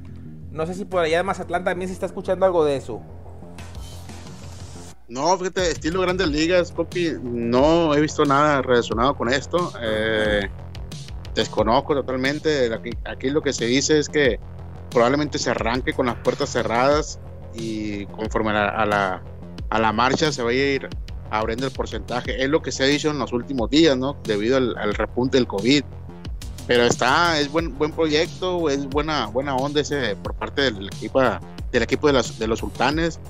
No 0.50 0.66
sé 0.66 0.74
si 0.74 0.84
por 0.84 1.02
allá 1.02 1.18
de 1.18 1.22
Mazatlán 1.22 1.64
también 1.64 1.88
se 1.88 1.94
está 1.94 2.06
escuchando 2.06 2.46
algo 2.46 2.64
de 2.64 2.76
eso. 2.76 3.02
No, 5.08 5.36
fíjate, 5.36 5.70
estilo 5.70 6.00
Grandes 6.00 6.28
Ligas, 6.28 6.72
Copi, 6.72 7.12
no 7.22 7.94
he 7.94 8.00
visto 8.00 8.24
nada 8.24 8.62
relacionado 8.62 9.14
con 9.16 9.28
esto. 9.28 9.72
Eh, 9.82 10.48
desconozco 11.34 11.94
totalmente. 11.94 12.70
Aquí, 13.04 13.30
lo 13.30 13.42
que 13.42 13.52
se 13.52 13.66
dice 13.66 13.98
es 13.98 14.08
que 14.08 14.40
probablemente 14.90 15.38
se 15.38 15.50
arranque 15.50 15.92
con 15.92 16.06
las 16.06 16.16
puertas 16.16 16.50
cerradas 16.50 17.18
y 17.54 18.06
conforme 18.06 18.50
a 18.50 18.86
la, 18.86 19.22
a 19.68 19.78
la, 19.78 19.92
marcha 19.92 20.32
se 20.32 20.42
vaya 20.42 20.60
a 20.60 20.66
ir 20.66 20.88
abriendo 21.38 21.66
el 21.66 21.72
porcentaje. 21.72 22.42
Es 22.42 22.48
lo 22.48 22.62
que 22.62 22.72
se 22.72 22.84
ha 22.84 22.86
dicho 22.86 23.10
en 23.10 23.18
los 23.18 23.32
últimos 23.32 23.70
días, 23.70 23.96
¿no? 23.96 24.16
Debido 24.24 24.56
al, 24.56 24.94
repunte 24.94 25.36
del 25.36 25.46
COVID. 25.46 25.84
Pero 26.66 26.84
está, 26.84 27.38
es 27.38 27.50
buen, 27.50 27.76
buen 27.76 27.92
proyecto, 27.92 28.70
es 28.70 28.86
buena, 28.86 29.26
buena 29.26 29.54
onda 29.54 29.80
ese 29.80 30.16
por 30.16 30.34
parte 30.34 30.62
del 30.62 30.86
equipo, 30.86 31.20
del 31.72 31.82
equipo 31.82 32.10
de, 32.10 32.46
los 32.46 32.58
sultanes. 32.58 33.20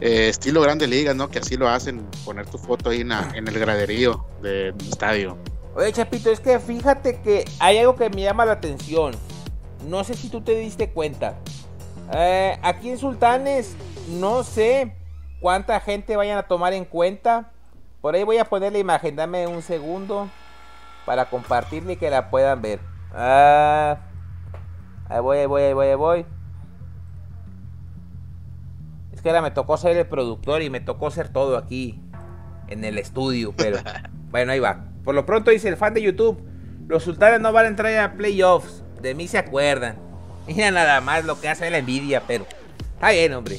Eh, 0.00 0.28
estilo 0.28 0.60
Grande 0.60 0.86
Liga, 0.86 1.14
¿no? 1.14 1.30
Que 1.30 1.38
así 1.38 1.56
lo 1.56 1.68
hacen, 1.68 2.04
poner 2.24 2.46
tu 2.46 2.58
foto 2.58 2.90
ahí 2.90 3.00
en, 3.00 3.12
en 3.12 3.48
el 3.48 3.58
graderío 3.58 4.26
del 4.42 4.74
estadio. 4.80 5.38
Oye, 5.74 5.92
Chapito, 5.92 6.30
es 6.30 6.40
que 6.40 6.58
fíjate 6.58 7.20
que 7.22 7.44
hay 7.58 7.78
algo 7.78 7.96
que 7.96 8.10
me 8.10 8.22
llama 8.22 8.44
la 8.44 8.52
atención. 8.52 9.14
No 9.88 10.04
sé 10.04 10.14
si 10.14 10.28
tú 10.28 10.42
te 10.42 10.54
diste 10.56 10.90
cuenta. 10.90 11.38
Eh, 12.12 12.58
aquí 12.62 12.90
en 12.90 12.98
Sultanes, 12.98 13.74
no 14.08 14.44
sé 14.44 14.94
cuánta 15.42 15.78
gente 15.80 16.16
vayan 16.16 16.38
a 16.38 16.44
tomar 16.44 16.72
en 16.72 16.86
cuenta. 16.86 17.50
Por 18.00 18.14
ahí 18.14 18.24
voy 18.24 18.38
a 18.38 18.46
poner 18.46 18.72
la 18.72 18.78
imagen, 18.78 19.14
dame 19.14 19.46
un 19.46 19.60
segundo 19.60 20.30
para 21.04 21.26
compartirle 21.26 21.92
y 21.92 21.96
que 21.96 22.08
la 22.08 22.30
puedan 22.30 22.62
ver. 22.62 22.80
Ah, 23.12 23.98
ahí 25.10 25.20
voy, 25.20 25.36
ahí 25.36 25.46
voy, 25.46 25.62
ahí 25.62 25.74
voy, 25.74 25.86
ahí 25.88 25.94
voy 25.94 26.26
que 29.22 29.28
ahora 29.28 29.40
me 29.40 29.50
tocó 29.50 29.76
ser 29.76 29.96
el 29.96 30.06
productor 30.06 30.62
y 30.62 30.70
me 30.70 30.80
tocó 30.80 31.10
ser 31.10 31.28
todo 31.28 31.56
aquí 31.56 32.00
en 32.68 32.84
el 32.84 32.98
estudio, 32.98 33.54
pero 33.56 33.78
bueno, 34.30 34.52
ahí 34.52 34.58
va. 34.58 34.84
Por 35.04 35.14
lo 35.14 35.24
pronto 35.24 35.50
dice 35.50 35.68
el 35.68 35.76
fan 35.76 35.94
de 35.94 36.02
YouTube, 36.02 36.42
los 36.88 37.04
sultanes 37.04 37.40
no 37.40 37.52
van 37.52 37.66
a 37.66 37.68
entrar 37.68 37.96
a 37.98 38.14
playoffs, 38.14 38.84
de 39.00 39.14
mí 39.14 39.28
se 39.28 39.38
acuerdan. 39.38 39.96
Mira 40.46 40.70
nada 40.72 41.00
más 41.00 41.24
lo 41.24 41.40
que 41.40 41.48
hace 41.48 41.70
la 41.70 41.78
envidia, 41.78 42.22
pero 42.26 42.46
está 43.02 43.10
bien, 43.10 43.34
hombre. 43.34 43.58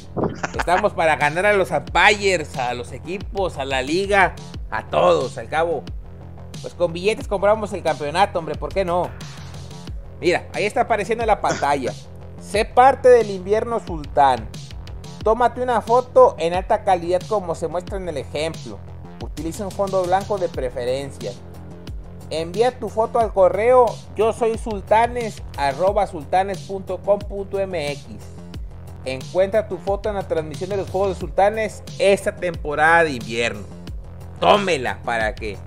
Estamos 0.57 0.93
para 0.93 1.17
ganar 1.17 1.45
a 1.45 1.51
los 1.51 1.69
umpires, 1.69 2.55
a 2.55 2.73
los 2.73 2.93
equipos, 2.93 3.57
a 3.57 3.65
la 3.65 3.81
liga, 3.81 4.35
a 4.71 4.89
todos, 4.89 5.37
al 5.37 5.49
cabo. 5.49 5.83
Pues 6.61 6.73
con 6.73 6.93
billetes 6.93 7.27
compramos 7.27 7.73
el 7.73 7.83
campeonato, 7.83 8.39
hombre, 8.39 8.55
¿por 8.55 8.73
qué 8.73 8.85
no? 8.85 9.09
Mira, 10.21 10.47
ahí 10.53 10.63
está 10.63 10.81
apareciendo 10.81 11.25
en 11.25 11.27
la 11.27 11.41
pantalla. 11.41 11.91
Sé 12.39 12.63
parte 12.63 13.09
del 13.09 13.31
invierno 13.31 13.81
sultán. 13.85 14.47
Tómate 15.25 15.61
una 15.61 15.81
foto 15.81 16.37
en 16.39 16.53
alta 16.53 16.85
calidad 16.85 17.21
como 17.27 17.53
se 17.53 17.67
muestra 17.67 17.97
en 17.97 18.07
el 18.07 18.15
ejemplo. 18.15 18.79
Utiliza 19.21 19.65
un 19.65 19.71
fondo 19.71 20.03
blanco 20.03 20.37
de 20.37 20.47
preferencia. 20.47 21.33
Envía 22.29 22.79
tu 22.79 22.87
foto 22.87 23.19
al 23.19 23.33
correo 23.33 23.87
yo 24.15 24.31
soy 24.31 24.57
sultanes. 24.57 25.43
Encuentra 29.05 29.67
tu 29.67 29.77
foto 29.77 30.09
en 30.09 30.15
la 30.15 30.27
transmisión 30.27 30.69
de 30.69 30.77
los 30.77 30.89
Juegos 30.89 31.15
de 31.15 31.19
Sultanes 31.19 31.83
esta 31.99 32.35
temporada 32.35 33.03
de 33.03 33.11
invierno. 33.11 33.63
Tómela 34.39 35.01
para 35.03 35.35
que 35.35 35.57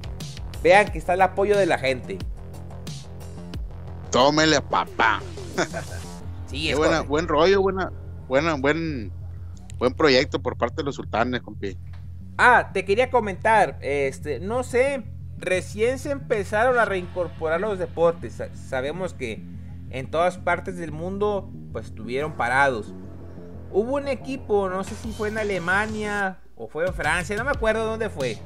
vean 0.62 0.90
que 0.90 0.98
está 0.98 1.14
el 1.14 1.22
apoyo 1.22 1.56
de 1.56 1.66
la 1.66 1.78
gente. 1.78 2.18
Tómela, 4.10 4.60
papá. 4.60 5.20
sí, 6.46 6.70
es 6.70 6.76
buena, 6.76 7.02
buen 7.02 7.28
rollo, 7.28 7.60
buena, 7.60 7.92
buena, 8.28 8.54
buen 8.54 9.12
buen 9.78 9.94
proyecto 9.94 10.40
por 10.40 10.56
parte 10.56 10.76
de 10.76 10.84
los 10.84 10.94
sultanes, 10.94 11.42
compi. 11.42 11.76
Ah, 12.38 12.70
te 12.72 12.84
quería 12.84 13.10
comentar, 13.10 13.78
este, 13.80 14.40
no 14.40 14.62
sé, 14.62 15.04
recién 15.38 15.98
se 15.98 16.10
empezaron 16.10 16.78
a 16.78 16.84
reincorporar 16.84 17.60
los 17.60 17.78
deportes. 17.78 18.42
Sabemos 18.68 19.14
que 19.14 19.42
en 19.90 20.10
todas 20.10 20.36
partes 20.36 20.76
del 20.76 20.92
mundo, 20.92 21.50
pues 21.72 21.86
estuvieron 21.86 22.32
parados. 22.32 22.92
Hubo 23.72 23.96
un 23.96 24.08
equipo, 24.08 24.68
no 24.68 24.84
sé 24.84 24.94
si 24.94 25.12
fue 25.12 25.28
en 25.28 25.38
Alemania 25.38 26.38
o 26.56 26.68
fue 26.68 26.86
en 26.86 26.94
Francia, 26.94 27.36
no 27.36 27.44
me 27.44 27.50
acuerdo 27.50 27.84
dónde 27.84 28.08
fue. 28.08 28.38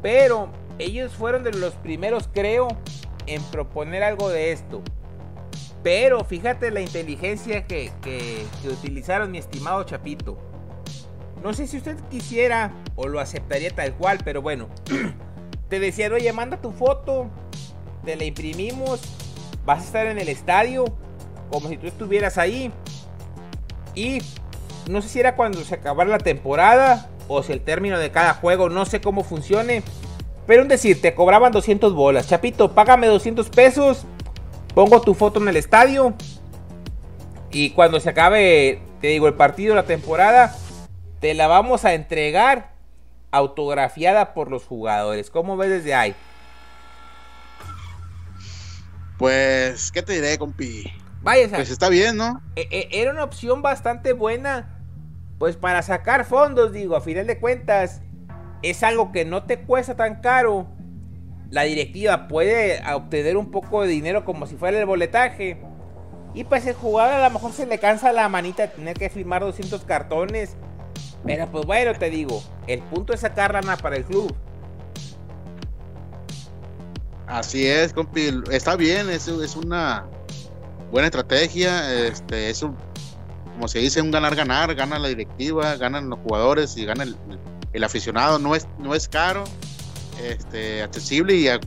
Pero 0.00 0.50
ellos 0.78 1.12
fueron 1.12 1.44
de 1.44 1.52
los 1.52 1.74
primeros, 1.74 2.28
creo, 2.32 2.68
en 3.26 3.42
proponer 3.44 4.02
algo 4.02 4.28
de 4.28 4.52
esto. 4.52 4.82
Pero 5.82 6.24
fíjate 6.24 6.70
la 6.70 6.80
inteligencia 6.80 7.66
que, 7.66 7.90
utilizaron 8.64 9.30
mi 9.30 9.38
estimado 9.38 9.82
Chapito. 9.84 10.38
No 11.42 11.52
sé 11.52 11.66
si 11.66 11.78
usted 11.78 11.96
quisiera 12.08 12.72
o 12.94 13.08
lo 13.08 13.18
aceptaría 13.20 13.70
tal 13.70 13.94
cual, 13.94 14.18
pero 14.24 14.42
bueno. 14.42 14.68
Te 15.68 15.80
decían, 15.80 16.12
oye, 16.12 16.30
manda 16.34 16.60
tu 16.60 16.70
foto, 16.70 17.30
te 18.04 18.14
la 18.14 18.24
imprimimos, 18.24 19.00
vas 19.64 19.80
a 19.80 19.84
estar 19.86 20.06
en 20.06 20.18
el 20.18 20.28
estadio, 20.28 20.84
como 21.50 21.70
si 21.70 21.78
tú 21.78 21.86
estuvieras 21.86 22.36
ahí. 22.36 22.70
Y 23.94 24.20
no 24.88 25.02
sé 25.02 25.08
si 25.08 25.20
era 25.20 25.36
cuando 25.36 25.62
se 25.64 25.74
acabara 25.74 26.10
la 26.10 26.18
temporada 26.18 27.08
o 27.28 27.42
si 27.42 27.52
el 27.52 27.60
término 27.60 27.98
de 27.98 28.10
cada 28.10 28.34
juego, 28.34 28.68
no 28.68 28.84
sé 28.84 29.00
cómo 29.00 29.24
funcione. 29.24 29.82
Pero 30.46 30.62
un 30.62 30.68
decir, 30.68 31.00
te 31.00 31.14
cobraban 31.14 31.52
200 31.52 31.94
bolas. 31.94 32.28
Chapito, 32.28 32.72
págame 32.72 33.06
200 33.06 33.48
pesos 33.50 34.06
pongo 34.74 35.00
tu 35.00 35.14
foto 35.14 35.40
en 35.40 35.48
el 35.48 35.56
estadio 35.56 36.14
y 37.50 37.70
cuando 37.70 38.00
se 38.00 38.10
acabe, 38.10 38.82
te 39.00 39.08
digo, 39.08 39.28
el 39.28 39.34
partido, 39.34 39.74
la 39.74 39.84
temporada, 39.84 40.56
te 41.20 41.34
la 41.34 41.46
vamos 41.46 41.84
a 41.84 41.94
entregar 41.94 42.72
autografiada 43.30 44.34
por 44.34 44.50
los 44.50 44.64
jugadores. 44.64 45.30
¿Cómo 45.30 45.56
ves 45.56 45.70
desde 45.70 45.94
ahí? 45.94 46.14
Pues, 49.18 49.92
¿qué 49.92 50.02
te 50.02 50.14
diré, 50.14 50.38
compi? 50.38 50.90
Vaya, 51.22 51.48
pues 51.48 51.70
está 51.70 51.88
bien, 51.88 52.16
¿no? 52.16 52.42
E, 52.56 52.68
e, 52.70 52.88
era 53.00 53.12
una 53.12 53.24
opción 53.24 53.62
bastante 53.62 54.12
buena, 54.12 54.80
pues 55.38 55.56
para 55.56 55.82
sacar 55.82 56.24
fondos, 56.24 56.72
digo, 56.72 56.96
a 56.96 57.00
final 57.00 57.26
de 57.26 57.38
cuentas, 57.38 58.02
es 58.62 58.82
algo 58.82 59.12
que 59.12 59.24
no 59.24 59.44
te 59.44 59.60
cuesta 59.60 59.96
tan 59.96 60.20
caro 60.20 60.68
la 61.52 61.64
directiva 61.64 62.28
puede 62.28 62.82
obtener 62.94 63.36
un 63.36 63.50
poco 63.50 63.82
de 63.82 63.88
dinero 63.88 64.24
como 64.24 64.46
si 64.46 64.56
fuera 64.56 64.80
el 64.80 64.86
boletaje. 64.86 65.60
Y 66.32 66.44
pues 66.44 66.66
el 66.66 66.72
jugador 66.72 67.12
a 67.12 67.28
lo 67.28 67.30
mejor 67.30 67.52
se 67.52 67.66
le 67.66 67.78
cansa 67.78 68.10
la 68.10 68.26
manita 68.30 68.62
de 68.62 68.68
tener 68.68 68.96
que 68.96 69.10
firmar 69.10 69.42
200 69.42 69.84
cartones. 69.84 70.56
Pero 71.26 71.46
pues 71.52 71.66
bueno, 71.66 71.92
te 71.92 72.08
digo, 72.08 72.42
el 72.66 72.80
punto 72.80 73.12
es 73.12 73.20
sacar 73.20 73.52
lana 73.52 73.76
para 73.76 73.96
el 73.96 74.04
club. 74.04 74.34
Así 77.26 77.66
es, 77.66 77.92
compi. 77.92 78.30
Está 78.50 78.74
bien, 78.74 79.10
es, 79.10 79.28
es 79.28 79.54
una 79.54 80.06
buena 80.92 81.08
estrategia. 81.08 82.06
Este, 82.06 82.50
es 82.50 82.62
un, 82.62 82.76
como 83.54 83.66
se 83.66 83.80
dice, 83.80 84.00
un 84.00 84.12
ganar-ganar. 84.12 84.76
Gana 84.76 85.00
la 85.00 85.08
directiva, 85.08 85.74
ganan 85.74 86.08
los 86.08 86.20
jugadores 86.20 86.76
y 86.76 86.84
gana 86.84 87.02
el, 87.02 87.16
el 87.72 87.82
aficionado. 87.82 88.38
No 88.38 88.54
es, 88.54 88.68
no 88.78 88.94
es 88.94 89.08
caro 89.08 89.42
este, 90.22 90.82
accesible 90.82 91.34
y 91.34 91.48
eh, 91.48 91.58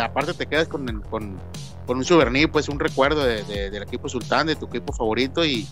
aparte 0.00 0.34
te 0.34 0.46
quedas 0.46 0.68
con, 0.68 1.02
con, 1.10 1.40
un 1.86 2.04
souvenir, 2.04 2.50
pues 2.50 2.68
un 2.68 2.78
recuerdo 2.78 3.24
de, 3.24 3.42
del 3.70 3.82
equipo 3.82 4.08
sultán, 4.08 4.46
de 4.46 4.56
tu 4.56 4.66
equipo 4.66 4.92
favorito 4.92 5.44
y, 5.44 5.66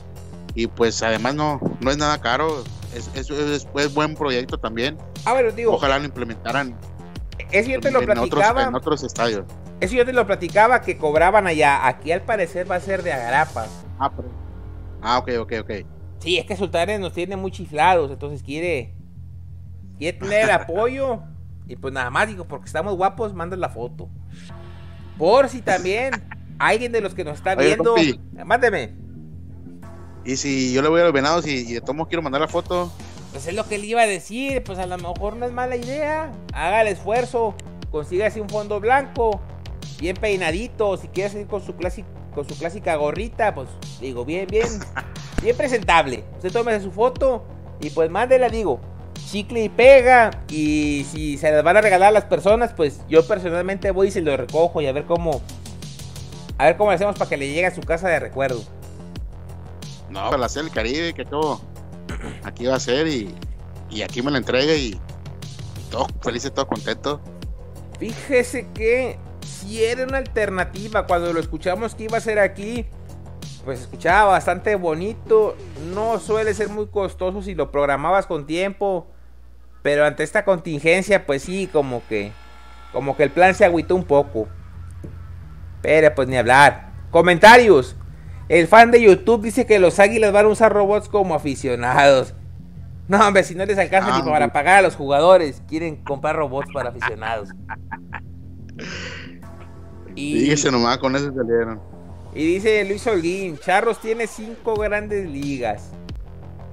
y 0.55 0.67
pues 0.67 1.03
además 1.03 1.35
no, 1.35 1.61
no 1.81 1.91
es 1.91 1.97
nada 1.97 2.21
caro, 2.21 2.65
es, 2.95 3.11
es, 3.15 3.31
es, 3.31 3.95
buen 3.95 4.15
proyecto 4.15 4.59
también. 4.59 4.99
Ah, 5.25 5.41
digo, 5.55 5.73
Ojalá 5.73 5.99
lo 5.99 6.05
implementaran. 6.05 6.77
Eso 7.51 7.71
yo 7.71 7.81
te 7.81 7.91
lo 7.91 8.03
platicaba. 8.03 8.65
En 8.65 8.75
otros, 8.75 9.03
estadios. 9.03 9.45
Eso 9.83 9.97
yo 9.97 10.07
te 10.07 10.13
lo 10.13 10.25
platicaba 10.25 10.81
que 10.81 10.97
cobraban 10.97 11.49
allá. 11.49 11.89
Aquí 11.89 12.13
al 12.13 12.23
parecer 12.23 12.71
va 12.71 12.77
a 12.77 12.81
ser 12.81 13.03
de 13.03 13.13
agrapa. 13.13 13.67
Ah, 13.99 14.13
ah, 15.03 15.19
ok, 15.19 15.31
ok, 15.41 15.53
ok. 15.61 15.71
Sí, 16.21 16.39
es 16.39 16.47
que 16.47 16.57
Sultanes 16.57 17.01
nos 17.01 17.13
tiene 17.13 17.35
muy 17.35 17.51
chiflados, 17.51 18.13
entonces 18.13 18.45
quiere, 18.45 18.95
quiere 19.99 20.17
tener 20.17 20.51
apoyo 20.53 21.23
y 21.67 21.75
pues 21.75 21.93
nada 21.93 22.11
más 22.11 22.29
digo, 22.29 22.45
porque 22.45 22.67
estamos 22.67 22.97
guapos, 22.97 23.35
manda 23.35 23.57
la 23.57 23.71
foto. 23.71 24.09
Por 25.19 25.49
si 25.49 25.63
también 25.63 26.13
alguien 26.61 26.93
de 26.93 27.01
los 27.01 27.13
que 27.13 27.25
nos 27.25 27.39
está 27.39 27.57
viendo, 27.57 27.97
mándeme. 28.45 28.95
Y 30.25 30.37
si 30.37 30.73
yo 30.73 30.83
le 30.83 30.91
voy 30.91 31.01
a 31.01 31.05
los 31.05 31.13
venados 31.13 31.45
y, 31.45 31.75
de 31.75 31.81
todos 31.81 32.07
quiero 32.07 32.23
mandar 32.23 32.41
la 32.41 32.47
foto. 32.47 32.93
Pues 33.33 33.49
es 33.49 33.55
lo 33.55 33.67
que 33.67 33.79
le 33.79 33.87
iba 33.87 34.03
a 34.03 34.07
decir, 34.07 34.63
pues 34.63 34.79
a 34.79 34.87
lo 34.87 34.97
mejor 34.97 35.35
no 35.35 35.45
es 35.45 35.53
mala 35.53 35.75
idea. 35.75 36.31
Haga 36.55 36.83
el 36.83 36.87
esfuerzo. 36.87 37.57
consígase 37.91 38.41
un 38.41 38.49
fondo 38.49 38.79
blanco, 38.79 39.41
bien 40.01 40.17
peinadito, 40.17 40.97
si 40.97 41.09
quieres 41.09 41.35
ir 41.35 41.47
con 41.47 41.65
su 41.65 41.75
clásica, 41.75 42.09
con 42.35 42.49
su 42.49 42.57
clásica 42.57 42.97
gorrita, 42.97 43.55
pues 43.55 43.69
digo, 44.01 44.25
bien, 44.25 44.47
bien, 44.49 44.67
bien 45.43 45.57
presentable. 45.57 46.25
Usted 46.37 46.53
tome 46.53 46.81
su 46.81 46.91
foto 46.91 47.45
y 47.81 47.91
pues 47.91 48.11
mándela, 48.11 48.49
digo, 48.49 48.81
chicle 49.31 49.65
y 49.65 49.69
pega. 49.69 50.31
Y 50.49 51.07
si 51.11 51.39
se 51.39 51.51
las 51.51 51.63
van 51.63 51.77
a 51.77 51.81
regalar 51.81 52.09
a 52.09 52.13
las 52.13 52.25
personas, 52.25 52.73
pues 52.73 53.01
yo 53.09 53.27
personalmente 53.27 53.91
voy 53.91 54.09
y 54.09 54.11
se 54.11 54.21
lo 54.21 54.37
recojo 54.37 54.81
y 54.81 54.87
a 54.87 54.93
ver 54.93 55.05
cómo. 55.05 55.41
A 56.59 56.67
ver 56.67 56.77
cómo 56.77 56.91
lo 56.91 56.97
hacemos 56.97 57.17
para 57.17 57.29
que 57.29 57.37
le 57.37 57.49
llegue 57.49 57.67
a 57.67 57.75
su 57.75 57.81
casa 57.81 58.09
de 58.09 58.21
recuerdo. 58.21 58.63
No, 60.11 60.29
para 60.31 60.45
hacer 60.47 60.65
el 60.65 60.71
Caribe, 60.71 61.15
que 61.15 61.25
todo 61.25 61.61
aquí 62.45 62.67
va 62.67 62.77
a 62.77 62.81
ser 62.81 63.09
y, 63.09 63.35
y 63.91 64.03
aquí 64.03 64.21
me 64.23 64.31
lo 64.31 64.37
entrega 64.37 64.75
y, 64.75 64.89
y 64.89 65.91
todo 65.91 66.07
feliz 66.21 66.45
y 66.45 66.51
todo 66.51 66.67
contento. 66.67 67.21
Fíjese 67.99 68.69
que 68.75 69.19
si 69.45 69.85
era 69.85 70.05
una 70.05 70.19
alternativa 70.19 71.07
cuando 71.07 71.33
lo 71.33 71.41
escuchamos 71.41 71.95
que 71.95 72.05
iba 72.05 72.19
a 72.19 72.21
ser 72.21 72.39
aquí, 72.39 72.87
pues 73.65 73.81
escuchaba 73.81 74.33
bastante 74.33 74.75
bonito. 74.75 75.57
No 75.95 76.19
suele 76.19 76.55
ser 76.55 76.69
muy 76.69 76.89
costoso 76.89 77.43
si 77.43 77.55
lo 77.55 77.71
programabas 77.71 78.27
con 78.27 78.47
tiempo. 78.47 79.07
Pero 79.83 80.05
ante 80.05 80.23
esta 80.23 80.45
contingencia, 80.45 81.27
pues 81.27 81.43
sí, 81.43 81.69
como 81.73 82.07
que. 82.09 82.33
Como 82.93 83.17
que 83.17 83.25
el 83.25 83.31
plan 83.31 83.55
se 83.55 83.65
agüitó 83.65 83.97
un 83.97 84.05
poco. 84.05 84.49
Pero 85.81 86.15
pues 86.15 86.29
ni 86.29 86.37
hablar. 86.37 86.93
Comentarios. 87.11 87.97
El 88.49 88.69
fan 88.69 88.91
de 88.91 89.01
YouTube 89.01 89.43
dice 89.43 89.67
que 89.67 89.79
los 89.79 89.99
águilas 89.99 90.33
van 90.33 90.47
a 90.47 90.49
usar 90.49 90.73
robots 90.73 91.09
como 91.09 91.35
aficionados. 91.35 92.35
No, 93.09 93.27
hombre, 93.27 93.45
si 93.45 93.55
no 93.55 93.65
les 93.65 93.79
alcanza 93.79 94.17
ni 94.17 94.23
para 94.29 94.53
pagar 94.53 94.79
a 94.79 94.83
los 94.83 94.95
jugadores, 94.95 95.63
quieren 95.69 95.97
comprar 95.97 96.37
robots 96.37 96.71
para 96.73 96.91
aficionados. 96.91 97.49
Y... 100.15 100.39
Dígase 100.39 100.71
nomás, 100.71 100.99
con 100.99 101.17
eso 101.17 101.33
salieron. 101.35 101.81
Y 102.35 102.47
dice 102.47 102.85
Luis 102.85 103.07
Holguín, 103.07 103.59
Charros 103.59 104.01
tiene 104.01 104.27
cinco 104.27 104.75
grandes 104.75 105.29
ligas. 105.29 105.91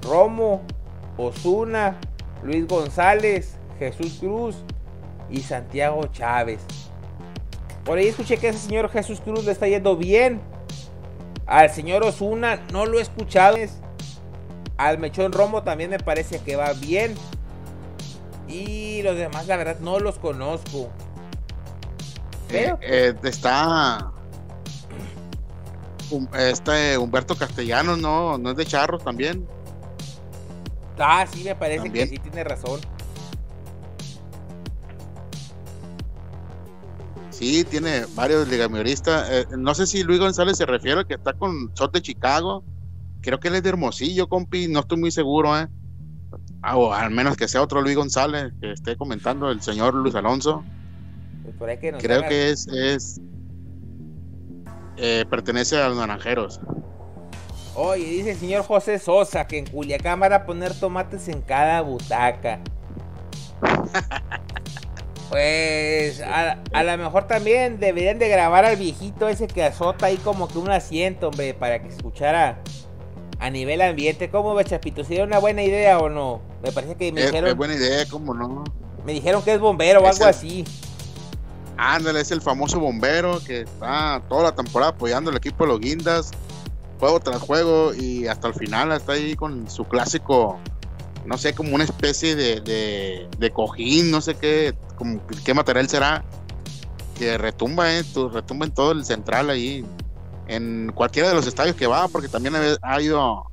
Romo, 0.02 0.62
Osuna, 1.18 1.98
Luis 2.44 2.66
González, 2.68 3.58
Jesús 3.78 4.18
Cruz 4.20 4.56
y 5.30 5.42
Santiago 5.42 6.06
Chávez. 6.08 6.62
Por 7.84 7.98
ahí 7.98 8.08
escuché 8.08 8.38
que 8.38 8.50
ese 8.50 8.60
señor 8.60 8.90
Jesús 8.90 9.20
Cruz 9.20 9.44
le 9.46 9.52
está 9.52 9.68
yendo 9.68 9.98
bien. 9.98 10.40
Al 11.46 11.70
señor 11.72 12.04
Osuna 12.04 12.62
no 12.72 12.86
lo 12.86 13.00
he 13.00 13.02
escuchado. 13.02 13.58
Al 14.78 14.98
Mechón 14.98 15.34
Romo 15.34 15.64
también 15.64 15.90
me 15.90 16.00
parece 16.00 16.40
que 16.40 16.56
va 16.56 16.74
bien. 16.74 17.16
Y 18.48 19.02
los 19.02 19.18
demás, 19.18 19.48
la 19.48 19.58
verdad, 19.58 19.80
no 19.80 20.00
los 20.00 20.20
conozco. 20.20 20.90
Eh, 22.52 22.74
eh, 22.82 23.16
está 23.24 24.12
este 26.38 26.97
Humberto 26.97 27.36
Castellanos, 27.36 28.00
¿no? 28.00 28.38
¿No 28.38 28.52
es 28.52 28.58
de 28.58 28.66
Charros 28.66 29.04
también? 29.04 29.47
Ah, 30.97 31.26
sí, 31.32 31.43
me 31.43 31.56
parece 31.56 31.91
que 31.91 32.08
sí 32.08 32.18
tiene 32.18 32.43
razón. 32.43 32.80
Sí, 37.30 37.64
tiene 37.64 38.06
varios 38.16 38.47
ligamioristas. 38.50 39.30
Eh, 39.32 39.45
no 39.58 39.74
sé 39.74 39.88
si 39.88 40.04
Luis 40.04 40.20
González 40.20 40.58
se 40.58 40.66
refiere 40.66 41.00
al 41.00 41.08
que 41.08 41.14
está 41.14 41.34
con 41.34 41.72
Sot 41.74 41.93
de 41.93 42.02
Chicago. 42.02 42.64
Creo 43.22 43.39
que 43.39 43.47
él 43.47 43.56
es 43.56 43.64
de 43.64 43.70
Hermosillo, 43.70 44.28
compi. 44.28 44.68
No 44.68 44.82
estoy 44.82 44.97
muy 44.97 45.12
seguro, 45.12 45.58
¿eh? 45.58 45.68
O 46.76 46.91
al 46.91 47.12
menos 47.12 47.38
que 47.38 47.47
sea 47.47 47.62
otro 47.62 47.82
Luis 47.82 47.95
González 47.95 48.52
que 48.60 48.74
esté 48.74 48.97
comentando 48.97 49.50
el 49.50 49.62
señor 49.62 49.93
Luis 49.93 50.16
Alonso. 50.16 50.66
Creo 51.99 52.22
que 52.24 52.49
es, 52.49 52.68
es 52.68 53.22
eh, 54.97 55.26
pertenece 55.30 55.78
a 55.78 55.89
los 55.89 55.97
naranjeros. 55.97 56.60
Oye, 57.76 58.05
dice 58.05 58.32
el 58.32 58.38
señor 58.38 58.64
José 58.64 58.99
Sosa 58.99 59.47
que 59.47 59.57
en 59.57 59.66
Culiacán 59.66 60.20
van 60.20 60.34
a 60.34 60.45
poner 60.45 60.74
tomates 60.74 61.28
en 61.28 61.41
cada 61.41 61.82
butaca. 61.82 62.60
Pues 65.30 66.22
a, 66.22 66.57
a 66.74 66.84
lo 66.84 66.97
mejor 66.97 67.28
también 67.28 67.80
deberían 67.80 68.18
de 68.18 68.30
grabar 68.30 68.66
al 68.66 68.78
viejito 68.78 69.30
ese 69.30 69.45
que 69.45 69.64
azota 69.64 70.07
ahí 70.07 70.18
como 70.18 70.47
que 70.47 70.57
un 70.57 70.72
asiento, 70.72 71.28
hombre, 71.28 71.53
para 71.53 71.84
que 71.84 71.89
escuchara 71.89 72.64
a 73.38 73.49
nivel 73.51 73.82
ambiente. 73.82 74.32
¿Cómo 74.32 74.55
ve, 74.55 74.66
Chapito? 74.66 75.03
¿Sería 75.03 75.24
una 75.24 75.38
buena 75.38 75.62
idea 75.62 75.99
o 75.99 76.10
no? 76.10 76.41
Me 76.64 76.72
parece 76.72 76.95
que 76.95 77.12
me 77.12 77.22
dijeron... 77.22 77.47
Es 77.47 77.55
buena 77.55 77.76
idea, 77.76 78.05
¿cómo 78.10 78.34
no? 78.34 78.64
Me 79.05 79.14
dijeron 79.14 79.43
que 79.43 79.53
es 79.53 79.60
bombero 79.60 80.01
o 80.01 80.07
algo 80.07 80.26
así. 80.26 80.66
Ándale, 81.82 82.20
es 82.20 82.32
el 82.32 82.42
famoso 82.42 82.78
bombero 82.78 83.40
que 83.48 83.62
está 83.62 84.22
toda 84.28 84.44
la 84.44 84.52
temporada 84.52 84.92
apoyando 84.92 85.32
al 85.32 85.38
equipo 85.38 85.64
de 85.64 85.70
los 85.70 85.80
Guindas, 85.80 86.32
juego 87.00 87.22
tras 87.22 87.42
juego 87.42 87.94
y 87.94 88.28
hasta 88.28 88.50
el 88.50 88.54
final 88.54 88.92
está 88.92 89.14
ahí 89.14 89.34
con 89.38 89.70
su 89.70 89.86
clásico, 89.86 90.60
no 91.24 91.38
sé, 91.38 91.56
como 91.56 91.74
una 91.74 91.86
especie 91.86 92.36
de, 92.36 92.60
de, 93.40 93.52
cojín, 93.52 94.12
no 94.12 94.20
sé 94.20 94.36
qué, 94.36 94.76
qué 95.46 95.54
material 95.54 95.88
será, 95.88 96.26
que 97.18 97.38
retumba, 97.38 97.94
eh, 97.94 98.04
retumba 98.30 98.66
en 98.66 98.74
todo 98.74 98.92
el 98.92 99.06
central 99.06 99.50
ahí, 99.50 99.86
en 100.48 100.92
cualquiera 100.94 101.30
de 101.30 101.36
los 101.36 101.48
estadios 101.48 101.78
que 101.78 101.88
va, 101.88 102.10
porque 102.10 102.28
también 102.28 102.56
ha, 102.82 103.02
ido 103.02 103.46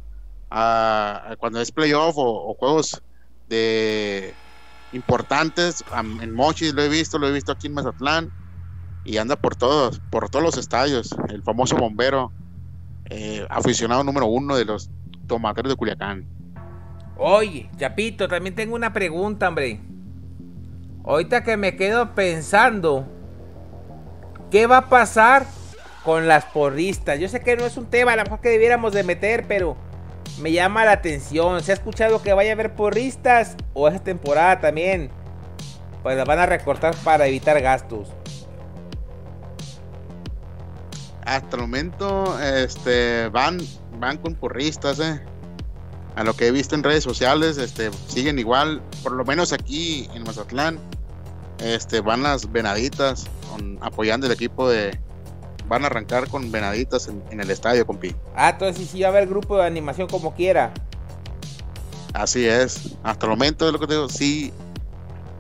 cuando 1.39 1.61
es 1.61 1.70
playoff 1.70 2.16
o 2.18 2.57
juegos 2.59 3.01
de 3.49 4.35
importantes. 4.97 5.84
En 6.20 6.34
Mochis 6.34 6.74
lo 6.74 6.82
he 6.82 6.88
visto, 6.88 7.18
lo 7.18 7.28
he 7.28 7.32
visto 7.32 7.53
aquí 7.53 7.68
en 7.68 7.74
Mazatlán. 7.74 8.32
Y 9.05 9.18
anda 9.18 9.36
por 9.36 9.55
todos, 9.55 10.01
por 10.11 10.28
todos 10.28 10.44
los 10.44 10.59
estadios. 10.59 11.14
El 11.28 11.42
famoso 11.42 11.76
bombero, 11.76 12.32
eh, 13.05 13.47
aficionado 13.49 14.03
número 14.03 14.26
uno 14.26 14.57
de 14.57 14.64
los 14.64 14.90
tomateros 15.28 15.70
de 15.70 15.76
Culiacán. 15.76 16.26
Oye, 17.16 17.70
Chapito, 17.76 18.26
también 18.26 18.55
tengo 18.55 18.74
una 18.74 18.92
pregunta, 18.92 19.49
hombre. 19.49 19.80
Ahorita 21.05 21.44
que 21.44 21.57
me 21.57 21.76
quedo 21.76 22.14
pensando, 22.16 23.07
¿qué 24.51 24.66
va 24.66 24.78
a 24.78 24.88
pasar 24.88 25.47
con 26.05 26.26
las 26.26 26.44
porristas? 26.47 27.20
Yo 27.20 27.28
sé 27.28 27.40
que 27.40 27.57
no 27.57 27.64
es 27.64 27.76
un 27.76 27.86
tema 27.86 28.12
a 28.12 28.16
lo 28.16 28.24
mejor 28.24 28.40
que 28.40 28.49
debiéramos 28.49 28.92
de 28.92 29.05
meter, 29.05 29.47
pero 29.47 29.76
me 30.39 30.53
llama 30.53 30.85
la 30.85 30.93
atención. 30.93 31.62
¿Se 31.62 31.72
ha 31.72 31.74
escuchado 31.74 32.22
que 32.22 32.33
vaya 32.33 32.51
a 32.51 32.53
haber 32.55 32.74
porristas? 32.74 33.57
O 33.74 33.89
esa 33.89 33.99
temporada 33.99 34.61
también. 34.61 35.11
Pues 36.03 36.16
la 36.16 36.24
van 36.24 36.39
a 36.39 36.47
recortar 36.47 36.95
para 36.97 37.27
evitar 37.27 37.61
gastos. 37.61 38.09
Hasta 41.24 41.57
el 41.57 41.62
momento, 41.62 42.39
este, 42.41 43.29
van, 43.31 43.61
van 43.99 44.16
con 44.18 44.35
porristas, 44.35 45.01
eh. 45.01 45.20
A 46.14 46.22
lo 46.24 46.35
que 46.35 46.47
he 46.47 46.51
visto 46.51 46.74
en 46.74 46.83
redes 46.83 47.03
sociales, 47.03 47.59
este, 47.59 47.91
siguen 48.07 48.39
igual, 48.39 48.81
por 49.03 49.12
lo 49.12 49.24
menos 49.24 49.53
aquí 49.53 50.09
en 50.14 50.22
Mazatlán, 50.22 50.79
este, 51.59 52.01
van 52.01 52.22
las 52.22 52.51
venaditas 52.51 53.27
apoyando 53.81 54.27
el 54.27 54.33
equipo 54.33 54.68
de, 54.68 54.99
van 55.69 55.85
a 55.85 55.87
arrancar 55.87 56.29
con 56.29 56.51
venaditas 56.51 57.09
en, 57.09 57.41
el 57.41 57.51
estadio, 57.51 57.87
compi. 57.87 58.14
Ah, 58.35 58.51
entonces 58.51 58.89
sí 58.89 59.01
va 59.01 59.09
a 59.09 59.11
haber 59.11 59.27
grupo 59.27 59.57
de 59.57 59.67
animación 59.67 60.09
como 60.09 60.35
quiera. 60.35 60.73
Así 62.14 62.47
es. 62.47 62.97
Hasta 63.03 63.27
el 63.27 63.31
momento 63.31 63.67
de 63.67 63.73
lo 63.73 63.79
que 63.79 63.87
te 63.87 63.95
digo, 63.95 64.09
sí, 64.09 64.53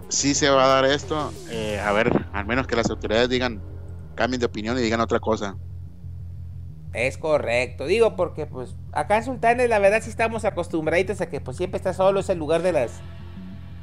sí 0.08 0.34
se 0.34 0.50
va 0.50 0.64
a 0.64 0.68
dar 0.68 0.84
esto. 0.84 1.32
Eh, 1.50 1.80
a 1.80 1.92
ver, 1.92 2.12
al 2.32 2.46
menos 2.46 2.66
que 2.66 2.76
las 2.76 2.90
autoridades 2.90 3.28
digan, 3.28 3.62
cambien 4.14 4.40
de 4.40 4.46
opinión 4.46 4.78
y 4.78 4.82
digan 4.82 5.00
otra 5.00 5.20
cosa. 5.20 5.56
Es 6.92 7.18
correcto, 7.18 7.84
digo 7.84 8.16
porque 8.16 8.46
pues 8.46 8.74
acá 8.92 9.18
en 9.18 9.24
Sultanes 9.24 9.68
la 9.68 9.78
verdad 9.78 10.00
sí 10.02 10.08
estamos 10.08 10.46
acostumbraditos 10.46 11.20
a 11.20 11.28
que 11.28 11.42
pues 11.42 11.58
siempre 11.58 11.76
está 11.76 11.92
solo 11.92 12.20
ese 12.20 12.34
lugar 12.34 12.62
de 12.62 12.72
las 12.72 12.92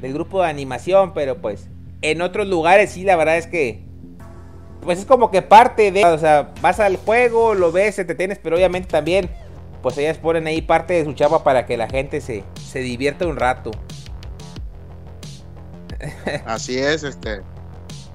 del 0.01 0.13
grupo 0.13 0.41
de 0.41 0.49
animación, 0.49 1.13
pero 1.13 1.39
pues 1.39 1.69
en 2.01 2.23
otros 2.23 2.47
lugares 2.47 2.89
sí 2.91 3.03
la 3.03 3.15
verdad 3.15 3.37
es 3.37 3.45
que 3.45 3.85
pues 4.83 4.99
es 4.99 5.05
como 5.05 5.31
que 5.31 5.41
parte 5.41 5.91
de, 5.91 6.05
o 6.05 6.17
sea, 6.17 6.53
vas 6.61 6.79
al 6.79 6.97
juego, 6.97 7.53
lo 7.53 7.71
ves, 7.71 7.95
te 7.95 8.15
tienes, 8.15 8.39
pero 8.39 8.55
obviamente 8.55 8.89
también, 8.89 9.29
pues 9.81 9.97
ellas 9.97 10.17
ponen 10.17 10.47
ahí 10.47 10.61
parte 10.61 10.93
de 10.93 11.05
su 11.05 11.13
chapa 11.13 11.43
para 11.43 11.65
que 11.65 11.77
la 11.77 11.87
gente 11.87 12.21
se, 12.21 12.43
se 12.65 12.79
divierta 12.79 13.27
un 13.27 13.37
rato. 13.37 13.71
Así 16.45 16.77
es, 16.77 17.03
este, 17.03 17.41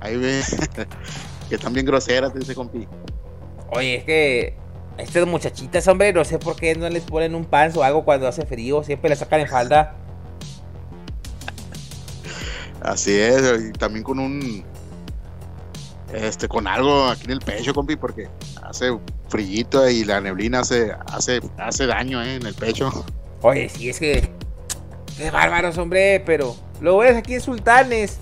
ahí 0.00 0.16
ve, 0.16 0.42
que 1.48 1.58
también 1.58 1.86
groseras, 1.86 2.34
dice 2.34 2.54
compi. 2.54 2.86
Oye, 3.70 3.96
es 3.96 4.04
que 4.04 4.56
estas 4.98 5.26
muchachitas, 5.26 5.86
hombre, 5.88 6.12
no 6.12 6.24
sé 6.24 6.38
por 6.38 6.56
qué 6.56 6.74
no 6.74 6.88
les 6.88 7.04
ponen 7.04 7.34
un 7.34 7.44
pan 7.44 7.72
o 7.76 7.82
algo 7.82 8.04
cuando 8.04 8.26
hace 8.26 8.44
frío, 8.46 8.82
siempre 8.82 9.10
les 9.10 9.18
sacan 9.18 9.40
en 9.40 9.48
falda. 9.48 9.94
Así 12.80 13.12
es, 13.12 13.68
y 13.68 13.72
también 13.72 14.04
con 14.04 14.18
un 14.18 14.64
este, 16.12 16.48
con 16.48 16.66
algo 16.66 17.06
aquí 17.06 17.24
en 17.24 17.32
el 17.32 17.40
pecho, 17.40 17.74
compi, 17.74 17.96
porque 17.96 18.28
hace 18.62 18.96
frillito 19.28 19.88
y 19.88 20.04
la 20.04 20.20
neblina 20.20 20.60
hace, 20.60 20.92
hace, 21.06 21.40
hace 21.58 21.86
daño 21.86 22.22
eh, 22.22 22.36
en 22.36 22.46
el 22.46 22.54
pecho. 22.54 22.90
Oye, 23.42 23.68
sí, 23.68 23.88
es 23.88 23.98
que. 23.98 24.30
Qué 25.16 25.30
bárbaros, 25.30 25.76
hombre, 25.78 26.22
pero 26.24 26.56
lo 26.80 26.98
ves 26.98 27.16
aquí 27.16 27.34
en 27.34 27.40
Sultanes. 27.40 28.18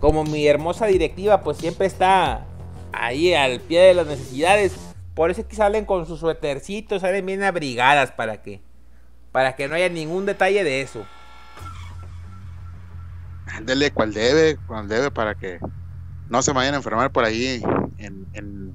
como 0.00 0.24
mi 0.24 0.46
hermosa 0.46 0.86
directiva, 0.86 1.42
pues 1.42 1.56
siempre 1.56 1.86
está 1.86 2.46
ahí 2.92 3.34
al 3.34 3.60
pie 3.60 3.80
de 3.80 3.94
las 3.94 4.06
necesidades. 4.06 4.76
Por 5.14 5.30
eso 5.30 5.40
es 5.40 5.46
que 5.46 5.56
salen 5.56 5.86
con 5.86 6.06
sus 6.06 6.20
suétercitos, 6.20 7.00
salen 7.00 7.24
bien 7.24 7.42
abrigadas 7.42 8.12
para 8.12 8.42
que, 8.42 8.60
para 9.32 9.56
que 9.56 9.66
no 9.66 9.74
haya 9.74 9.88
ningún 9.88 10.26
detalle 10.26 10.62
de 10.62 10.82
eso. 10.82 11.06
Ándele 13.46 13.90
cual 13.90 14.12
debe, 14.12 14.58
cual 14.66 14.88
debe 14.88 15.10
para 15.10 15.34
que 15.34 15.58
no 16.28 16.42
se 16.42 16.52
vayan 16.52 16.74
a 16.74 16.78
enfermar 16.78 17.12
por 17.12 17.24
ahí 17.24 17.62
en, 17.98 18.26
en, 18.34 18.74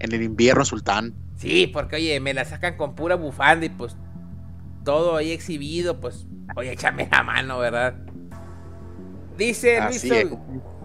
el 0.00 0.22
invierno 0.22 0.64
sultán. 0.64 1.14
Sí, 1.36 1.66
porque 1.66 1.96
oye, 1.96 2.20
me 2.20 2.34
la 2.34 2.44
sacan 2.44 2.76
con 2.76 2.94
pura 2.94 3.14
bufanda 3.14 3.66
y 3.66 3.68
pues 3.68 3.96
todo 4.84 5.16
ahí 5.16 5.32
exhibido, 5.32 6.00
pues 6.00 6.26
oye, 6.56 6.72
échame 6.72 7.08
la 7.10 7.22
mano, 7.22 7.58
¿verdad? 7.58 7.94
Dice 9.36 9.80
Luis, 9.82 10.04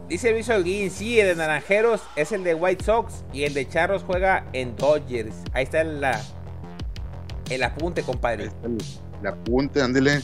dice 0.07 0.31
Luis 0.31 0.49
Holguín, 0.49 0.91
sí, 0.91 1.19
el 1.19 1.27
de 1.27 1.35
Naranjeros 1.35 2.01
es 2.15 2.31
el 2.31 2.43
de 2.43 2.53
White 2.53 2.83
Sox 2.83 3.23
y 3.33 3.43
el 3.43 3.53
de 3.53 3.67
Charros 3.67 4.03
juega 4.03 4.45
en 4.53 4.75
Dodgers. 4.75 5.35
Ahí 5.53 5.63
está 5.63 5.81
el, 5.81 6.03
el 7.49 7.63
apunte, 7.63 8.03
compadre. 8.03 8.51
El, 8.63 8.77
el 9.21 9.27
apunte, 9.27 9.81
ándele. 9.81 10.21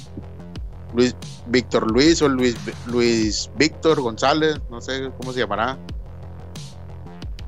Luis 0.94 1.16
Víctor 1.48 1.92
Luis 1.92 2.22
o 2.22 2.28
Luis 2.28 2.56
Luis 2.88 3.50
Víctor 3.56 4.02
González, 4.02 4.60
no 4.70 4.82
sé 4.82 5.12
cómo 5.18 5.34
se 5.34 5.40
llamará, 5.40 5.78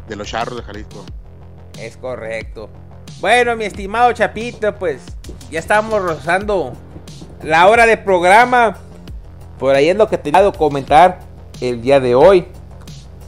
de 0.08 0.16
los 0.16 0.28
charros 0.28 0.58
de 0.58 0.64
Jalisco. 0.64 1.06
Es 1.80 1.98
correcto. 1.98 2.70
Bueno, 3.20 3.56
mi 3.56 3.66
estimado 3.66 4.12
Chapito, 4.14 4.76
pues 4.76 5.02
ya 5.50 5.60
estamos 5.60 6.02
rozando 6.02 6.74
la 7.44 7.68
hora 7.68 7.86
de 7.86 7.98
programa. 7.98 8.78
Por 9.60 9.76
ahí 9.76 9.90
es 9.90 9.96
lo 9.96 10.10
que 10.10 10.18
te 10.18 10.30
he 10.30 10.52
comentar 10.54 11.20
el 11.60 11.82
día 11.82 12.00
de 12.00 12.16
hoy. 12.16 12.48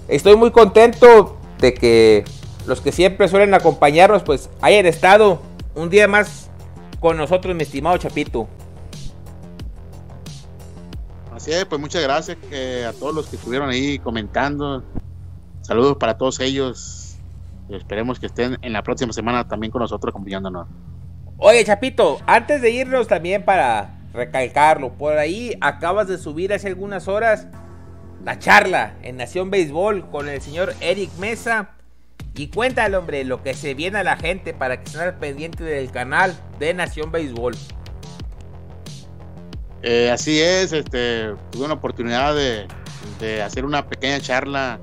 Estoy 0.07 0.35
muy 0.35 0.51
contento 0.51 1.37
de 1.59 1.73
que 1.73 2.25
los 2.65 2.81
que 2.81 2.91
siempre 2.91 3.27
suelen 3.27 3.53
acompañarnos, 3.53 4.23
pues 4.23 4.49
hayan 4.61 4.85
estado 4.85 5.41
un 5.75 5.89
día 5.89 6.07
más 6.07 6.49
con 6.99 7.17
nosotros, 7.17 7.55
mi 7.55 7.63
estimado 7.63 7.97
Chapito. 7.97 8.47
Así 11.43 11.51
es, 11.51 11.65
pues 11.65 11.81
muchas 11.81 12.01
gracias 12.01 12.37
a 12.87 12.93
todos 12.97 13.13
los 13.13 13.27
que 13.27 13.35
estuvieron 13.35 13.69
ahí 13.69 13.99
comentando. 13.99 14.81
Saludos 15.59 15.97
para 15.97 16.17
todos 16.17 16.39
ellos. 16.39 17.17
Esperemos 17.69 18.17
que 18.17 18.27
estén 18.27 18.57
en 18.61 18.71
la 18.71 18.81
próxima 18.81 19.11
semana 19.11 19.45
también 19.45 19.69
con 19.69 19.81
nosotros 19.81 20.11
acompañándonos. 20.11 20.69
Oye, 21.37 21.65
Chapito, 21.65 22.21
antes 22.27 22.61
de 22.61 22.71
irnos 22.71 23.09
también 23.09 23.43
para 23.43 23.99
recalcarlo, 24.13 24.93
por 24.93 25.17
ahí 25.17 25.57
acabas 25.59 26.07
de 26.07 26.17
subir 26.17 26.53
hace 26.53 26.69
algunas 26.69 27.09
horas 27.09 27.47
la 28.23 28.39
charla 28.39 28.93
en 29.01 29.17
Nación 29.17 29.51
Béisbol 29.51 30.09
con 30.11 30.29
el 30.29 30.39
señor 30.39 30.73
Eric 30.79 31.11
Mesa. 31.19 31.71
Y 32.35 32.47
cuéntale, 32.51 32.95
hombre, 32.95 33.25
lo 33.25 33.43
que 33.43 33.53
se 33.53 33.73
viene 33.73 33.97
a 33.97 34.03
la 34.05 34.15
gente 34.15 34.53
para 34.53 34.77
que 34.77 34.85
estén 34.85 35.01
al 35.01 35.15
pendiente 35.15 35.65
del 35.65 35.91
canal 35.91 36.39
de 36.57 36.73
Nación 36.73 37.11
Béisbol. 37.11 37.57
Eh, 39.83 40.09
así 40.09 40.39
es, 40.39 40.71
este, 40.71 41.35
tuve 41.51 41.65
una 41.65 41.73
oportunidad 41.73 42.33
de, 42.35 42.67
hacer 43.41 43.63
una 43.63 43.87
pequeña 43.87 44.19
charla 44.19 44.79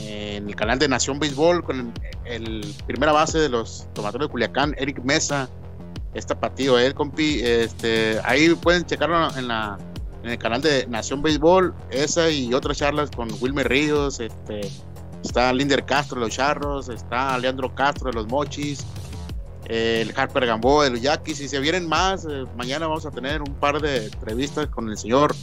en 0.00 0.48
el 0.48 0.54
canal 0.54 0.78
de 0.78 0.88
Nación 0.88 1.18
Béisbol 1.18 1.64
con 1.64 1.92
el, 2.24 2.74
primera 2.86 3.12
base 3.12 3.38
de 3.38 3.48
los 3.48 3.88
tomateros 3.92 4.28
de 4.28 4.32
Culiacán, 4.32 4.74
Eric 4.78 5.02
Mesa. 5.02 5.48
Este 6.14 6.34
partido, 6.34 6.78
él, 6.78 6.94
compi, 6.94 7.40
este, 7.42 8.18
ahí 8.24 8.54
pueden 8.54 8.84
checarlo 8.86 9.36
en, 9.36 9.48
la, 9.48 9.76
en 10.22 10.30
el 10.30 10.38
canal 10.38 10.62
de 10.62 10.86
Nación 10.86 11.22
Béisbol, 11.22 11.74
esa 11.90 12.30
y 12.30 12.54
otras 12.54 12.78
charlas 12.78 13.10
con 13.10 13.28
Wilmer 13.40 13.68
Ríos, 13.68 14.20
este, 14.20 14.62
está 15.22 15.52
Linder 15.52 15.84
Castro 15.84 16.18
de 16.18 16.26
los 16.26 16.34
Charros, 16.34 16.88
está 16.88 17.36
Leandro 17.38 17.74
Castro 17.74 18.10
de 18.10 18.14
los 18.14 18.26
Mochis, 18.28 18.86
el 19.68 20.12
Harper 20.16 20.46
Gamboa 20.46 20.88
los 20.90 21.02
Yaquis. 21.02 21.38
Si 21.38 21.48
se 21.48 21.60
vienen 21.60 21.88
más, 21.88 22.24
eh, 22.24 22.44
mañana 22.56 22.86
vamos 22.86 23.06
a 23.06 23.10
tener 23.10 23.42
un 23.42 23.54
par 23.54 23.80
de 23.80 24.06
entrevistas 24.06 24.68
con 24.68 24.88
el 24.88 24.96
señor 24.96 25.34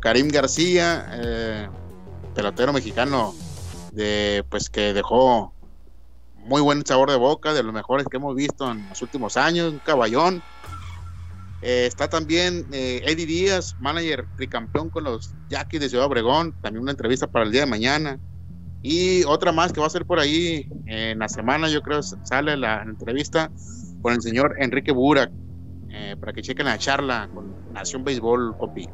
Karim 0.00 0.28
García, 0.28 1.08
eh, 1.12 1.68
pelotero 2.34 2.72
mexicano, 2.72 3.34
de, 3.92 4.44
pues 4.48 4.70
que 4.70 4.94
dejó 4.94 5.52
muy 6.36 6.62
buen 6.62 6.84
sabor 6.86 7.10
de 7.10 7.16
boca, 7.16 7.52
de 7.52 7.62
los 7.62 7.72
mejores 7.72 8.06
que 8.10 8.16
hemos 8.16 8.34
visto 8.34 8.70
en 8.70 8.88
los 8.88 9.02
últimos 9.02 9.36
años, 9.36 9.72
un 9.72 9.78
caballón. 9.80 10.42
Eh, 11.62 11.84
está 11.86 12.08
también 12.08 12.66
Eddie 12.72 13.26
Díaz, 13.26 13.76
manager 13.78 14.26
tricampeón 14.36 14.88
con 14.88 15.04
los 15.04 15.34
Yaquis 15.50 15.80
de 15.80 15.90
Ciudad 15.90 16.06
Obregón, 16.06 16.54
también 16.62 16.82
una 16.82 16.92
entrevista 16.92 17.26
para 17.26 17.44
el 17.44 17.52
día 17.52 17.62
de 17.62 17.66
mañana. 17.66 18.18
Y 18.82 19.24
otra 19.24 19.52
más 19.52 19.72
que 19.72 19.80
va 19.80 19.86
a 19.86 19.90
ser 19.90 20.06
por 20.06 20.18
ahí 20.18 20.66
en 20.86 21.18
la 21.18 21.28
semana, 21.28 21.68
yo 21.68 21.82
creo, 21.82 22.02
sale 22.02 22.56
la 22.56 22.82
entrevista 22.82 23.50
con 24.00 24.14
el 24.14 24.22
señor 24.22 24.56
Enrique 24.58 24.92
Burak, 24.92 25.30
eh, 25.90 26.16
para 26.18 26.32
que 26.32 26.40
chequen 26.40 26.66
la 26.66 26.78
charla 26.78 27.28
con 27.34 27.54
Nación 27.72 28.04
Béisbol, 28.04 28.56
Copi. 28.56 28.88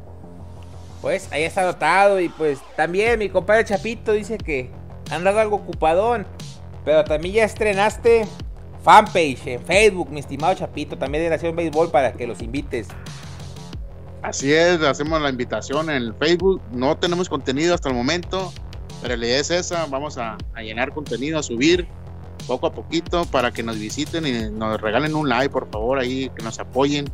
Pues 1.01 1.31
ahí 1.31 1.43
está 1.43 1.61
anotado 1.61 2.19
y 2.19 2.27
pues 2.27 2.59
también 2.75 3.19
mi 3.19 3.29
compadre 3.29 3.63
Chapito 3.63 4.11
dice 4.11 4.37
que 4.37 4.69
han 5.11 5.23
dado 5.23 5.39
algo 5.39 5.57
ocupadón, 5.57 6.25
pero 6.83 7.03
también 7.03 7.35
ya 7.35 7.43
estrenaste 7.45 8.27
fanpage 8.83 9.47
en 9.47 9.61
Facebook, 9.61 10.09
mi 10.09 10.19
estimado 10.19 10.53
Chapito, 10.55 10.97
también 10.97 11.23
de 11.23 11.29
Nación 11.29 11.55
Béisbol 11.55 11.91
para 11.91 12.13
que 12.13 12.27
los 12.27 12.41
invites. 12.41 12.87
Así 14.21 14.51
es, 14.51 14.81
hacemos 14.81 15.21
la 15.21 15.29
invitación 15.29 15.89
en 15.89 15.97
el 15.97 16.13
Facebook, 16.15 16.61
no 16.71 16.97
tenemos 16.97 17.29
contenido 17.29 17.75
hasta 17.75 17.89
el 17.89 17.95
momento, 17.95 18.51
la 19.03 19.15
idea 19.15 19.39
es 19.39 19.51
esa, 19.51 19.85
vamos 19.85 20.17
a, 20.17 20.37
llenar 20.57 20.93
contenido, 20.93 21.39
a 21.39 21.43
subir 21.43 21.87
poco 22.47 22.67
a 22.67 22.73
poquito 22.73 23.25
para 23.25 23.51
que 23.51 23.63
nos 23.63 23.77
visiten 23.77 24.25
y 24.25 24.49
nos 24.49 24.79
regalen 24.79 25.15
un 25.15 25.29
like, 25.29 25.49
por 25.49 25.69
favor, 25.69 25.99
ahí, 25.99 26.29
que 26.35 26.43
nos 26.43 26.59
apoyen 26.59 27.09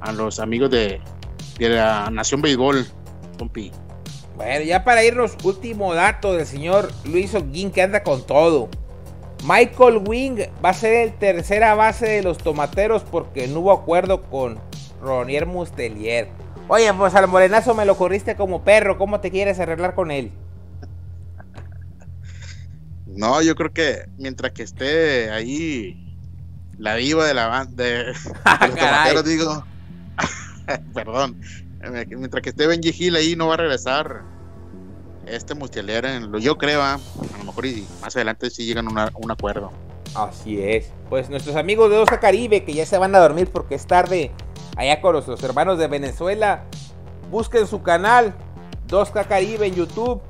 a 0.00 0.12
los 0.12 0.40
amigos 0.40 0.70
de, 0.70 1.00
la 1.58 2.08
Nación 2.10 2.40
Béisbol, 2.40 2.86
compi. 3.38 3.70
Bueno, 4.36 4.64
ya 4.64 4.84
para 4.84 5.04
irnos, 5.04 5.36
último 5.44 5.94
dato 5.94 6.32
del 6.32 6.46
señor 6.46 6.90
Luis 7.04 7.34
Oguín 7.34 7.70
que 7.70 7.82
anda 7.82 8.02
con 8.02 8.26
todo. 8.26 8.68
Michael 9.44 10.02
Wing 10.06 10.38
va 10.64 10.70
a 10.70 10.74
ser 10.74 11.08
el 11.08 11.12
tercera 11.14 11.74
base 11.74 12.06
de 12.06 12.22
los 12.22 12.38
tomateros 12.38 13.02
porque 13.02 13.48
no 13.48 13.60
hubo 13.60 13.72
acuerdo 13.72 14.22
con 14.22 14.58
Ronier 15.02 15.46
Mustelier. 15.46 16.28
Oye, 16.68 16.92
pues 16.94 17.14
al 17.14 17.26
morenazo 17.26 17.74
me 17.74 17.84
lo 17.84 17.96
corriste 17.96 18.36
como 18.36 18.62
perro, 18.62 18.96
¿cómo 18.96 19.20
te 19.20 19.30
quieres 19.30 19.58
arreglar 19.58 19.94
con 19.94 20.10
él? 20.10 20.32
No, 23.16 23.42
yo 23.42 23.54
creo 23.54 23.72
que 23.72 24.08
mientras 24.18 24.52
que 24.52 24.62
esté 24.62 25.30
ahí 25.30 26.10
la 26.78 26.94
viva 26.94 27.26
de 27.26 27.34
la 27.34 27.46
banda 27.46 27.84
de, 27.84 28.04
los 28.12 28.24
tomateros, 28.76 29.24
digo, 29.24 29.64
perdón, 30.94 31.40
mientras 32.08 32.42
que 32.42 32.50
esté 32.50 32.66
Benji 32.66 32.94
Hill 32.96 33.16
ahí 33.16 33.36
no 33.36 33.48
va 33.48 33.54
a 33.54 33.58
regresar 33.58 34.22
este 35.26 35.54
Mustialera, 35.54 36.20
yo 36.40 36.56
creo, 36.56 36.82
¿ah? 36.82 36.94
a 37.34 37.38
lo 37.38 37.44
mejor 37.44 37.66
y 37.66 37.86
más 38.00 38.16
adelante 38.16 38.50
sí 38.50 38.64
llegan 38.64 38.86
a 38.98 39.10
un 39.14 39.30
acuerdo. 39.30 39.70
Así 40.14 40.60
es. 40.60 40.90
Pues 41.08 41.30
nuestros 41.30 41.54
amigos 41.54 41.90
de 41.90 41.98
Osa 41.98 42.18
Caribe 42.18 42.64
que 42.64 42.74
ya 42.74 42.84
se 42.84 42.98
van 42.98 43.14
a 43.14 43.20
dormir 43.20 43.48
porque 43.52 43.76
es 43.76 43.86
tarde 43.86 44.32
allá 44.76 45.00
con 45.00 45.14
los 45.14 45.42
hermanos 45.42 45.78
de 45.78 45.86
Venezuela, 45.86 46.64
busquen 47.30 47.66
su 47.66 47.82
canal 47.82 48.34
2K 48.88 49.26
Caribe 49.26 49.66
en 49.66 49.74
YouTube, 49.74 50.20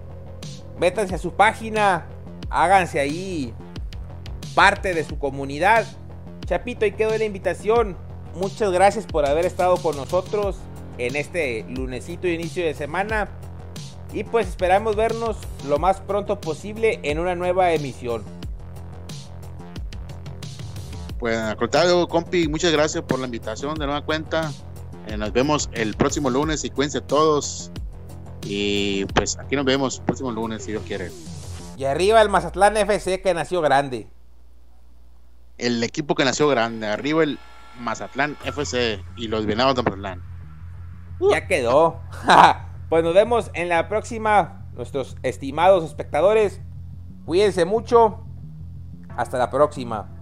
métanse 0.79 1.15
a 1.15 1.19
su 1.19 1.33
página, 1.33 2.07
háganse 2.51 3.01
ahí 3.01 3.55
parte 4.55 4.95
de 4.95 5.05
su 5.05 5.19
comunidad. 5.19 5.87
Chapito, 6.47 6.85
y 6.85 6.93
quedó 6.93 7.17
la 7.17 7.25
invitación. 7.25 7.97
Muchas 8.35 8.71
gracias 8.73 9.07
por 9.07 9.27
haber 9.27 9.47
estado 9.47 9.77
con 9.77 9.97
nosotros 9.97 10.57
en 10.99 11.17
este 11.17 11.65
lunesito 11.69 12.29
inicio 12.29 12.65
de 12.65 12.75
semana. 12.75 13.29
Y 14.13 14.25
pues 14.25 14.49
esperamos 14.49 14.97
vernos 14.97 15.37
lo 15.69 15.79
más 15.79 16.01
pronto 16.01 16.41
posible 16.41 16.99
en 17.03 17.19
una 17.19 17.37
nueva 17.37 17.73
emisión. 17.73 18.25
Pues 21.19 21.37
al 21.39 22.09
compi, 22.09 22.49
muchas 22.49 22.73
gracias 22.73 23.05
por 23.05 23.19
la 23.19 23.27
invitación 23.27 23.75
de 23.77 23.87
nueva 23.87 24.05
cuenta. 24.05 24.51
Eh, 25.07 25.17
nos 25.17 25.33
vemos 25.33 25.69
el 25.73 25.95
próximo 25.95 26.31
lunes 26.31 26.65
y 26.65 26.71
cuídense 26.71 27.01
todos. 27.01 27.71
Y 28.43 29.05
pues 29.07 29.39
aquí 29.39 29.55
nos 29.55 29.65
vemos 29.65 29.99
el 29.99 30.05
próximo 30.05 30.33
lunes 30.33 30.65
si 30.65 30.73
Dios 30.73 30.83
quiere. 30.87 31.11
Y 31.81 31.87
arriba 31.87 32.21
el 32.21 32.29
Mazatlán 32.29 32.77
FC 32.77 33.23
que 33.23 33.33
nació 33.33 33.63
grande. 33.63 34.07
El 35.57 35.83
equipo 35.83 36.15
que 36.15 36.27
nació 36.27 36.47
grande. 36.47 36.87
Arriba 36.87 37.23
el 37.23 37.39
Mazatlán 37.79 38.37
FC 38.45 39.03
y 39.17 39.29
los 39.29 39.47
Venados 39.47 39.77
de 39.77 39.83
Mazatlán. 39.85 40.23
Ya 41.31 41.47
quedó. 41.47 42.03
pues 42.91 43.03
nos 43.03 43.15
vemos 43.15 43.51
en 43.55 43.71
la 43.71 43.89
próxima. 43.89 44.67
Nuestros 44.75 45.17
estimados 45.23 45.83
espectadores. 45.85 46.61
Cuídense 47.25 47.65
mucho. 47.65 48.27
Hasta 49.17 49.39
la 49.39 49.49
próxima. 49.49 50.15